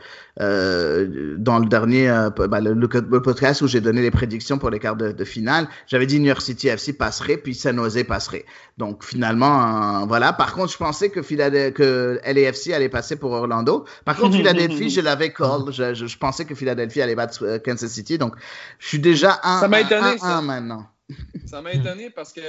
euh, 0.40 1.34
dans 1.36 1.58
le 1.58 1.66
dernier 1.66 2.08
euh, 2.08 2.30
bah, 2.30 2.60
le, 2.60 2.74
le, 2.74 3.22
podcast 3.22 3.60
où 3.62 3.66
j'ai 3.66 3.80
donné 3.80 4.00
les 4.00 4.12
prédictions 4.12 4.58
pour 4.58 4.70
les 4.70 4.78
quarts 4.78 4.94
de, 4.94 5.10
de 5.10 5.24
finale. 5.24 5.66
J'avais 5.88 6.06
dit 6.06 6.20
New 6.20 6.26
York 6.26 6.42
City 6.42 6.68
FC 6.68 6.92
passerait, 6.92 7.38
puis 7.38 7.56
San 7.56 7.74
Jose 7.74 8.04
passerait. 8.04 8.44
Donc 8.76 9.02
finalement, 9.02 10.06
voilà. 10.06 10.32
Par 10.32 10.54
contre, 10.54 10.70
je 10.72 10.78
pensais 10.78 11.10
que, 11.10 11.18
que 11.18 12.20
LAFC 12.24 12.72
allait 12.72 12.88
passer 12.88 13.16
pour 13.16 13.32
Orlando. 13.32 13.84
Par 14.04 14.16
contre, 14.16 14.36
Philadelphie, 14.36 14.90
je 14.96 15.00
l'avais 15.00 15.32
call. 15.32 15.72
Je, 15.72 15.92
je, 15.92 16.06
je, 16.06 16.18
pensais 16.18 16.44
que 16.44 16.54
Philadelphie 16.54 17.02
allait 17.02 17.16
battre 17.16 17.58
Kansas 17.64 17.90
City. 17.90 18.16
Donc, 18.16 18.36
je 18.78 18.86
suis 18.86 19.00
déjà 19.00 19.40
un, 19.42 19.58
ça 19.58 19.66
m'a 19.66 19.80
étonné, 19.80 20.06
un, 20.06 20.18
ça. 20.18 20.40
maintenant. 20.40 20.86
Ça 21.46 21.62
m'a 21.62 21.72
étonné 21.72 22.10
parce 22.10 22.32
que 22.32 22.40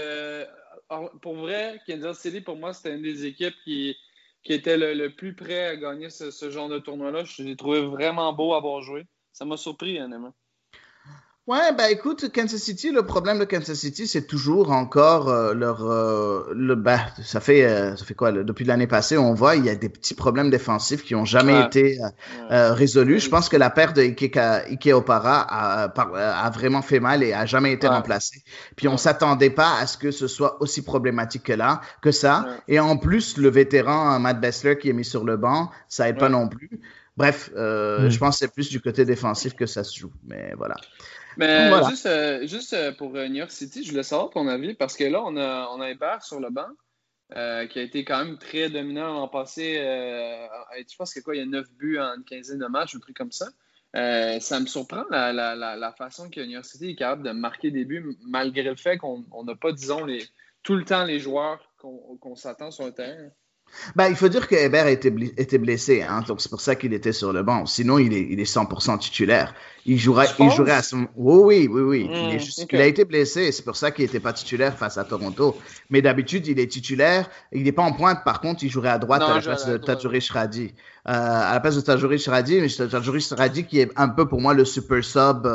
pour 1.22 1.36
vrai, 1.36 1.80
Kansas 1.88 2.20
City, 2.20 2.42
pour 2.42 2.56
moi, 2.56 2.74
c'était 2.74 2.96
une 2.96 3.02
des 3.02 3.26
équipes 3.26 3.56
qui, 3.64 3.96
était 4.46 4.78
le, 4.78 5.10
plus 5.10 5.36
prêt 5.36 5.68
à 5.68 5.76
gagner 5.76 6.10
ce, 6.10 6.32
ce 6.32 6.50
genre 6.50 6.70
de 6.70 6.80
tournoi-là. 6.80 7.24
Je 7.24 7.44
l'ai 7.44 7.56
trouvé 7.56 7.82
vraiment 7.82 8.34
beau 8.34 8.54
à 8.54 8.58
avoir 8.58 8.82
joué. 8.82 9.06
Ça 9.32 9.46
m'a 9.46 9.58
surpris, 9.58 10.00
honnêtement. 10.00 10.34
Ouais, 11.50 11.74
bah 11.76 11.90
écoute, 11.90 12.32
Kansas 12.32 12.62
City, 12.62 12.92
le 12.92 13.02
problème 13.02 13.40
de 13.40 13.44
Kansas 13.44 13.76
City, 13.76 14.06
c'est 14.06 14.28
toujours 14.28 14.70
encore 14.70 15.30
euh, 15.30 15.56
leur 15.56 15.84
euh, 15.84 16.44
le 16.54 16.76
bah 16.76 17.00
ça 17.24 17.40
fait 17.40 17.66
euh, 17.66 17.96
ça 17.96 18.06
fait 18.06 18.14
quoi 18.14 18.32
depuis 18.32 18.66
l'année 18.66 18.86
passée, 18.86 19.18
on 19.18 19.34
voit 19.34 19.56
il 19.56 19.66
y 19.66 19.70
a 19.70 19.74
des 19.74 19.90
petits 19.90 20.14
problèmes 20.14 20.52
défensifs 20.52 21.04
qui 21.04 21.16
ont 21.16 21.26
jamais 21.26 21.56
ouais. 21.56 21.66
été 21.66 21.98
ouais. 22.00 22.70
résolus. 22.70 23.14
Ouais. 23.14 23.20
Je 23.20 23.30
pense 23.30 23.50
que 23.50 23.58
la 23.58 23.72
perte 23.72 23.96
de 23.96 24.04
Ike, 24.04 24.38
Ike 24.38 24.90
Opara 24.94 25.42
a, 25.42 25.86
a, 25.86 26.50
vraiment 26.52 26.84
fait 26.84 27.00
mal 27.00 27.24
et 27.24 27.34
a 27.34 27.48
jamais 27.48 27.74
été 27.74 27.88
remplacée. 27.88 28.44
Puis 28.76 28.88
on 28.88 28.98
s'attendait 28.98 29.50
pas 29.50 29.80
à 29.80 29.88
ce 29.88 29.98
que 29.98 30.12
ce 30.12 30.28
soit 30.28 30.62
aussi 30.62 30.84
problématique 30.84 31.42
que 31.42 31.54
là, 31.54 31.82
que 32.04 32.12
ça. 32.12 32.46
Et 32.68 32.80
en 32.80 32.96
plus, 32.96 33.38
le 33.38 33.50
vétéran 33.50 34.20
Matt 34.20 34.40
Bessler 34.40 34.78
qui 34.78 34.92
est 34.92 34.94
mis 34.94 35.04
sur 35.04 35.24
le 35.24 35.36
banc, 35.36 35.72
ça 35.88 36.08
aide 36.10 36.20
pas 36.20 36.30
non 36.30 36.48
plus. 36.48 36.80
Bref, 37.18 37.50
mm. 37.56 38.08
je 38.08 38.18
pense 38.20 38.36
que 38.36 38.46
c'est 38.46 38.54
plus 38.54 38.70
du 38.70 38.80
côté 38.80 39.04
défensif 39.04 39.56
que 39.56 39.66
ça 39.66 39.84
se 39.84 39.98
joue. 39.98 40.12
Mais 40.28 40.54
voilà. 40.56 40.76
Mais 41.38 41.70
voilà. 41.70 41.90
juste, 41.90 42.06
euh, 42.06 42.46
juste 42.48 42.74
euh, 42.74 42.92
pour 42.92 43.12
New 43.12 43.36
York 43.36 43.52
City, 43.52 43.84
je 43.84 43.92
voulais 43.92 44.04
savoir 44.04 44.30
ton 44.30 44.48
avis 44.48 44.74
parce 44.74 44.96
que 44.96 45.04
là, 45.04 45.22
on 45.24 45.36
a, 45.38 45.70
on 45.74 45.82
a 45.82 45.90
Hébert 45.90 46.24
sur 46.24 46.40
le 46.40 46.50
banc 46.50 46.68
euh, 47.36 47.68
qui 47.68 47.80
a 47.80 47.84
été 47.84 48.04
quand 48.04 48.24
même 48.24 48.38
très 48.38 48.70
dominant 48.70 49.14
l'an 49.14 49.28
passé. 49.28 49.78
Euh, 49.80 50.48
je 50.90 50.96
pense 50.96 51.14
que 51.14 51.20
quoi, 51.20 51.36
il 51.36 51.40
y 51.40 51.42
a 51.42 51.46
9 51.46 51.72
buts 51.74 52.00
en 52.00 52.16
une 52.16 52.24
quinzaine 52.24 52.60
de 52.60 52.68
matchs, 52.68 52.96
un 52.96 53.00
truc 53.00 53.16
comme 53.16 53.32
ça. 53.32 53.48
ça 53.94 54.60
me 54.60 54.66
surprend 54.66 55.06
la, 55.10 55.34
la, 55.34 55.56
la, 55.56 55.76
la 55.76 55.92
façon 55.94 56.30
que 56.30 56.42
New 56.42 56.52
York 56.52 56.66
City 56.66 56.92
est 56.92 56.96
capable 56.96 57.24
de 57.24 57.32
marquer 57.32 57.72
des 57.72 57.86
buts 57.86 58.18
malgré 58.22 58.64
le 58.64 58.76
fait 58.76 58.98
qu'on 58.98 59.26
n'a 59.44 59.56
pas, 59.56 59.72
disons, 59.72 60.06
les, 60.06 60.26
tout 60.64 60.76
le 60.76 60.84
temps 60.86 61.06
les 61.06 61.20
joueurs 61.20 61.72
qu'on 61.78 62.18
qu 62.18 62.36
s'attend 62.36 62.72
sur 62.72 62.86
le 62.86 62.92
terrain. 62.92 63.30
Ben, 63.96 64.08
il 64.10 64.16
faut 64.16 64.28
dire 64.28 64.48
que 64.48 64.56
Hébert 64.56 64.88
était, 64.88 65.14
était 65.38 65.58
blessé, 65.58 66.04
hein, 66.04 66.24
donc 66.28 66.42
c'est 66.42 66.50
pour 66.50 66.62
ça 66.62 66.76
qu'il 66.76 66.94
était 66.94 67.14
sur 67.14 67.34
le 67.34 67.44
banc. 67.44 67.66
Sinon, 67.66 67.98
il 67.98 68.14
est, 68.14 68.28
il 68.30 68.40
est 68.40 68.52
100% 68.52 69.00
titulaire. 69.00 69.54
Il 69.86 69.98
jouerait, 69.98 70.28
il 70.40 70.52
jouerait 70.52 70.74
à 70.74 70.84
son. 70.84 71.08
Oui, 71.16 71.68
oui, 71.68 71.68
oui, 71.68 71.82
oui. 71.82 72.04
Mmh, 72.04 72.14
il, 72.14 72.36
est 72.36 72.40
juste, 72.40 72.60
okay. 72.60 72.78
il, 72.78 72.82
a 72.82 72.86
été 72.86 73.06
blessé, 73.06 73.52
c'est 73.52 73.64
pour 73.64 73.76
ça 73.76 73.92
qu'il 73.92 74.06
n'était 74.06 74.20
pas 74.20 74.34
titulaire 74.34 74.78
face 74.78 74.98
à 74.98 75.04
Toronto. 75.04 75.58
Mais 75.90 76.02
d'habitude, 76.02 76.46
il 76.48 76.60
est 76.60 76.68
titulaire. 76.68 77.30
Il 77.52 77.64
n'est 77.64 77.72
pas 77.72 77.84
en 77.84 77.94
pointe, 77.94 78.24
par 78.24 78.42
contre, 78.42 78.64
il 78.64 78.70
jouerait 78.70 78.90
à 78.90 79.00
droite 79.00 79.22
non, 79.22 79.28
à 79.28 79.36
la 79.36 79.42
place 79.42 79.66
de 79.66 80.20
Shradi. 80.20 80.74
À 81.12 81.54
la 81.54 81.60
place 81.60 81.76
de 81.76 81.82
Tajuri 81.82 82.20
Shradi, 82.20 82.62
mais 82.62 82.70
Tajuri 82.70 83.22
Shradi 83.22 83.66
qui 83.66 83.80
est 83.80 83.92
un 83.96 84.10
peu 84.10 84.28
pour 84.28 84.42
moi 84.42 84.54
le 84.54 84.66
super 84.66 85.04
sub 85.04 85.48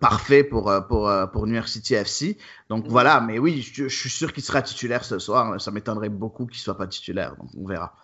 parfait 0.00 0.44
pour, 0.44 0.72
pour, 0.88 1.12
pour 1.32 1.46
New 1.46 1.54
York 1.54 1.68
City 1.68 1.94
FC. 1.94 2.38
Donc 2.70 2.86
voilà, 2.88 3.20
mais 3.20 3.38
oui, 3.38 3.62
je, 3.62 3.88
je 3.88 3.96
suis 3.96 4.10
sûr 4.10 4.32
qu'il 4.32 4.42
sera 4.42 4.62
titulaire 4.62 5.04
ce 5.04 5.18
soir. 5.18 5.60
Ça 5.60 5.70
m'étonnerait 5.70 6.08
beaucoup 6.08 6.46
qu'il 6.46 6.60
soit 6.60 6.76
pas 6.76 6.86
titulaire, 6.86 7.36
donc 7.36 7.50
on 7.58 7.66
verra. 7.66 7.94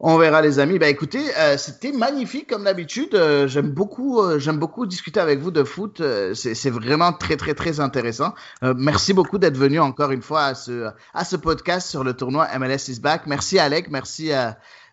On 0.00 0.16
verra 0.16 0.42
les 0.42 0.60
amis. 0.60 0.78
Bah 0.78 0.88
écoutez, 0.88 1.24
euh, 1.36 1.56
c'était 1.58 1.90
magnifique 1.90 2.48
comme 2.48 2.64
d'habitude. 2.64 3.16
Euh, 3.16 3.48
j'aime 3.48 3.70
beaucoup, 3.70 4.20
euh, 4.20 4.38
j'aime 4.38 4.58
beaucoup 4.58 4.86
discuter 4.86 5.18
avec 5.18 5.40
vous 5.40 5.50
de 5.50 5.64
foot. 5.64 6.00
c'est 6.34 6.70
vraiment 6.70 7.12
très 7.12 7.36
très 7.36 7.54
très 7.54 7.80
intéressant. 7.80 8.32
merci 8.62 9.12
beaucoup 9.12 9.38
d'être 9.38 9.56
venu 9.56 9.80
encore 9.80 10.12
une 10.12 10.22
fois 10.22 10.44
à 10.44 10.54
ce 10.54 10.90
à 11.14 11.24
ce 11.24 11.34
podcast 11.34 11.88
sur 11.88 12.04
le 12.04 12.14
tournoi 12.14 12.46
MLS 12.58 12.88
is 12.88 13.00
back. 13.00 13.22
Merci 13.26 13.58
Alec, 13.58 13.88
merci 13.90 14.30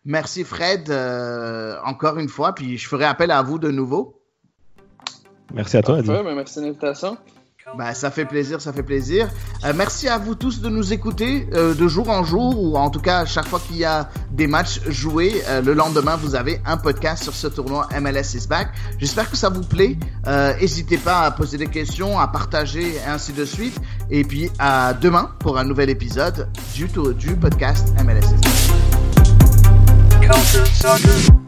merci 0.05 0.43
Fred 0.43 0.91
encore 1.83 2.19
une 2.19 2.29
fois. 2.29 2.55
Puis 2.55 2.77
je 2.77 2.87
ferai 2.87 3.05
appel 3.05 3.31
à 3.31 3.41
vous 3.41 3.59
de 3.59 3.71
nouveau. 3.71 4.21
Merci 5.53 5.77
à 5.77 5.81
toi. 5.81 6.01
merci 6.01 6.59
de 6.59 6.65
l'invitation. 6.65 7.17
Bah, 7.77 7.95
ça 7.95 8.11
fait 8.11 8.25
plaisir, 8.25 8.61
ça 8.61 8.71
fait 8.71 8.83
plaisir. 8.83 9.27
Euh, 9.63 9.73
merci 9.75 10.07
à 10.07 10.19
vous 10.19 10.35
tous 10.35 10.61
de 10.61 10.69
nous 10.69 10.93
écouter 10.93 11.47
euh, 11.53 11.73
de 11.73 11.87
jour 11.87 12.09
en 12.09 12.23
jour, 12.23 12.61
ou 12.61 12.77
en 12.77 12.91
tout 12.91 12.99
cas 12.99 13.25
chaque 13.25 13.47
fois 13.47 13.59
qu'il 13.59 13.77
y 13.77 13.83
a 13.83 14.07
des 14.31 14.45
matchs 14.45 14.81
joués, 14.87 15.41
euh, 15.47 15.61
le 15.61 15.73
lendemain 15.73 16.15
vous 16.15 16.35
avez 16.35 16.61
un 16.65 16.77
podcast 16.77 17.23
sur 17.23 17.33
ce 17.33 17.47
tournoi 17.47 17.87
MLS 17.99 18.35
is 18.35 18.47
back. 18.47 18.69
J'espère 18.99 19.29
que 19.31 19.35
ça 19.35 19.49
vous 19.49 19.63
plaît. 19.63 19.97
N'hésitez 20.59 20.97
pas 20.97 21.21
à 21.21 21.31
poser 21.31 21.57
des 21.57 21.67
questions, 21.67 22.19
à 22.19 22.27
partager 22.27 22.97
et 22.97 23.03
ainsi 23.07 23.33
de 23.33 23.45
suite. 23.45 23.79
Et 24.11 24.23
puis 24.23 24.51
à 24.59 24.93
demain 24.93 25.31
pour 25.39 25.57
un 25.57 25.63
nouvel 25.63 25.89
épisode 25.89 26.47
du, 26.75 26.87
du 27.17 27.35
podcast 27.35 27.93
MLS 28.03 28.19
is 28.19 28.41
back. 28.41 29.04
culture 30.27 30.65
Suckers. 30.65 31.44